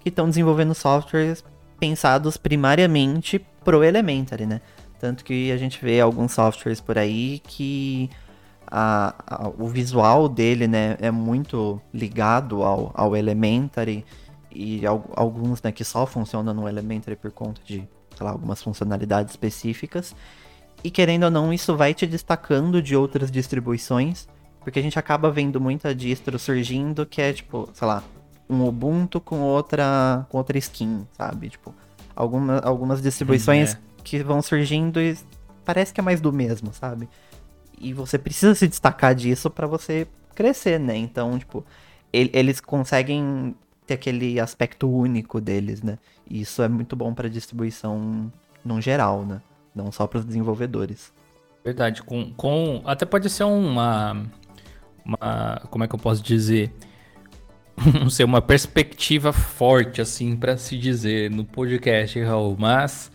que 0.00 0.10
estão 0.10 0.28
desenvolvendo 0.28 0.74
softwares 0.74 1.42
pensados 1.80 2.36
primariamente 2.36 3.44
pro 3.64 3.82
Elementary, 3.82 4.46
né? 4.46 4.60
Tanto 5.00 5.24
que 5.24 5.50
a 5.50 5.56
gente 5.56 5.82
vê 5.82 6.00
alguns 6.00 6.32
softwares 6.32 6.80
por 6.80 6.98
aí 6.98 7.40
que 7.46 8.10
a, 8.66 9.14
a, 9.26 9.48
o 9.48 9.68
visual 9.68 10.28
dele, 10.28 10.66
né, 10.66 10.96
é 11.00 11.10
muito 11.10 11.80
ligado 11.92 12.62
ao, 12.62 12.90
ao 12.94 13.16
Elementary 13.16 14.04
e 14.50 14.82
alguns, 14.86 15.62
né, 15.62 15.70
que 15.70 15.84
só 15.84 16.06
funcionam 16.06 16.54
no 16.54 16.68
Elementary 16.68 17.16
por 17.16 17.30
conta 17.30 17.60
de, 17.64 17.86
lá, 18.24 18.30
algumas 18.30 18.62
funcionalidades 18.62 19.32
específicas. 19.32 20.14
E 20.82 20.90
querendo 20.90 21.24
ou 21.24 21.30
não, 21.30 21.52
isso 21.52 21.76
vai 21.76 21.94
te 21.94 22.06
destacando 22.06 22.80
de 22.80 22.94
outras 22.94 23.30
distribuições, 23.30 24.28
porque 24.60 24.78
a 24.78 24.82
gente 24.82 24.98
acaba 24.98 25.30
vendo 25.30 25.60
muita 25.60 25.94
distro 25.94 26.38
surgindo 26.38 27.06
que 27.06 27.20
é 27.20 27.32
tipo, 27.32 27.68
sei 27.72 27.86
lá, 27.86 28.02
um 28.48 28.64
Ubuntu 28.64 29.20
com 29.20 29.40
outra 29.40 30.26
com 30.28 30.38
outra 30.38 30.56
skin, 30.58 31.06
sabe? 31.12 31.50
Tipo, 31.50 31.74
alguma, 32.14 32.58
algumas 32.60 33.02
distribuições 33.02 33.74
hum, 33.74 33.78
é. 33.98 34.02
que 34.02 34.22
vão 34.22 34.40
surgindo 34.40 35.00
e 35.00 35.16
parece 35.64 35.92
que 35.92 36.00
é 36.00 36.02
mais 36.02 36.20
do 36.20 36.32
mesmo, 36.32 36.72
sabe? 36.72 37.08
E 37.78 37.92
você 37.92 38.18
precisa 38.18 38.54
se 38.54 38.66
destacar 38.66 39.14
disso 39.14 39.50
para 39.50 39.66
você 39.66 40.06
crescer, 40.34 40.78
né? 40.78 40.96
Então, 40.96 41.38
tipo, 41.38 41.64
ele, 42.12 42.30
eles 42.32 42.60
conseguem 42.60 43.54
ter 43.86 43.94
aquele 43.94 44.40
aspecto 44.40 44.90
único 44.90 45.40
deles, 45.40 45.82
né? 45.82 45.98
E 46.28 46.40
isso 46.40 46.62
é 46.62 46.68
muito 46.68 46.96
bom 46.96 47.14
para 47.14 47.28
distribuição 47.28 48.30
no 48.64 48.80
geral, 48.80 49.24
né? 49.24 49.40
Não 49.74 49.92
só 49.92 50.06
para 50.06 50.18
os 50.18 50.24
desenvolvedores. 50.24 51.12
Verdade, 51.64 52.02
com, 52.02 52.32
com 52.32 52.82
até 52.84 53.04
pode 53.04 53.28
ser 53.30 53.44
uma, 53.44 54.24
uma 55.04 55.62
como 55.70 55.84
é 55.84 55.88
que 55.88 55.94
eu 55.94 55.98
posso 55.98 56.22
dizer, 56.22 56.72
não 58.00 58.10
sei, 58.10 58.24
uma 58.24 58.42
perspectiva 58.42 59.32
forte 59.32 60.00
assim 60.00 60.36
para 60.36 60.56
se 60.56 60.78
dizer 60.78 61.30
no 61.30 61.44
podcast, 61.44 62.20
Raul, 62.22 62.56
mas 62.58 63.10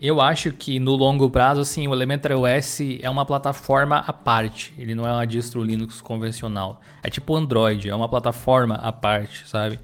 eu 0.00 0.20
acho 0.20 0.52
que 0.52 0.78
no 0.78 0.96
longo 0.96 1.30
prazo, 1.30 1.60
assim, 1.60 1.86
o 1.88 1.94
Elementary 1.94 2.34
OS 2.34 2.80
é 3.00 3.08
uma 3.08 3.24
plataforma 3.24 3.98
à 3.98 4.12
parte. 4.12 4.74
Ele 4.76 4.94
não 4.94 5.06
é 5.06 5.12
uma 5.12 5.26
distro 5.26 5.62
Linux 5.62 6.00
convencional. 6.02 6.80
É 7.02 7.08
tipo 7.08 7.34
Android, 7.34 7.88
é 7.88 7.94
uma 7.94 8.08
plataforma 8.08 8.74
à 8.74 8.92
parte, 8.92 9.48
sabe? 9.48 9.78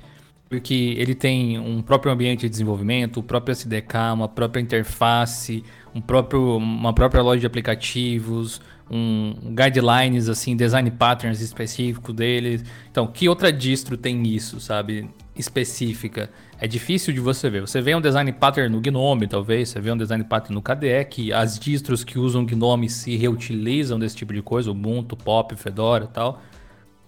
Porque 0.50 0.96
ele 0.98 1.14
tem 1.14 1.60
um 1.60 1.80
próprio 1.80 2.12
ambiente 2.12 2.40
de 2.40 2.48
desenvolvimento, 2.48 3.20
o 3.20 3.22
próprio 3.22 3.52
SDK, 3.52 4.12
uma 4.12 4.28
própria 4.28 4.60
interface, 4.60 5.62
um 5.94 6.00
próprio, 6.00 6.56
uma 6.56 6.92
própria 6.92 7.22
loja 7.22 7.38
de 7.38 7.46
aplicativos, 7.46 8.60
um 8.90 9.54
guidelines, 9.54 10.28
assim, 10.28 10.56
design 10.56 10.90
patterns 10.90 11.40
específicos 11.40 12.12
deles. 12.12 12.64
Então, 12.90 13.06
que 13.06 13.28
outra 13.28 13.52
distro 13.52 13.96
tem 13.96 14.26
isso, 14.26 14.58
sabe? 14.58 15.08
Específica 15.36 16.28
é 16.58 16.66
difícil 16.66 17.14
de 17.14 17.20
você 17.20 17.48
ver. 17.48 17.60
Você 17.60 17.80
vê 17.80 17.94
um 17.94 18.00
design 18.00 18.32
pattern 18.32 18.74
no 18.74 18.80
Gnome, 18.80 19.28
talvez, 19.28 19.68
você 19.68 19.80
vê 19.80 19.92
um 19.92 19.96
design 19.96 20.24
pattern 20.24 20.56
no 20.56 20.60
KDE, 20.60 21.04
que 21.08 21.32
as 21.32 21.60
distros 21.60 22.02
que 22.02 22.18
usam 22.18 22.44
Gnome 22.44 22.88
se 22.88 23.16
reutilizam 23.16 24.00
desse 24.00 24.16
tipo 24.16 24.34
de 24.34 24.42
coisa, 24.42 24.72
Ubuntu, 24.72 25.16
Pop, 25.16 25.54
Fedora 25.54 26.06
e 26.06 26.08
tal. 26.08 26.42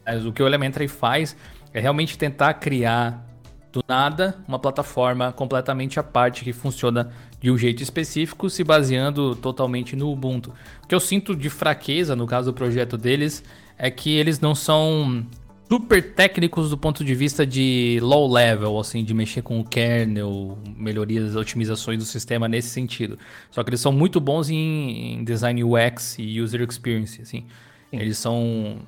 Mas 0.07 0.25
o 0.25 0.33
que 0.33 0.41
o 0.41 0.47
Elementary 0.47 0.87
faz 0.87 1.37
é 1.75 1.81
realmente 1.81 2.17
tentar 2.17 2.55
criar 2.55 3.32
do 3.73 3.83
nada 3.89 4.37
uma 4.47 4.59
plataforma 4.59 5.33
completamente 5.33 5.99
à 5.99 6.03
parte 6.03 6.45
que 6.45 6.53
funciona 6.53 7.11
de 7.41 7.51
um 7.51 7.57
jeito 7.57 7.83
específico, 7.83 8.49
se 8.49 8.63
baseando 8.63 9.35
totalmente 9.35 9.97
no 9.97 10.13
Ubuntu. 10.13 10.53
O 10.85 10.87
que 10.87 10.95
eu 10.95 11.01
sinto 11.01 11.35
de 11.35 11.51
fraqueza 11.51 12.15
no 12.15 12.27
caso 12.27 12.53
do 12.53 12.55
projeto 12.55 12.97
deles 12.97 13.43
é 13.79 13.91
que 13.91 14.11
eles 14.11 14.39
não 14.39 14.55
são 14.55 15.27
super 15.69 16.15
técnicos 16.15 16.69
do 16.69 16.77
ponto 16.77 17.03
de 17.03 17.15
vista 17.15 17.47
de 17.47 17.99
low 18.03 18.31
level, 18.31 18.79
assim, 18.79 19.03
de 19.03 19.15
mexer 19.15 19.41
com 19.41 19.59
o 19.59 19.65
kernel, 19.65 20.59
melhorias, 20.77 21.35
otimizações 21.35 21.99
do 21.99 22.05
sistema 22.05 22.47
nesse 22.47 22.69
sentido. 22.69 23.19
Só 23.51 23.65
que 23.65 23.71
eles 23.71 23.81
são 23.81 23.91
muito 23.91 24.21
bons 24.21 24.51
em, 24.51 25.15
em 25.15 25.25
design 25.25 25.65
UX 25.65 26.17
e 26.19 26.41
user 26.41 26.61
experience, 26.61 27.23
assim. 27.23 27.47
Sim. 27.91 27.99
Eles 27.99 28.19
são 28.19 28.81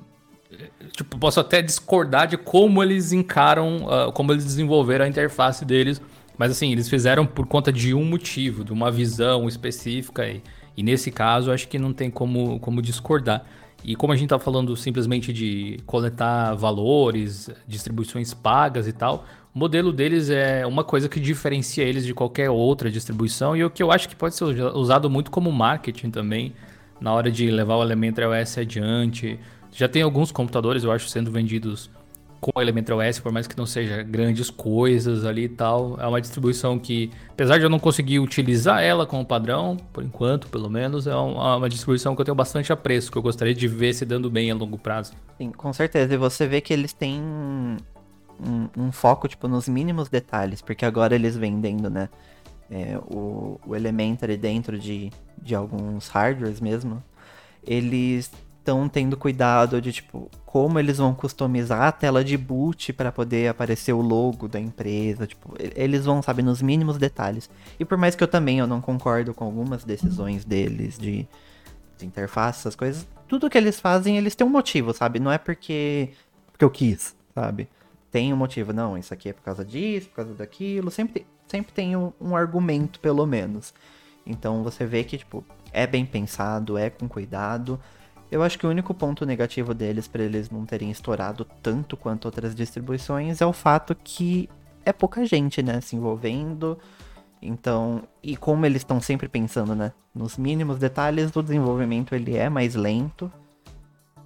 tipo, 0.91 1.17
posso 1.17 1.39
até 1.39 1.61
discordar 1.61 2.27
de 2.27 2.37
como 2.37 2.81
eles 2.83 3.11
encaram, 3.11 3.85
uh, 3.85 4.11
como 4.11 4.31
eles 4.31 4.43
desenvolveram 4.43 5.05
a 5.05 5.07
interface 5.07 5.63
deles, 5.65 6.01
mas 6.37 6.51
assim, 6.51 6.71
eles 6.71 6.89
fizeram 6.89 7.25
por 7.25 7.47
conta 7.47 7.71
de 7.71 7.93
um 7.93 8.03
motivo, 8.03 8.63
de 8.63 8.73
uma 8.73 8.91
visão 8.91 9.47
específica 9.47 10.27
e, 10.27 10.41
e 10.75 10.83
nesse 10.83 11.11
caso 11.11 11.51
acho 11.51 11.67
que 11.67 11.79
não 11.79 11.93
tem 11.93 12.09
como, 12.09 12.59
como 12.59 12.81
discordar. 12.81 13.45
E 13.83 13.95
como 13.95 14.11
a 14.11 14.15
gente 14.15 14.25
está 14.25 14.39
falando 14.39 14.75
simplesmente 14.75 15.31
de 15.31 15.79
coletar 15.85 16.55
valores, 16.55 17.49
distribuições 17.67 18.33
pagas 18.33 18.87
e 18.87 18.91
tal, 18.91 19.25
o 19.53 19.59
modelo 19.59 19.93
deles 19.93 20.29
é 20.29 20.65
uma 20.65 20.83
coisa 20.83 21.07
que 21.07 21.19
diferencia 21.19 21.83
eles 21.83 22.03
de 22.05 22.13
qualquer 22.13 22.49
outra 22.49 22.89
distribuição 22.89 23.55
e 23.55 23.63
o 23.63 23.69
que 23.69 23.83
eu 23.83 23.91
acho 23.91 24.09
que 24.09 24.15
pode 24.15 24.35
ser 24.35 24.43
usado 24.43 25.09
muito 25.09 25.29
como 25.29 25.51
marketing 25.51 26.09
também, 26.09 26.53
na 26.99 27.13
hora 27.13 27.31
de 27.31 27.49
levar 27.51 27.75
o 27.75 27.83
Elementary 27.83 28.27
OS 28.27 28.57
adiante. 28.57 29.39
Já 29.75 29.89
tem 29.89 30.01
alguns 30.01 30.31
computadores, 30.31 30.85
eu 30.85 30.91
acho, 30.91 31.09
sendo 31.09 31.29
vendidos 31.29 31.91
com 32.39 32.61
Elementor 32.61 33.03
OS, 33.05 33.19
por 33.19 33.29
mais 33.29 33.45
que 33.45 33.57
não 33.57 33.65
seja 33.65 34.01
grandes 34.03 34.49
coisas 34.49 35.25
ali 35.25 35.43
e 35.43 35.49
tal. 35.49 35.99
É 35.99 36.07
uma 36.07 36.21
distribuição 36.21 36.79
que, 36.79 37.11
apesar 37.29 37.57
de 37.57 37.65
eu 37.65 37.69
não 37.69 37.77
conseguir 37.77 38.19
utilizar 38.19 38.81
ela 38.81 39.05
como 39.05 39.25
padrão, 39.25 39.75
por 39.91 40.01
enquanto, 40.01 40.47
pelo 40.47 40.69
menos, 40.69 41.07
é 41.07 41.15
uma, 41.15 41.57
uma 41.57 41.67
distribuição 41.67 42.15
que 42.15 42.21
eu 42.21 42.25
tenho 42.25 42.35
bastante 42.35 42.71
apreço, 42.71 43.11
que 43.11 43.17
eu 43.17 43.21
gostaria 43.21 43.53
de 43.53 43.67
ver 43.67 43.93
se 43.93 44.05
dando 44.05 44.29
bem 44.29 44.49
a 44.49 44.55
longo 44.55 44.77
prazo. 44.77 45.11
Sim, 45.37 45.51
com 45.51 45.73
certeza. 45.73 46.13
E 46.13 46.17
você 46.17 46.47
vê 46.47 46.61
que 46.61 46.71
eles 46.71 46.93
têm 46.93 47.19
um, 47.19 48.69
um 48.77 48.91
foco, 48.93 49.27
tipo, 49.27 49.45
nos 49.49 49.67
mínimos 49.67 50.07
detalhes, 50.07 50.61
porque 50.61 50.85
agora 50.85 51.15
eles 51.15 51.35
vendendo, 51.35 51.89
né? 51.89 52.07
É, 52.71 52.97
o, 52.97 53.59
o 53.67 53.75
Elementary 53.75 54.37
dentro 54.37 54.79
de, 54.79 55.11
de 55.41 55.53
alguns 55.53 56.07
hardwares 56.07 56.61
mesmo, 56.61 57.03
eles 57.61 58.31
estão 58.65 58.89
tendo 58.89 59.15
cuidado 59.15 59.79
de 59.79 59.93
tipo 59.93 60.29
como 60.43 60.79
eles 60.79 60.97
vão 60.97 61.13
customizar 61.13 61.83
a 61.83 61.91
tela 61.91 62.23
de 62.23 62.35
boot 62.35 62.91
para 62.93 63.11
poder 63.11 63.49
aparecer 63.49 63.93
o 63.93 64.01
logo 64.01 64.47
da 64.47 64.59
empresa, 64.59 65.27
tipo, 65.27 65.53
eles 65.59 66.05
vão 66.05 66.21
saber 66.21 66.41
nos 66.41 66.61
mínimos 66.61 66.97
detalhes. 66.97 67.49
E 67.79 67.85
por 67.85 67.97
mais 67.97 68.15
que 68.15 68.23
eu 68.23 68.27
também 68.27 68.59
eu 68.59 68.65
não 68.65 68.81
concordo 68.81 69.33
com 69.33 69.45
algumas 69.45 69.83
decisões 69.83 70.43
deles 70.43 70.97
de, 70.97 71.27
de 71.97 72.05
interface, 72.05 72.59
essas 72.59 72.75
coisas, 72.75 73.05
tudo 73.27 73.49
que 73.49 73.57
eles 73.57 73.79
fazem, 73.79 74.17
eles 74.17 74.33
têm 74.33 74.47
um 74.47 74.49
motivo, 74.49 74.93
sabe? 74.93 75.19
Não 75.19 75.31
é 75.31 75.37
porque 75.37 76.09
porque 76.51 76.63
eu 76.63 76.69
quis, 76.69 77.15
sabe? 77.35 77.67
Tem 78.09 78.33
um 78.33 78.37
motivo, 78.37 78.71
não, 78.71 78.97
isso 78.97 79.13
aqui 79.13 79.29
é 79.29 79.33
por 79.33 79.43
causa 79.43 79.63
disso, 79.63 80.07
por 80.07 80.15
causa 80.15 80.33
daquilo, 80.33 80.89
sempre 80.89 81.15
tem, 81.15 81.25
sempre 81.47 81.73
tem 81.73 81.95
um, 81.97 82.13
um 82.19 82.35
argumento 82.35 82.99
pelo 83.01 83.25
menos. 83.25 83.73
Então 84.25 84.63
você 84.63 84.85
vê 84.85 85.03
que 85.03 85.17
tipo 85.17 85.43
é 85.73 85.85
bem 85.85 86.05
pensado, 86.05 86.77
é 86.77 86.89
com 86.89 87.09
cuidado. 87.09 87.77
Eu 88.31 88.41
acho 88.41 88.57
que 88.57 88.65
o 88.65 88.69
único 88.69 88.93
ponto 88.93 89.25
negativo 89.25 89.73
deles 89.73 90.07
para 90.07 90.23
eles 90.23 90.49
não 90.49 90.65
terem 90.65 90.91
estourado 90.91 91.45
tanto 91.61 91.95
quanto 91.95 92.25
outras 92.25 92.55
distribuições 92.55 93.39
é 93.39 93.45
o 93.45 93.53
fato 93.53 93.95
que 93.95 94.49
é 94.83 94.91
pouca 94.91 95.25
gente, 95.25 95.61
né, 95.61 95.81
se 95.81 95.95
envolvendo. 95.95 96.77
Então, 97.41 98.03
e 98.23 98.35
como 98.35 98.65
eles 98.65 98.81
estão 98.81 98.99
sempre 98.99 99.27
pensando, 99.27 99.75
né, 99.75 99.91
nos 100.13 100.37
mínimos 100.37 100.79
detalhes 100.79 101.31
do 101.31 101.43
desenvolvimento, 101.43 102.15
ele 102.15 102.35
é 102.35 102.49
mais 102.49 102.75
lento. 102.75 103.31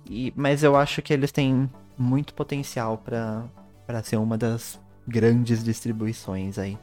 E, 0.10 0.34
mas 0.36 0.64
eu 0.64 0.76
acho 0.76 1.02
que 1.02 1.14
eles 1.14 1.32
têm 1.32 1.70
muito 1.98 2.34
potencial 2.34 2.98
para 2.98 4.04
ser 4.04 4.18
uma 4.18 4.38
das 4.38 4.80
grandes 5.08 5.64
distribuições 5.64 6.58
aí. 6.58 6.78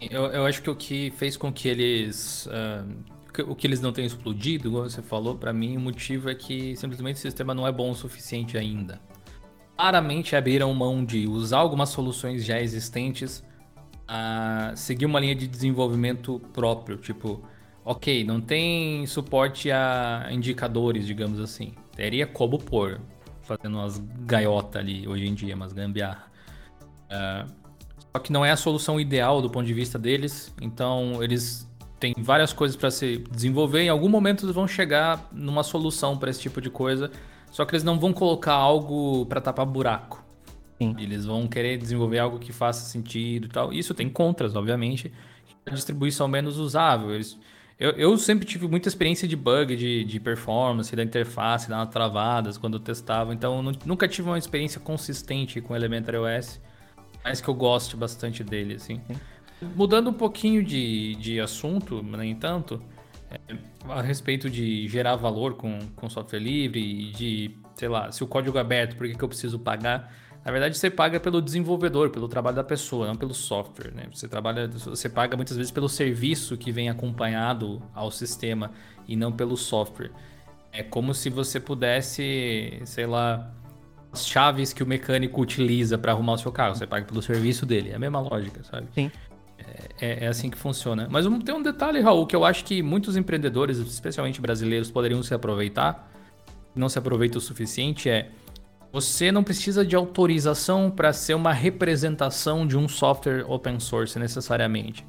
Eu, 0.00 0.26
eu 0.26 0.44
acho 0.44 0.62
que 0.62 0.70
o 0.70 0.74
que 0.74 1.12
fez 1.12 1.36
com 1.36 1.52
que 1.52 1.68
eles 1.68 2.46
uh, 2.46 2.86
o 3.40 3.54
que 3.54 3.66
eles 3.66 3.80
não 3.80 3.92
têm 3.92 4.04
explodido, 4.04 4.70
como 4.70 4.82
você 4.82 5.00
falou, 5.00 5.34
para 5.36 5.52
mim 5.52 5.76
o 5.76 5.80
motivo 5.80 6.28
é 6.28 6.34
que 6.34 6.76
simplesmente 6.76 7.16
o 7.16 7.18
sistema 7.18 7.54
não 7.54 7.66
é 7.66 7.72
bom 7.72 7.90
o 7.90 7.94
suficiente 7.94 8.58
ainda. 8.58 9.00
Claramente 9.76 10.36
abriram 10.36 10.72
mão 10.74 11.04
de 11.04 11.26
usar 11.26 11.58
algumas 11.58 11.88
soluções 11.88 12.44
já 12.44 12.60
existentes 12.60 13.42
a 14.06 14.72
seguir 14.76 15.06
uma 15.06 15.18
linha 15.18 15.34
de 15.34 15.46
desenvolvimento 15.46 16.40
próprio, 16.52 16.98
tipo, 16.98 17.42
ok, 17.84 18.24
não 18.24 18.40
tem 18.40 19.06
suporte 19.06 19.70
a 19.70 20.28
indicadores, 20.30 21.06
digamos 21.06 21.40
assim. 21.40 21.72
Teria 21.96 22.26
como 22.26 22.58
pôr, 22.58 23.00
fazendo 23.42 23.78
umas 23.78 23.98
gaiotas 24.20 24.82
ali 24.82 25.08
hoje 25.08 25.26
em 25.26 25.34
dia, 25.34 25.54
umas 25.54 25.72
gambiarra. 25.72 26.30
Uh, 27.06 27.50
só 28.14 28.18
que 28.18 28.30
não 28.30 28.44
é 28.44 28.50
a 28.50 28.56
solução 28.56 29.00
ideal 29.00 29.40
do 29.40 29.48
ponto 29.48 29.66
de 29.66 29.72
vista 29.72 29.98
deles, 29.98 30.54
então 30.60 31.22
eles 31.22 31.66
tem 32.02 32.14
várias 32.18 32.52
coisas 32.52 32.76
para 32.76 32.90
se 32.90 33.18
desenvolver. 33.30 33.82
Em 33.82 33.88
algum 33.88 34.08
momento 34.08 34.44
eles 34.44 34.54
vão 34.54 34.66
chegar 34.66 35.28
numa 35.30 35.62
solução 35.62 36.18
para 36.18 36.30
esse 36.30 36.40
tipo 36.40 36.60
de 36.60 36.68
coisa. 36.68 37.12
Só 37.52 37.64
que 37.64 37.76
eles 37.76 37.84
não 37.84 37.96
vão 37.96 38.12
colocar 38.12 38.54
algo 38.54 39.24
para 39.26 39.40
tapar 39.40 39.64
buraco. 39.64 40.24
Sim. 40.78 40.96
Eles 40.98 41.24
vão 41.24 41.46
querer 41.46 41.78
desenvolver 41.78 42.18
algo 42.18 42.40
que 42.40 42.52
faça 42.52 42.84
sentido 42.84 43.46
e 43.46 43.48
tal. 43.48 43.72
Isso 43.72 43.94
tem 43.94 44.08
contras, 44.08 44.56
obviamente. 44.56 45.12
A 45.64 45.70
distribuição 45.70 46.26
menos 46.26 46.58
usável. 46.58 47.14
Eles, 47.14 47.38
eu, 47.78 47.92
eu, 47.92 48.18
sempre 48.18 48.44
tive 48.46 48.66
muita 48.66 48.88
experiência 48.88 49.28
de 49.28 49.36
bug, 49.36 49.76
de, 49.76 50.02
de 50.02 50.18
performance, 50.18 50.96
da 50.96 51.04
interface, 51.04 51.68
dar 51.68 51.86
travadas 51.86 52.58
quando 52.58 52.78
eu 52.78 52.80
testava. 52.80 53.32
Então, 53.32 53.64
eu 53.64 53.72
nunca 53.86 54.08
tive 54.08 54.28
uma 54.28 54.38
experiência 54.38 54.80
consistente 54.80 55.60
com 55.60 55.72
o 55.72 55.76
Elementary 55.76 56.16
OS. 56.16 56.60
Mas 57.22 57.40
que 57.40 57.46
eu 57.46 57.54
goste 57.54 57.96
bastante 57.96 58.42
dele, 58.42 58.74
assim. 58.74 59.00
Sim. 59.06 59.14
Mudando 59.76 60.10
um 60.10 60.12
pouquinho 60.12 60.64
de, 60.64 61.14
de 61.16 61.40
assunto, 61.40 62.02
no 62.02 62.22
entanto, 62.22 62.82
é, 63.30 63.38
a 63.88 64.02
respeito 64.02 64.50
de 64.50 64.86
gerar 64.88 65.16
valor 65.16 65.54
com, 65.54 65.78
com 65.96 66.08
software 66.08 66.40
livre 66.40 66.80
e 66.80 67.10
de, 67.12 67.50
sei 67.74 67.88
lá, 67.88 68.10
se 68.12 68.22
o 68.22 68.26
código 68.26 68.58
é 68.58 68.60
aberto, 68.60 68.96
por 68.96 69.06
que, 69.06 69.14
que 69.14 69.22
eu 69.22 69.28
preciso 69.28 69.58
pagar? 69.58 70.12
Na 70.44 70.50
verdade, 70.50 70.76
você 70.76 70.90
paga 70.90 71.20
pelo 71.20 71.40
desenvolvedor, 71.40 72.10
pelo 72.10 72.26
trabalho 72.26 72.56
da 72.56 72.64
pessoa, 72.64 73.06
não 73.06 73.16
pelo 73.16 73.32
software. 73.32 73.92
Né? 73.92 74.08
Você 74.12 74.26
trabalha, 74.26 74.68
você 74.68 75.08
paga 75.08 75.36
muitas 75.36 75.56
vezes 75.56 75.70
pelo 75.70 75.88
serviço 75.88 76.56
que 76.56 76.72
vem 76.72 76.88
acompanhado 76.88 77.80
ao 77.94 78.10
sistema 78.10 78.72
e 79.06 79.14
não 79.14 79.30
pelo 79.30 79.56
software. 79.56 80.10
É 80.72 80.82
como 80.82 81.14
se 81.14 81.30
você 81.30 81.60
pudesse, 81.60 82.80
sei 82.84 83.06
lá, 83.06 83.52
as 84.10 84.26
chaves 84.26 84.72
que 84.72 84.82
o 84.82 84.86
mecânico 84.86 85.40
utiliza 85.40 85.96
para 85.96 86.10
arrumar 86.10 86.32
o 86.32 86.38
seu 86.38 86.50
carro. 86.50 86.74
Você 86.74 86.86
paga 86.86 87.06
pelo 87.06 87.22
serviço 87.22 87.64
dele. 87.64 87.90
É 87.90 87.94
a 87.94 87.98
mesma 87.98 88.20
lógica, 88.20 88.64
sabe? 88.64 88.88
Sim. 88.94 89.12
É, 90.00 90.24
é, 90.24 90.26
assim 90.26 90.50
que 90.50 90.58
funciona. 90.58 91.06
Mas 91.10 91.26
tem 91.44 91.54
um 91.54 91.62
detalhe, 91.62 92.00
Raul, 92.00 92.26
que 92.26 92.34
eu 92.34 92.44
acho 92.44 92.64
que 92.64 92.82
muitos 92.82 93.16
empreendedores, 93.16 93.78
especialmente 93.78 94.40
brasileiros, 94.40 94.90
poderiam 94.90 95.22
se 95.22 95.32
aproveitar. 95.32 96.10
Não 96.74 96.88
se 96.88 96.98
aproveita 96.98 97.38
o 97.38 97.40
suficiente 97.40 98.08
é 98.08 98.30
você 98.92 99.32
não 99.32 99.42
precisa 99.42 99.86
de 99.86 99.96
autorização 99.96 100.90
para 100.90 101.14
ser 101.14 101.32
uma 101.32 101.52
representação 101.52 102.66
de 102.66 102.76
um 102.76 102.86
software 102.86 103.42
open 103.48 103.80
source 103.80 104.18
necessariamente. 104.18 105.06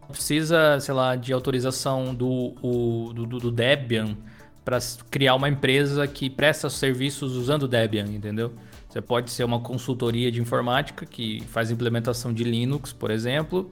Não 0.00 0.08
precisa, 0.08 0.80
sei 0.80 0.92
lá, 0.92 1.14
de 1.14 1.32
autorização 1.32 2.12
do, 2.12 2.54
o, 2.60 3.12
do, 3.12 3.26
do 3.26 3.50
Debian 3.52 4.16
para 4.64 4.78
criar 5.10 5.36
uma 5.36 5.48
empresa 5.48 6.08
que 6.08 6.28
presta 6.28 6.68
serviços 6.68 7.36
usando 7.36 7.68
Debian, 7.68 8.06
entendeu? 8.06 8.52
Você 8.88 9.00
pode 9.00 9.30
ser 9.30 9.44
uma 9.44 9.60
consultoria 9.60 10.32
de 10.32 10.40
informática 10.40 11.06
que 11.06 11.44
faz 11.46 11.70
implementação 11.70 12.32
de 12.32 12.42
Linux, 12.42 12.92
por 12.92 13.12
exemplo. 13.12 13.70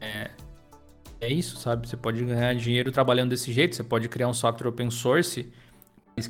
É, 0.00 0.30
é 1.20 1.32
isso, 1.32 1.56
sabe? 1.56 1.88
Você 1.88 1.96
pode 1.96 2.24
ganhar 2.24 2.54
dinheiro 2.54 2.90
trabalhando 2.92 3.30
desse 3.30 3.52
jeito. 3.52 3.76
Você 3.76 3.84
pode 3.84 4.08
criar 4.08 4.28
um 4.28 4.34
software 4.34 4.68
open 4.68 4.90
source 4.90 5.50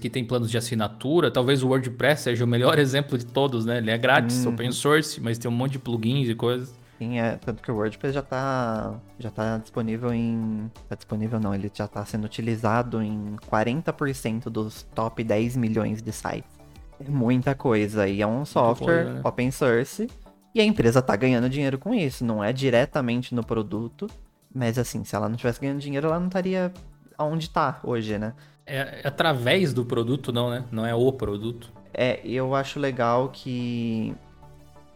que 0.00 0.10
tem 0.10 0.24
planos 0.24 0.50
de 0.50 0.58
assinatura. 0.58 1.30
Talvez 1.30 1.62
o 1.62 1.68
WordPress 1.68 2.22
seja 2.22 2.44
o 2.44 2.48
melhor 2.48 2.78
exemplo 2.80 3.16
de 3.16 3.26
todos, 3.26 3.64
né? 3.64 3.78
Ele 3.78 3.90
é 3.90 3.98
grátis, 3.98 4.44
uhum. 4.44 4.52
open 4.52 4.72
source, 4.72 5.20
mas 5.20 5.38
tem 5.38 5.50
um 5.50 5.54
monte 5.54 5.72
de 5.72 5.78
plugins 5.78 6.28
e 6.28 6.34
coisas. 6.34 6.74
Sim, 6.98 7.18
é, 7.20 7.36
tanto 7.36 7.62
que 7.62 7.70
o 7.70 7.74
WordPress 7.74 8.14
já 8.14 8.20
está 8.20 8.98
já 9.18 9.30
tá 9.30 9.58
disponível 9.58 10.12
em. 10.12 10.70
Tá 10.88 10.94
disponível 10.94 11.38
não, 11.38 11.54
ele 11.54 11.70
já 11.72 11.84
está 11.84 12.04
sendo 12.04 12.24
utilizado 12.24 13.02
em 13.02 13.36
40% 13.50 14.44
dos 14.44 14.82
top 14.94 15.22
10 15.22 15.56
milhões 15.56 16.02
de 16.02 16.10
sites. 16.10 16.56
É 16.98 17.08
muita 17.08 17.54
coisa. 17.54 18.08
E 18.08 18.22
é 18.22 18.26
um 18.26 18.44
software 18.44 19.04
coisa, 19.04 19.14
né? 19.14 19.20
open 19.22 19.50
source. 19.50 20.08
E 20.56 20.60
a 20.62 20.64
empresa 20.64 21.00
está 21.00 21.14
ganhando 21.14 21.50
dinheiro 21.50 21.76
com 21.76 21.92
isso. 21.92 22.24
Não 22.24 22.42
é 22.42 22.50
diretamente 22.50 23.34
no 23.34 23.44
produto. 23.44 24.06
Mas 24.54 24.78
assim, 24.78 25.04
se 25.04 25.14
ela 25.14 25.28
não 25.28 25.34
estivesse 25.34 25.60
ganhando 25.60 25.80
dinheiro, 25.80 26.06
ela 26.06 26.18
não 26.18 26.28
estaria 26.28 26.72
onde 27.18 27.44
está 27.44 27.78
hoje, 27.84 28.16
né? 28.16 28.32
É, 28.64 29.02
é 29.04 29.06
através 29.06 29.74
do 29.74 29.84
produto, 29.84 30.32
não, 30.32 30.48
né? 30.48 30.64
Não 30.72 30.86
é 30.86 30.94
o 30.94 31.12
produto. 31.12 31.70
É, 31.92 32.26
eu 32.26 32.54
acho 32.54 32.80
legal 32.80 33.28
que, 33.28 34.14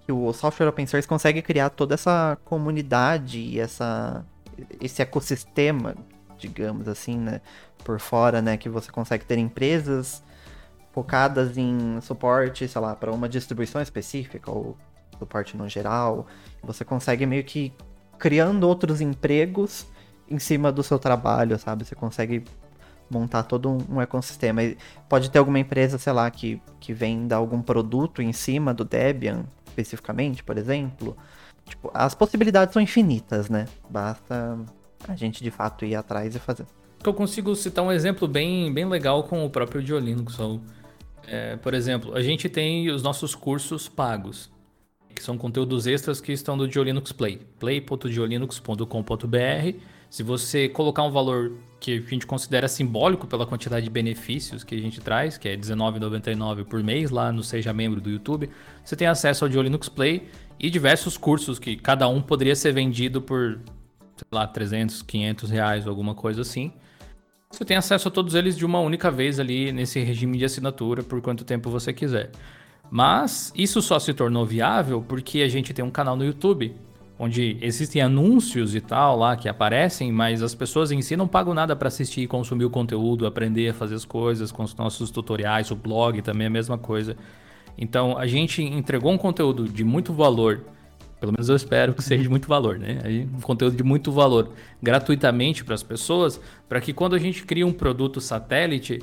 que 0.06 0.12
o 0.12 0.32
software 0.32 0.68
open 0.68 0.86
source 0.86 1.06
consegue 1.06 1.42
criar 1.42 1.68
toda 1.68 1.92
essa 1.92 2.38
comunidade 2.42 3.38
e 3.38 3.60
essa, 3.60 4.24
esse 4.80 5.02
ecossistema, 5.02 5.94
digamos 6.38 6.88
assim, 6.88 7.18
né? 7.18 7.42
Por 7.84 8.00
fora, 8.00 8.40
né? 8.40 8.56
Que 8.56 8.70
você 8.70 8.90
consegue 8.90 9.26
ter 9.26 9.36
empresas 9.36 10.22
focadas 10.90 11.58
em 11.58 12.00
suporte, 12.00 12.66
sei 12.66 12.80
lá, 12.80 12.96
para 12.96 13.12
uma 13.12 13.28
distribuição 13.28 13.82
específica 13.82 14.50
ou 14.50 14.74
suporte 15.20 15.56
no 15.56 15.68
geral. 15.68 16.26
Você 16.62 16.84
consegue 16.84 17.24
meio 17.26 17.44
que 17.44 17.72
criando 18.18 18.64
outros 18.64 19.00
empregos 19.00 19.86
em 20.28 20.38
cima 20.38 20.72
do 20.72 20.82
seu 20.82 20.98
trabalho, 20.98 21.58
sabe? 21.58 21.84
Você 21.84 21.94
consegue 21.94 22.44
montar 23.10 23.42
todo 23.42 23.68
um, 23.90 24.00
ecossistema. 24.00 24.62
Pode 25.08 25.30
ter 25.30 25.38
alguma 25.38 25.58
empresa, 25.58 25.98
sei 25.98 26.12
lá, 26.12 26.30
que, 26.30 26.62
que 26.78 26.94
venda 26.94 27.34
algum 27.36 27.60
produto 27.60 28.22
em 28.22 28.32
cima 28.32 28.72
do 28.72 28.84
Debian, 28.84 29.44
especificamente, 29.66 30.44
por 30.44 30.56
exemplo. 30.56 31.16
Tipo, 31.64 31.90
as 31.92 32.14
possibilidades 32.14 32.72
são 32.72 32.80
infinitas, 32.80 33.48
né? 33.50 33.66
Basta 33.88 34.58
a 35.08 35.16
gente 35.16 35.42
de 35.42 35.50
fato 35.50 35.84
ir 35.84 35.94
atrás 35.94 36.34
e 36.34 36.38
fazer. 36.38 36.66
Eu 37.04 37.14
consigo 37.14 37.54
citar 37.56 37.84
um 37.84 37.90
exemplo 37.90 38.28
bem, 38.28 38.72
bem 38.72 38.84
legal 38.84 39.24
com 39.24 39.44
o 39.44 39.50
próprio 39.50 39.82
Diolinux. 39.82 40.36
É, 41.26 41.56
por 41.56 41.74
exemplo, 41.74 42.14
a 42.14 42.22
gente 42.22 42.48
tem 42.48 42.90
os 42.90 43.02
nossos 43.02 43.34
cursos 43.34 43.88
pagos, 43.88 44.50
que 45.14 45.22
são 45.22 45.38
conteúdos 45.38 45.86
extras 45.86 46.20
que 46.20 46.32
estão 46.32 46.56
do 46.56 46.66
Diolinux 46.66 47.12
Play, 47.12 47.40
play.diolinux.com.br. 47.58 49.78
Se 50.08 50.22
você 50.22 50.68
colocar 50.68 51.02
um 51.04 51.10
valor 51.10 51.52
que 51.78 51.98
a 51.98 52.00
gente 52.00 52.26
considera 52.26 52.68
simbólico 52.68 53.26
pela 53.26 53.46
quantidade 53.46 53.84
de 53.84 53.90
benefícios 53.90 54.64
que 54.64 54.74
a 54.74 54.78
gente 54.78 55.00
traz, 55.00 55.38
que 55.38 55.48
é 55.48 55.52
R$19,99 55.52 56.64
por 56.64 56.82
mês 56.82 57.10
lá 57.10 57.32
no 57.32 57.42
Seja 57.42 57.72
Membro 57.72 58.00
do 58.00 58.10
YouTube, 58.10 58.50
você 58.84 58.96
tem 58.96 59.06
acesso 59.06 59.44
ao 59.44 59.48
Dio 59.48 59.62
Linux 59.62 59.88
Play 59.88 60.28
e 60.58 60.68
diversos 60.68 61.16
cursos 61.16 61.58
que 61.58 61.76
cada 61.76 62.08
um 62.08 62.20
poderia 62.20 62.56
ser 62.56 62.72
vendido 62.72 63.22
por, 63.22 63.60
sei 64.16 64.26
lá, 64.30 64.46
300, 64.46 65.02
500 65.02 65.50
reais 65.50 65.86
ou 65.86 65.90
alguma 65.90 66.14
coisa 66.14 66.42
assim. 66.42 66.72
Você 67.50 67.64
tem 67.64 67.76
acesso 67.76 68.08
a 68.08 68.10
todos 68.10 68.34
eles 68.34 68.56
de 68.56 68.64
uma 68.64 68.78
única 68.78 69.10
vez 69.10 69.40
ali 69.40 69.72
nesse 69.72 69.98
regime 70.00 70.38
de 70.38 70.44
assinatura 70.44 71.02
por 71.02 71.20
quanto 71.20 71.44
tempo 71.44 71.70
você 71.70 71.92
quiser. 71.92 72.30
Mas 72.90 73.52
isso 73.54 73.80
só 73.80 73.98
se 73.98 74.12
tornou 74.12 74.44
viável 74.44 75.04
porque 75.06 75.42
a 75.42 75.48
gente 75.48 75.72
tem 75.72 75.84
um 75.84 75.90
canal 75.90 76.16
no 76.16 76.24
YouTube 76.24 76.74
onde 77.22 77.58
existem 77.60 78.00
anúncios 78.00 78.74
e 78.74 78.80
tal 78.80 79.14
lá 79.14 79.36
que 79.36 79.46
aparecem, 79.46 80.10
mas 80.10 80.42
as 80.42 80.54
pessoas 80.54 80.90
em 80.90 81.02
si 81.02 81.18
não 81.18 81.28
pagam 81.28 81.52
nada 81.52 81.76
para 81.76 81.88
assistir, 81.88 82.26
consumir 82.26 82.64
o 82.64 82.70
conteúdo, 82.70 83.26
aprender 83.26 83.68
a 83.68 83.74
fazer 83.74 83.94
as 83.94 84.06
coisas 84.06 84.50
com 84.50 84.62
os 84.62 84.74
nossos 84.74 85.10
tutoriais, 85.10 85.70
o 85.70 85.76
blog 85.76 86.22
também 86.22 86.44
é 86.44 86.46
a 86.46 86.50
mesma 86.50 86.78
coisa. 86.78 87.14
Então 87.76 88.16
a 88.16 88.26
gente 88.26 88.62
entregou 88.62 89.12
um 89.12 89.18
conteúdo 89.18 89.68
de 89.68 89.84
muito 89.84 90.14
valor, 90.14 90.64
pelo 91.20 91.32
menos 91.32 91.50
eu 91.50 91.56
espero 91.56 91.92
que 91.92 92.02
seja 92.02 92.22
de 92.22 92.28
muito 92.30 92.48
valor, 92.48 92.78
né? 92.78 93.26
Um 93.36 93.42
conteúdo 93.42 93.76
de 93.76 93.82
muito 93.84 94.10
valor 94.10 94.52
gratuitamente 94.82 95.62
para 95.62 95.74
as 95.74 95.82
pessoas, 95.82 96.40
para 96.66 96.80
que 96.80 96.94
quando 96.94 97.14
a 97.14 97.18
gente 97.18 97.44
cria 97.44 97.66
um 97.66 97.72
produto 97.72 98.18
satélite, 98.18 98.98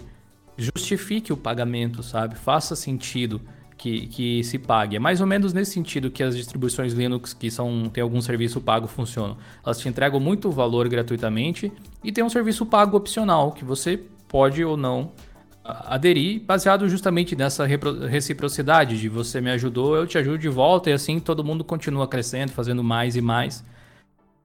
justifique 0.58 1.32
o 1.32 1.38
pagamento, 1.38 2.02
sabe? 2.02 2.36
Faça 2.36 2.76
sentido 2.76 3.40
que, 3.78 4.08
que 4.08 4.44
se 4.44 4.58
pague. 4.58 4.96
É 4.96 5.00
mais 5.00 5.22
ou 5.22 5.28
menos 5.28 5.54
nesse 5.54 5.72
sentido 5.72 6.10
que 6.10 6.24
as 6.24 6.36
distribuições 6.36 6.94
Linux 6.94 7.34
que 7.34 7.52
são 7.52 7.90
tem 7.90 8.02
algum 8.02 8.20
serviço 8.22 8.60
pago 8.60 8.88
funcionam. 8.88 9.38
Elas 9.64 9.80
te 9.80 9.88
entregam 9.88 10.20
muito 10.20 10.50
valor 10.50 10.90
gratuitamente 10.90 11.72
e 12.04 12.12
tem 12.12 12.24
um 12.24 12.30
serviço 12.30 12.66
pago 12.66 12.98
opcional 12.98 13.52
que 13.52 13.64
você 13.64 14.02
pode 14.28 14.64
ou 14.64 14.76
não 14.76 15.12
aderir, 15.64 16.42
baseado 16.42 16.88
justamente 16.88 17.36
nessa 17.36 17.66
reciprocidade 17.66 18.98
de 18.98 19.10
você 19.10 19.42
me 19.42 19.52
ajudou, 19.52 19.98
eu 19.98 20.08
te 20.08 20.18
ajudo 20.18 20.38
de 20.38 20.48
volta 20.48 20.90
e 20.90 20.94
assim 20.94 21.20
todo 21.20 21.44
mundo 21.44 21.62
continua 21.62 22.08
crescendo, 22.08 22.54
fazendo 22.54 22.82
mais 22.82 23.18
e 23.18 23.22
mais. 23.22 23.66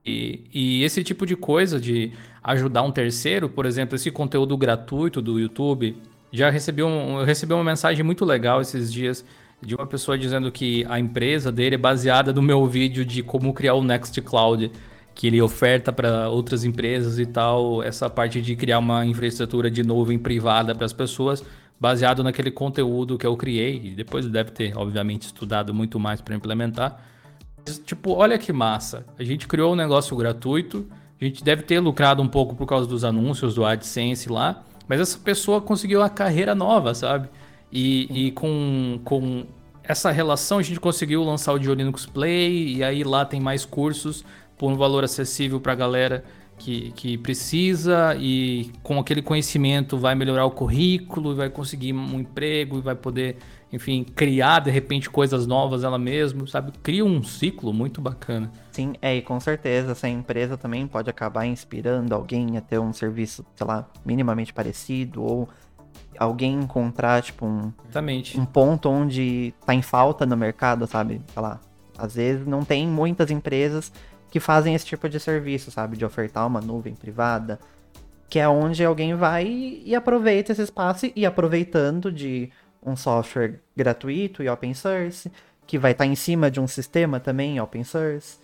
E, 0.05 0.41
e, 0.53 0.83
esse 0.83 1.01
tipo 1.01 1.25
de 1.25 1.33
coisa 1.33 1.79
de 1.79 2.11
ajudar 2.43 2.83
um 2.83 2.91
terceiro, 2.91 3.47
por 3.47 3.65
exemplo, 3.65 3.95
esse 3.95 4.11
conteúdo 4.11 4.57
gratuito 4.57 5.21
do 5.21 5.39
YouTube, 5.39 5.95
já 6.33 6.49
recebi, 6.49 6.81
um, 6.81 7.19
eu 7.19 7.25
recebi 7.25 7.53
uma 7.53 7.63
mensagem 7.63 8.03
muito 8.03 8.25
legal 8.25 8.59
esses 8.59 8.91
dias 8.91 9.23
de 9.61 9.75
uma 9.75 9.85
pessoa 9.85 10.17
dizendo 10.17 10.51
que 10.51 10.83
a 10.89 10.99
empresa 10.99 11.51
dele 11.51 11.75
é 11.75 11.77
baseada 11.77 12.33
no 12.33 12.41
meu 12.41 12.65
vídeo 12.65 13.05
de 13.05 13.21
como 13.21 13.53
criar 13.53 13.75
o 13.75 13.83
Nextcloud, 13.83 14.71
que 15.13 15.27
ele 15.27 15.39
oferta 15.39 15.93
para 15.93 16.27
outras 16.29 16.63
empresas 16.63 17.19
e 17.19 17.25
tal, 17.27 17.83
essa 17.83 18.09
parte 18.09 18.41
de 18.41 18.55
criar 18.55 18.79
uma 18.79 19.05
infraestrutura 19.05 19.69
de 19.69 19.83
nuvem 19.83 20.17
privada 20.17 20.73
para 20.73 20.85
as 20.85 20.91
pessoas, 20.91 21.43
baseado 21.79 22.23
naquele 22.23 22.49
conteúdo 22.49 23.15
que 23.15 23.27
eu 23.27 23.37
criei, 23.37 23.79
e 23.83 23.89
depois 23.91 24.27
deve 24.27 24.49
ter, 24.51 24.75
obviamente, 24.75 25.23
estudado 25.23 25.71
muito 25.71 25.99
mais 25.99 26.19
para 26.19 26.35
implementar. 26.35 26.99
Mas, 27.63 27.77
tipo, 27.77 28.11
olha 28.11 28.39
que 28.39 28.51
massa. 28.51 29.05
A 29.19 29.23
gente 29.23 29.47
criou 29.47 29.73
um 29.73 29.75
negócio 29.75 30.17
gratuito, 30.17 30.87
a 31.21 31.23
gente 31.23 31.43
deve 31.43 31.61
ter 31.61 31.79
lucrado 31.79 32.23
um 32.23 32.27
pouco 32.27 32.55
por 32.55 32.65
causa 32.65 32.87
dos 32.87 33.03
anúncios 33.03 33.53
do 33.53 33.63
AdSense 33.63 34.29
lá, 34.29 34.63
mas 34.87 34.99
essa 34.99 35.17
pessoa 35.17 35.61
conseguiu 35.61 35.99
uma 35.99 36.09
carreira 36.09 36.53
nova, 36.53 36.93
sabe? 36.93 37.29
E, 37.71 38.27
e 38.27 38.31
com, 38.31 38.99
com 39.03 39.45
essa 39.83 40.11
relação 40.11 40.59
a 40.59 40.61
gente 40.61 40.79
conseguiu 40.79 41.23
lançar 41.23 41.53
o 41.53 41.59
Dio 41.59 41.73
Linux 41.73 42.05
Play, 42.05 42.75
e 42.75 42.83
aí 42.83 43.03
lá 43.03 43.25
tem 43.25 43.39
mais 43.39 43.65
cursos 43.65 44.23
por 44.57 44.71
um 44.71 44.75
valor 44.75 45.03
acessível 45.03 45.59
para 45.59 45.73
a 45.73 45.75
galera 45.75 46.23
que, 46.57 46.91
que 46.91 47.17
precisa, 47.17 48.15
e 48.17 48.71
com 48.81 48.99
aquele 48.99 49.21
conhecimento 49.21 49.97
vai 49.97 50.15
melhorar 50.15 50.45
o 50.45 50.51
currículo, 50.51 51.35
vai 51.35 51.49
conseguir 51.49 51.93
um 51.93 52.19
emprego, 52.19 52.77
e 52.77 52.81
vai 52.81 52.95
poder, 52.95 53.37
enfim, 53.73 54.03
criar 54.03 54.59
de 54.59 54.69
repente 54.69 55.09
coisas 55.09 55.47
novas 55.47 55.83
ela 55.83 55.97
mesma, 55.97 56.45
sabe? 56.45 56.71
Cria 56.83 57.03
um 57.03 57.23
ciclo 57.23 57.73
muito 57.73 57.99
bacana. 57.99 58.51
Sim, 58.71 58.93
é, 59.01 59.15
e 59.15 59.21
com 59.23 59.39
certeza 59.39 59.93
essa 59.93 60.07
empresa 60.07 60.55
também 60.55 60.85
pode 60.85 61.09
acabar 61.09 61.47
inspirando 61.47 62.13
alguém 62.13 62.55
a 62.55 62.61
ter 62.61 62.77
um 62.77 62.93
serviço, 62.93 63.43
sei 63.55 63.65
lá, 63.65 63.89
minimamente 64.05 64.53
parecido, 64.53 65.23
ou 65.23 65.49
alguém 66.19 66.53
encontrar, 66.53 67.23
tipo, 67.23 67.47
um, 67.47 67.73
Exatamente. 67.83 68.39
um 68.39 68.45
ponto 68.45 68.87
onde 68.89 69.55
tá 69.65 69.73
em 69.73 69.81
falta 69.81 70.23
no 70.23 70.37
mercado, 70.37 70.85
sabe? 70.85 71.19
Sei 71.33 71.41
lá, 71.41 71.59
às 71.97 72.13
vezes 72.13 72.45
não 72.45 72.63
tem 72.63 72.87
muitas 72.87 73.31
empresas 73.31 73.91
que 74.29 74.39
fazem 74.39 74.75
esse 74.75 74.85
tipo 74.85 75.09
de 75.09 75.19
serviço, 75.19 75.71
sabe? 75.71 75.97
De 75.97 76.05
ofertar 76.05 76.45
uma 76.45 76.61
nuvem 76.61 76.93
privada, 76.93 77.59
Que 78.29 78.39
é 78.39 78.47
onde 78.47 78.83
alguém 78.85 79.15
vai 79.15 79.47
e 79.83 79.95
aproveita 79.95 80.51
esse 80.51 80.61
espaço 80.61 81.11
e 81.15 81.25
aproveitando 81.25 82.11
de 82.11 82.51
um 82.85 82.95
software 82.95 83.59
gratuito 83.75 84.43
e 84.43 84.49
open 84.49 84.73
source, 84.73 85.31
que 85.65 85.77
vai 85.77 85.91
estar 85.91 86.05
tá 86.05 86.09
em 86.09 86.15
cima 86.15 86.51
de 86.51 86.59
um 86.59 86.67
sistema 86.67 87.19
também 87.19 87.59
open 87.59 87.83
source. 87.83 88.37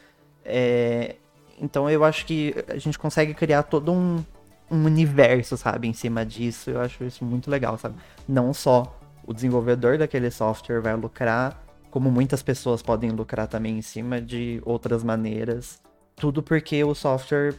É, 0.44 1.16
então 1.60 1.90
eu 1.90 2.04
acho 2.04 2.26
que 2.26 2.56
a 2.68 2.78
gente 2.78 2.98
consegue 2.98 3.34
criar 3.34 3.64
todo 3.64 3.92
um, 3.92 4.24
um 4.72 4.86
universo, 4.86 5.58
sabe, 5.58 5.88
em 5.88 5.94
cima 5.94 6.26
disso. 6.26 6.70
Eu 6.70 6.82
acho 6.82 7.04
isso 7.04 7.24
muito 7.26 7.50
legal, 7.50 7.78
sabe? 7.78 7.96
Não 8.28 8.54
só 8.54 8.98
o 9.26 9.34
desenvolvedor 9.34 9.98
daquele 9.98 10.32
software 10.32 10.82
vai 10.82 10.96
lucrar, 10.96 11.62
como 11.92 12.10
muitas 12.10 12.42
pessoas 12.42 12.82
podem 12.82 13.12
lucrar 13.12 13.48
também 13.48 13.78
em 13.78 13.82
cima 13.82 14.22
de 14.22 14.62
outras 14.66 15.04
maneiras. 15.04 15.82
Tudo 16.16 16.42
porque 16.42 16.84
o 16.84 16.96
software 16.96 17.56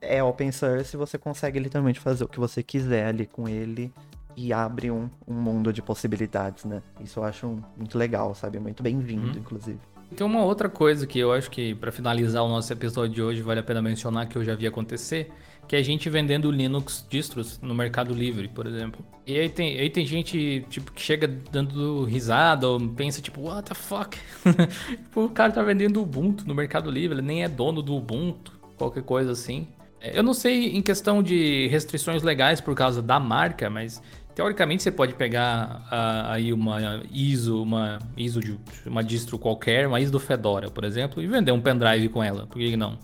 é 0.00 0.22
open 0.22 0.52
source 0.52 0.94
e 0.94 0.98
você 0.98 1.16
consegue 1.16 1.58
literalmente 1.58 2.00
fazer 2.00 2.24
o 2.24 2.28
que 2.28 2.38
você 2.38 2.62
quiser 2.62 3.06
ali 3.06 3.26
com 3.26 3.48
ele 3.48 3.92
e 4.36 4.52
abre 4.52 4.90
um, 4.90 5.08
um 5.26 5.34
mundo 5.34 5.72
de 5.72 5.82
possibilidades, 5.82 6.64
né? 6.64 6.82
Isso 7.00 7.18
eu 7.18 7.24
acho 7.24 7.58
muito 7.76 7.96
legal, 7.96 8.34
sabe? 8.34 8.58
Muito 8.58 8.82
bem-vindo, 8.82 9.38
hum. 9.38 9.40
inclusive. 9.40 9.78
Tem 10.14 10.26
uma 10.26 10.44
outra 10.44 10.68
coisa 10.68 11.06
que 11.06 11.18
eu 11.18 11.32
acho 11.32 11.50
que, 11.50 11.74
para 11.74 11.90
finalizar 11.90 12.44
o 12.44 12.48
nosso 12.48 12.72
episódio 12.72 13.14
de 13.14 13.22
hoje, 13.22 13.42
vale 13.42 13.60
a 13.60 13.62
pena 13.62 13.82
mencionar 13.82 14.28
que 14.28 14.36
eu 14.36 14.44
já 14.44 14.54
vi 14.54 14.66
acontecer, 14.66 15.30
que 15.66 15.74
é 15.74 15.78
a 15.78 15.82
gente 15.82 16.08
vendendo 16.08 16.50
Linux 16.50 17.04
distros 17.08 17.58
no 17.60 17.74
Mercado 17.74 18.14
Livre, 18.14 18.48
por 18.48 18.66
exemplo. 18.66 19.04
E 19.26 19.38
aí 19.38 19.48
tem, 19.48 19.78
aí 19.78 19.90
tem 19.90 20.04
gente, 20.04 20.64
tipo, 20.68 20.92
que 20.92 21.00
chega 21.00 21.26
dando 21.26 22.04
risada 22.04 22.68
ou 22.68 22.78
pensa, 22.90 23.20
tipo, 23.20 23.40
what 23.40 23.68
the 23.68 23.74
fuck? 23.74 24.16
tipo, 25.02 25.24
o 25.24 25.30
cara 25.30 25.50
tá 25.52 25.62
vendendo 25.62 26.00
Ubuntu 26.00 26.46
no 26.46 26.54
Mercado 26.54 26.90
Livre, 26.90 27.16
ele 27.16 27.26
nem 27.26 27.42
é 27.42 27.48
dono 27.48 27.82
do 27.82 27.96
Ubuntu, 27.96 28.52
qualquer 28.76 29.02
coisa 29.02 29.32
assim. 29.32 29.66
É, 30.00 30.18
eu 30.18 30.22
não 30.22 30.34
sei 30.34 30.76
em 30.76 30.82
questão 30.82 31.22
de 31.22 31.66
restrições 31.68 32.22
legais 32.22 32.60
por 32.60 32.74
causa 32.74 33.00
da 33.00 33.18
marca, 33.18 33.70
mas 33.70 34.02
Teoricamente 34.34 34.82
você 34.82 34.90
pode 34.90 35.14
pegar 35.14 35.86
uh, 35.86 36.32
aí 36.32 36.52
uma 36.52 37.02
ISO, 37.12 37.62
uma 37.62 38.00
ISO 38.16 38.40
de 38.40 38.58
uma 38.84 39.02
distro 39.02 39.38
qualquer, 39.38 39.86
uma 39.86 40.00
ISO 40.00 40.10
do 40.10 40.18
Fedora, 40.18 40.68
por 40.70 40.84
exemplo, 40.84 41.22
e 41.22 41.26
vender 41.26 41.52
um 41.52 41.60
pendrive 41.60 42.08
com 42.08 42.22
ela. 42.22 42.46
Por 42.46 42.58
que 42.58 42.76
não? 42.76 42.98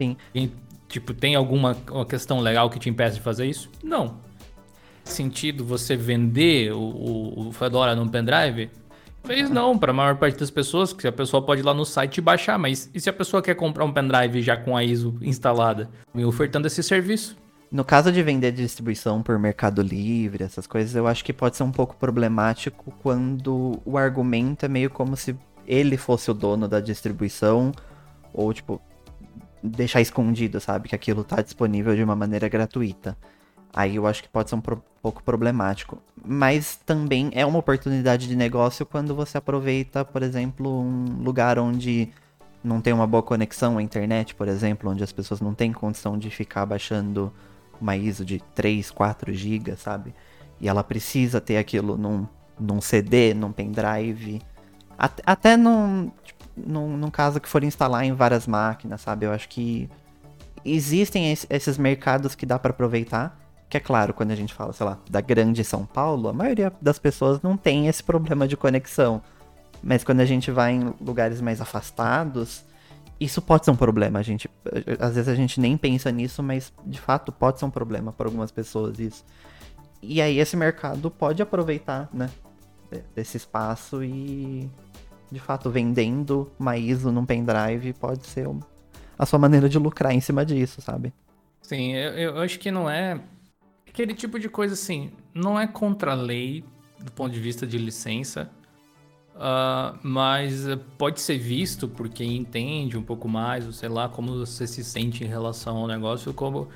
Sim. 0.00 0.16
E, 0.34 0.50
tipo, 0.88 1.14
tem 1.14 1.36
alguma 1.36 1.76
questão 2.08 2.40
legal 2.40 2.68
que 2.68 2.78
te 2.80 2.90
impeça 2.90 3.14
de 3.14 3.20
fazer 3.20 3.46
isso? 3.46 3.70
Não. 3.82 4.18
Sentido 5.04 5.64
você 5.64 5.94
vender 5.94 6.72
o, 6.72 6.80
o, 6.80 7.48
o 7.48 7.52
Fedora 7.52 7.94
num 7.94 8.08
pendrive? 8.08 8.70
Talvez 9.22 9.48
não, 9.48 9.78
para 9.78 9.90
a 9.90 9.94
maior 9.94 10.16
parte 10.16 10.38
das 10.38 10.50
pessoas, 10.50 10.92
que 10.92 11.06
a 11.06 11.12
pessoa 11.12 11.40
pode 11.40 11.62
ir 11.62 11.64
lá 11.64 11.72
no 11.72 11.84
site 11.84 12.18
e 12.18 12.20
baixar, 12.20 12.58
mas 12.58 12.90
e 12.92 13.00
se 13.00 13.08
a 13.08 13.12
pessoa 13.12 13.40
quer 13.40 13.54
comprar 13.54 13.84
um 13.84 13.92
pendrive 13.92 14.42
já 14.42 14.56
com 14.56 14.76
a 14.76 14.84
ISO 14.84 15.16
instalada? 15.22 15.88
Me 16.12 16.24
ofertando 16.24 16.66
esse 16.66 16.82
serviço. 16.82 17.36
No 17.70 17.84
caso 17.84 18.12
de 18.12 18.22
vender 18.22 18.52
distribuição 18.52 19.22
por 19.22 19.38
Mercado 19.38 19.82
Livre, 19.82 20.44
essas 20.44 20.66
coisas, 20.66 20.94
eu 20.94 21.06
acho 21.06 21.24
que 21.24 21.32
pode 21.32 21.56
ser 21.56 21.64
um 21.64 21.72
pouco 21.72 21.96
problemático 21.96 22.92
quando 23.02 23.80
o 23.84 23.98
argumento 23.98 24.64
é 24.64 24.68
meio 24.68 24.90
como 24.90 25.16
se 25.16 25.36
ele 25.66 25.96
fosse 25.96 26.30
o 26.30 26.34
dono 26.34 26.68
da 26.68 26.78
distribuição, 26.78 27.72
ou 28.32 28.52
tipo, 28.52 28.80
deixar 29.62 30.00
escondido, 30.00 30.60
sabe? 30.60 30.88
Que 30.88 30.94
aquilo 30.94 31.24
tá 31.24 31.40
disponível 31.42 31.96
de 31.96 32.02
uma 32.04 32.14
maneira 32.14 32.48
gratuita. 32.48 33.16
Aí 33.72 33.96
eu 33.96 34.06
acho 34.06 34.22
que 34.22 34.28
pode 34.28 34.50
ser 34.50 34.54
um 34.54 34.60
pro 34.60 34.82
pouco 35.02 35.22
problemático. 35.22 36.00
Mas 36.24 36.76
também 36.76 37.30
é 37.32 37.44
uma 37.44 37.58
oportunidade 37.58 38.28
de 38.28 38.36
negócio 38.36 38.86
quando 38.86 39.14
você 39.14 39.36
aproveita, 39.38 40.04
por 40.04 40.22
exemplo, 40.22 40.80
um 40.80 41.22
lugar 41.22 41.58
onde 41.58 42.10
não 42.62 42.80
tem 42.80 42.92
uma 42.92 43.06
boa 43.06 43.22
conexão 43.22 43.76
à 43.76 43.82
internet, 43.82 44.34
por 44.34 44.48
exemplo, 44.48 44.90
onde 44.90 45.02
as 45.02 45.12
pessoas 45.12 45.40
não 45.40 45.54
têm 45.54 45.72
condição 45.72 46.16
de 46.16 46.30
ficar 46.30 46.64
baixando 46.64 47.32
uma 47.80 47.96
ISO 47.96 48.24
de 48.24 48.40
3, 48.54 48.90
4 48.90 49.32
GB, 49.32 49.76
sabe? 49.76 50.14
E 50.60 50.68
ela 50.68 50.84
precisa 50.84 51.40
ter 51.40 51.56
aquilo 51.56 51.96
num, 51.96 52.26
num 52.58 52.80
CD, 52.80 53.34
num 53.34 53.52
pendrive. 53.52 54.40
Até, 54.96 55.22
até 55.26 55.56
num, 55.56 56.10
tipo, 56.22 56.44
num, 56.56 56.96
num 56.96 57.10
caso 57.10 57.40
que 57.40 57.48
for 57.48 57.64
instalar 57.64 58.04
em 58.04 58.12
várias 58.12 58.46
máquinas, 58.46 59.00
sabe? 59.00 59.26
Eu 59.26 59.32
acho 59.32 59.48
que 59.48 59.88
existem 60.64 61.32
esses 61.50 61.76
mercados 61.78 62.34
que 62.34 62.46
dá 62.46 62.58
para 62.58 62.70
aproveitar. 62.70 63.38
Que 63.68 63.78
é 63.78 63.80
claro, 63.80 64.14
quando 64.14 64.30
a 64.30 64.36
gente 64.36 64.54
fala, 64.54 64.72
sei 64.72 64.86
lá, 64.86 64.98
da 65.10 65.20
grande 65.20 65.64
São 65.64 65.84
Paulo, 65.84 66.28
a 66.28 66.32
maioria 66.32 66.72
das 66.80 66.98
pessoas 66.98 67.42
não 67.42 67.56
tem 67.56 67.88
esse 67.88 68.02
problema 68.02 68.46
de 68.46 68.56
conexão. 68.56 69.20
Mas 69.82 70.04
quando 70.04 70.20
a 70.20 70.24
gente 70.24 70.50
vai 70.50 70.72
em 70.72 70.94
lugares 71.00 71.40
mais 71.40 71.60
afastados, 71.60 72.64
isso 73.20 73.40
pode 73.40 73.64
ser 73.64 73.70
um 73.70 73.76
problema, 73.76 74.18
a 74.18 74.22
gente. 74.22 74.50
Às 74.98 75.14
vezes 75.14 75.28
a 75.28 75.34
gente 75.34 75.60
nem 75.60 75.76
pensa 75.76 76.10
nisso, 76.10 76.42
mas 76.42 76.72
de 76.84 77.00
fato 77.00 77.30
pode 77.32 77.58
ser 77.58 77.64
um 77.64 77.70
problema 77.70 78.12
para 78.12 78.26
algumas 78.26 78.50
pessoas 78.50 78.98
isso. 78.98 79.24
E 80.02 80.20
aí 80.20 80.38
esse 80.38 80.56
mercado 80.56 81.10
pode 81.10 81.42
aproveitar, 81.42 82.08
né? 82.12 82.28
Desse 83.14 83.36
espaço 83.36 84.04
e 84.04 84.70
de 85.30 85.40
fato 85.40 85.70
vendendo 85.70 86.52
uma 86.58 86.76
ISO 86.76 87.10
num 87.10 87.24
pendrive 87.24 87.92
pode 87.94 88.26
ser 88.26 88.48
a 89.18 89.26
sua 89.26 89.38
maneira 89.38 89.68
de 89.68 89.78
lucrar 89.78 90.12
em 90.12 90.20
cima 90.20 90.44
disso, 90.44 90.80
sabe? 90.80 91.12
Sim, 91.62 91.92
eu, 91.92 92.12
eu 92.12 92.38
acho 92.38 92.58
que 92.58 92.70
não 92.70 92.88
é 92.88 93.20
aquele 93.88 94.14
tipo 94.14 94.38
de 94.38 94.48
coisa 94.48 94.74
assim, 94.74 95.12
não 95.32 95.58
é 95.58 95.66
contra 95.66 96.12
a 96.12 96.14
lei 96.14 96.64
do 97.00 97.10
ponto 97.12 97.32
de 97.32 97.40
vista 97.40 97.66
de 97.66 97.78
licença, 97.78 98.50
Uh, 99.34 99.98
mas 100.00 100.64
pode 100.96 101.20
ser 101.20 101.38
visto 101.38 101.88
por 101.88 102.08
quem 102.08 102.36
entende 102.36 102.96
um 102.96 103.02
pouco 103.02 103.28
mais, 103.28 103.66
ou 103.66 103.72
sei 103.72 103.88
lá, 103.88 104.08
como 104.08 104.38
você 104.38 104.64
se 104.64 104.84
sente 104.84 105.24
em 105.24 105.26
relação 105.26 105.76
ao 105.76 105.88
negócio, 105.88 106.32
como. 106.32 106.68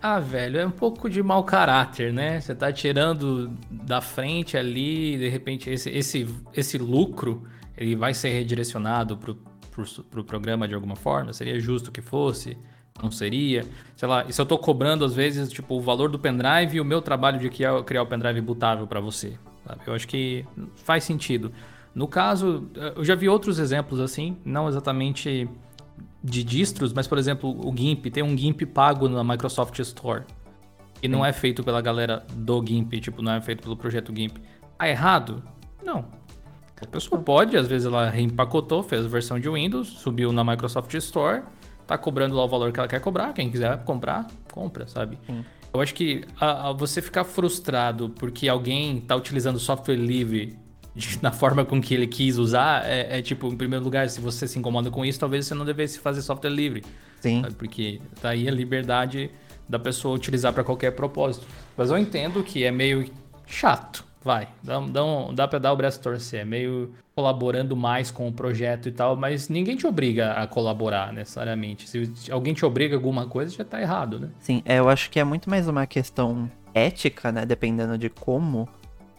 Ah, 0.00 0.18
velho, 0.18 0.58
é 0.58 0.66
um 0.66 0.70
pouco 0.70 1.08
de 1.08 1.22
mau 1.22 1.44
caráter, 1.44 2.12
né? 2.12 2.40
Você 2.40 2.56
tá 2.56 2.72
tirando 2.72 3.52
da 3.70 4.00
frente 4.00 4.56
ali, 4.56 5.16
de 5.16 5.28
repente, 5.28 5.70
esse, 5.70 5.90
esse, 5.90 6.26
esse 6.52 6.76
lucro 6.76 7.44
ele 7.76 7.94
vai 7.94 8.12
ser 8.12 8.30
redirecionado 8.30 9.16
pro, 9.16 9.36
pro, 9.70 9.84
pro 10.10 10.24
programa 10.24 10.66
de 10.66 10.74
alguma 10.74 10.96
forma? 10.96 11.32
Seria 11.32 11.60
justo 11.60 11.92
que 11.92 12.00
fosse? 12.02 12.58
Não 13.00 13.12
seria? 13.12 13.64
Sei 13.94 14.08
lá, 14.08 14.24
e 14.28 14.32
se 14.32 14.40
eu 14.40 14.46
tô 14.46 14.58
cobrando, 14.58 15.04
às 15.04 15.14
vezes, 15.14 15.52
tipo, 15.52 15.76
o 15.76 15.80
valor 15.80 16.10
do 16.10 16.18
pendrive 16.18 16.76
e 16.76 16.80
o 16.80 16.84
meu 16.84 17.00
trabalho 17.00 17.38
de 17.38 17.48
criar, 17.48 17.80
criar 17.84 18.02
o 18.02 18.06
pendrive 18.06 18.40
bootável 18.40 18.88
para 18.88 19.00
você? 19.00 19.38
Sabe? 19.64 19.82
Eu 19.86 19.94
acho 19.94 20.08
que 20.08 20.44
faz 20.74 21.04
sentido. 21.04 21.52
No 21.94 22.08
caso, 22.08 22.70
eh, 22.74 22.94
eu 22.96 23.04
já 23.04 23.14
vi 23.14 23.28
outros 23.28 23.58
exemplos 23.58 24.00
assim, 24.00 24.36
não 24.44 24.68
exatamente 24.68 25.48
de 26.22 26.44
distros, 26.44 26.92
mas 26.92 27.06
por 27.06 27.18
exemplo, 27.18 27.50
o 27.50 27.76
GIMP, 27.76 28.06
tem 28.06 28.22
um 28.22 28.36
GIMP 28.36 28.62
pago 28.66 29.08
na 29.08 29.22
Microsoft 29.22 29.78
Store. 29.80 30.24
E 31.02 31.08
não 31.08 31.24
é 31.24 31.32
feito 31.32 31.64
pela 31.64 31.80
galera 31.80 32.24
do 32.32 32.64
GIMP, 32.64 33.00
tipo, 33.00 33.22
não 33.22 33.32
é 33.32 33.40
feito 33.40 33.62
pelo 33.62 33.76
projeto 33.76 34.14
GIMP. 34.14 34.38
Tá 34.78 34.88
errado? 34.88 35.42
Não. 35.84 36.04
A 36.80 36.86
pessoa 36.86 37.20
pode, 37.20 37.56
às 37.56 37.66
vezes 37.66 37.86
ela 37.86 38.08
reempacotou, 38.08 38.82
fez 38.82 39.04
a 39.04 39.08
versão 39.08 39.38
de 39.38 39.48
Windows, 39.48 39.88
subiu 39.88 40.32
na 40.32 40.42
Microsoft 40.42 40.92
Store, 40.94 41.42
tá 41.86 41.98
cobrando 41.98 42.34
lá 42.34 42.44
o 42.44 42.48
valor 42.48 42.72
que 42.72 42.80
ela 42.80 42.88
quer 42.88 43.00
cobrar, 43.00 43.32
quem 43.32 43.50
quiser 43.50 43.84
comprar, 43.84 44.26
compra, 44.50 44.86
sabe? 44.88 45.18
Sim. 45.26 45.44
Eu 45.72 45.80
acho 45.80 45.94
que 45.94 46.24
a, 46.38 46.68
a 46.68 46.72
você 46.72 47.00
ficar 47.00 47.24
frustrado 47.24 48.10
porque 48.10 48.48
alguém 48.48 49.00
tá 49.00 49.16
utilizando 49.16 49.58
software 49.58 49.96
livre 49.96 50.58
na 51.22 51.32
forma 51.32 51.64
com 51.64 51.80
que 51.80 51.94
ele 51.94 52.06
quis 52.06 52.36
usar, 52.36 52.84
é, 52.86 53.18
é, 53.18 53.22
tipo, 53.22 53.48
em 53.48 53.56
primeiro 53.56 53.84
lugar, 53.84 54.08
se 54.08 54.20
você 54.20 54.46
se 54.46 54.58
incomoda 54.58 54.90
com 54.90 55.04
isso, 55.04 55.18
talvez 55.18 55.46
você 55.46 55.54
não 55.54 55.64
devesse 55.64 55.98
fazer 55.98 56.22
software 56.22 56.50
livre. 56.50 56.84
Sim. 57.20 57.42
Porque 57.56 58.00
tá 58.20 58.30
aí 58.30 58.48
a 58.48 58.50
liberdade 58.50 59.30
da 59.68 59.78
pessoa 59.78 60.14
utilizar 60.14 60.52
para 60.52 60.64
qualquer 60.64 60.90
propósito. 60.92 61.46
Mas 61.76 61.90
eu 61.90 61.96
entendo 61.96 62.42
que 62.42 62.64
é 62.64 62.70
meio 62.70 63.10
chato, 63.46 64.04
vai. 64.22 64.48
Dá, 64.62 64.80
dá, 64.80 65.04
um, 65.04 65.34
dá 65.34 65.48
pra 65.48 65.58
dar 65.58 65.72
o 65.72 65.76
braço 65.76 66.00
torcer. 66.00 66.40
É 66.40 66.44
meio 66.44 66.92
colaborando 67.14 67.76
mais 67.76 68.10
com 68.10 68.28
o 68.28 68.32
projeto 68.32 68.88
e 68.88 68.92
tal, 68.92 69.16
mas 69.16 69.48
ninguém 69.48 69.76
te 69.76 69.86
obriga 69.86 70.32
a 70.32 70.46
colaborar 70.46 71.12
necessariamente. 71.12 71.88
Se 71.88 72.30
alguém 72.30 72.54
te 72.54 72.64
obriga 72.64 72.96
a 72.96 72.98
alguma 72.98 73.26
coisa, 73.26 73.54
já 73.54 73.64
tá 73.64 73.80
errado, 73.80 74.18
né? 74.18 74.28
Sim, 74.38 74.62
é, 74.64 74.78
eu 74.78 74.88
acho 74.88 75.10
que 75.10 75.20
é 75.20 75.24
muito 75.24 75.48
mais 75.48 75.68
uma 75.68 75.86
questão 75.86 76.50
ética, 76.74 77.30
né? 77.30 77.44
Dependendo 77.44 77.96
de 77.98 78.08
como 78.08 78.68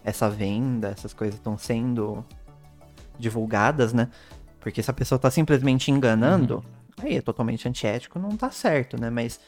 essa 0.04 0.30
venda, 0.30 0.90
essas 0.90 1.14
coisas 1.14 1.36
estão 1.36 1.58
sendo 1.58 2.24
divulgadas, 3.18 3.94
né? 3.94 4.10
Porque 4.60 4.82
se 4.82 4.90
a 4.90 4.94
pessoa 4.94 5.20
tá 5.20 5.30
simplesmente 5.30 5.92
enganando, 5.92 6.56
uhum. 6.56 7.06
aí 7.06 7.18
é 7.18 7.22
totalmente 7.22 7.68
antiético, 7.68 8.20
não 8.20 8.36
tá 8.36 8.50
certo, 8.50 9.00
né? 9.00 9.10
Mas 9.10 9.40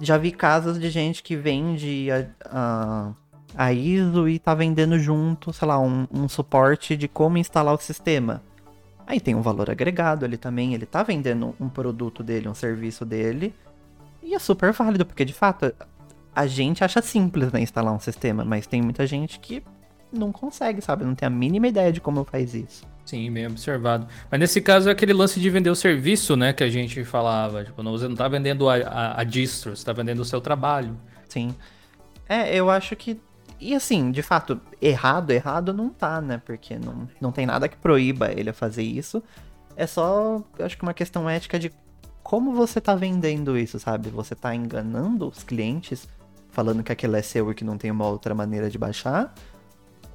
já 0.00 0.16
vi 0.16 0.30
casos 0.30 0.78
de 0.78 0.90
gente 0.90 1.22
que 1.22 1.36
vende 1.36 2.08
a, 2.10 2.26
a, 2.44 3.12
a 3.54 3.72
ISO 3.72 4.28
e 4.28 4.38
tá 4.38 4.54
vendendo 4.54 4.98
junto, 4.98 5.52
sei 5.52 5.68
lá, 5.68 5.78
um, 5.78 6.06
um 6.10 6.28
suporte 6.28 6.96
de 6.96 7.08
como 7.08 7.38
instalar 7.38 7.74
o 7.74 7.78
sistema. 7.78 8.42
Aí 9.06 9.20
tem 9.20 9.34
um 9.34 9.42
valor 9.42 9.70
agregado 9.70 10.24
ali 10.24 10.36
também, 10.36 10.74
ele 10.74 10.84
tá 10.84 11.02
vendendo 11.02 11.54
um 11.58 11.68
produto 11.68 12.22
dele, 12.22 12.48
um 12.48 12.54
serviço 12.54 13.06
dele, 13.06 13.54
e 14.22 14.34
é 14.34 14.38
super 14.38 14.72
válido, 14.72 15.06
porque 15.06 15.24
de 15.24 15.32
fato 15.32 15.72
a 16.34 16.46
gente 16.46 16.84
acha 16.84 17.00
simples 17.00 17.50
né, 17.50 17.60
instalar 17.60 17.92
um 17.92 17.98
sistema, 17.98 18.44
mas 18.44 18.66
tem 18.66 18.82
muita 18.82 19.06
gente 19.06 19.40
que 19.40 19.62
não 20.12 20.32
consegue, 20.32 20.80
sabe? 20.80 21.04
Não 21.04 21.14
tem 21.14 21.26
a 21.26 21.30
mínima 21.30 21.68
ideia 21.68 21.92
de 21.92 22.00
como 22.00 22.24
faz 22.24 22.54
isso. 22.54 22.86
Sim, 23.04 23.30
bem 23.32 23.46
observado. 23.46 24.06
Mas 24.30 24.38
nesse 24.38 24.60
caso 24.60 24.88
é 24.88 24.92
aquele 24.92 25.14
lance 25.14 25.40
de 25.40 25.48
vender 25.48 25.70
o 25.70 25.74
serviço, 25.74 26.36
né? 26.36 26.52
Que 26.52 26.62
a 26.62 26.68
gente 26.68 27.04
falava. 27.04 27.64
Tipo, 27.64 27.82
você 27.82 28.06
não 28.06 28.14
tá 28.14 28.28
vendendo 28.28 28.68
a, 28.68 28.76
a, 28.76 29.20
a 29.20 29.24
distro, 29.24 29.74
você 29.74 29.84
tá 29.84 29.94
vendendo 29.94 30.20
o 30.20 30.24
seu 30.24 30.40
trabalho. 30.40 30.94
Sim. 31.28 31.50
sim. 31.50 31.56
É, 32.28 32.54
eu 32.54 32.68
acho 32.68 32.94
que. 32.94 33.18
E 33.58 33.74
assim, 33.74 34.12
de 34.12 34.22
fato, 34.22 34.60
errado, 34.80 35.30
errado 35.30 35.72
não 35.72 35.88
tá, 35.88 36.20
né? 36.20 36.40
Porque 36.44 36.78
não, 36.78 37.08
não 37.20 37.32
tem 37.32 37.46
nada 37.46 37.66
que 37.66 37.76
proíba 37.76 38.30
ele 38.30 38.50
a 38.50 38.52
fazer 38.52 38.82
isso. 38.82 39.22
É 39.74 39.86
só, 39.86 40.42
eu 40.58 40.66
acho 40.66 40.76
que 40.76 40.82
uma 40.82 40.94
questão 40.94 41.28
ética 41.28 41.58
de 41.58 41.72
como 42.22 42.52
você 42.52 42.78
tá 42.78 42.94
vendendo 42.94 43.56
isso, 43.56 43.78
sabe? 43.78 44.10
Você 44.10 44.34
tá 44.34 44.54
enganando 44.54 45.26
os 45.26 45.42
clientes, 45.42 46.06
falando 46.50 46.82
que 46.82 46.92
aquilo 46.92 47.16
é 47.16 47.22
seu 47.22 47.50
e 47.50 47.54
que 47.54 47.64
não 47.64 47.78
tem 47.78 47.90
uma 47.90 48.06
outra 48.06 48.34
maneira 48.34 48.68
de 48.68 48.76
baixar? 48.76 49.32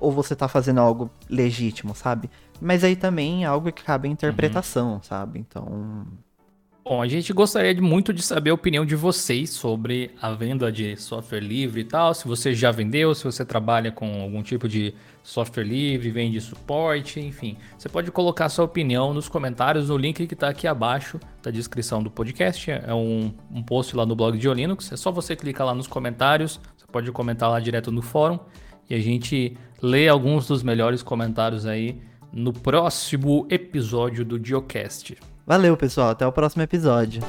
Ou 0.04 0.12
você 0.12 0.36
tá 0.36 0.47
fazendo 0.47 0.80
algo 0.80 1.10
legítimo, 1.30 1.95
sabe? 1.95 2.30
Mas 2.60 2.84
aí 2.84 2.95
também 2.95 3.43
é 3.43 3.47
algo 3.47 3.72
que 3.72 3.84
cabe 3.84 4.08
à 4.08 4.12
interpretação, 4.12 4.93
uhum. 4.93 5.01
sabe? 5.01 5.39
Então, 5.39 6.06
Bom, 6.86 7.01
a 7.01 7.08
gente 7.08 7.32
gostaria 7.32 7.74
de 7.74 7.80
muito 7.80 8.12
de 8.12 8.22
saber 8.22 8.49
a 8.49 8.54
opinião 8.54 8.86
de 8.86 8.93
vocês 8.93 9.51
sobre 9.51 10.12
a 10.22 10.32
venda 10.32 10.70
de 10.70 10.97
software 10.97 11.39
livre 11.39 11.80
e 11.80 11.84
tal. 11.86 12.14
Se 12.14 12.28
você 12.28 12.54
já 12.54 12.72
vendeu, 12.72 13.16
se 13.16 13.24
você 13.24 13.45
trabalha 13.45 13.89
com 13.89 14.22
algum 14.22 14.43
tipo 14.43 14.68
de 14.68 14.93
software 15.24 15.64
livre, 15.64 16.12
vende 16.12 16.41
suporte, 16.41 17.22
enfim. 17.22 17.56
Você 17.78 17.88
pode 17.88 18.12
colocar 18.12 18.49
sua 18.49 18.66
opinião 18.66 19.14
nos 19.14 19.30
comentários 19.30 19.88
no 19.88 19.95
link 19.95 20.28
que 20.28 20.34
está 20.34 20.49
aqui 20.49 20.68
abaixo 20.68 21.22
da 21.41 21.49
descrição 21.49 22.04
do 22.04 22.12
podcast. 22.12 22.70
É 22.70 22.93
um, 22.93 23.34
um 23.49 23.64
post 23.64 23.95
lá 23.95 24.06
no 24.06 24.14
blog 24.14 24.38
de 24.38 24.54
Linux. 24.54 24.91
É 24.91 24.97
só 24.97 25.10
você 25.10 25.38
clicar 25.38 25.66
lá 25.66 25.74
nos 25.74 25.88
comentários. 25.88 26.60
Você 26.76 26.86
pode 26.91 27.10
comentar 27.14 27.49
lá 27.49 27.62
direto 27.62 27.93
no 27.93 28.01
fórum. 28.01 28.38
E 28.90 28.96
a 28.96 29.00
gente 29.00 29.58
lê 29.82 30.08
alguns 30.08 30.48
dos 30.48 30.64
melhores 30.64 31.04
comentários 31.04 31.66
aí 31.66 32.02
no 32.32 32.52
próximo 32.52 33.46
episódio 33.50 34.26
do 34.26 34.44
Geocast. 34.44 35.18
Valeu, 35.46 35.76
pessoal. 35.78 36.10
Até 36.10 36.26
o 36.26 36.32
próximo 36.32 36.64
episódio. 36.64 37.22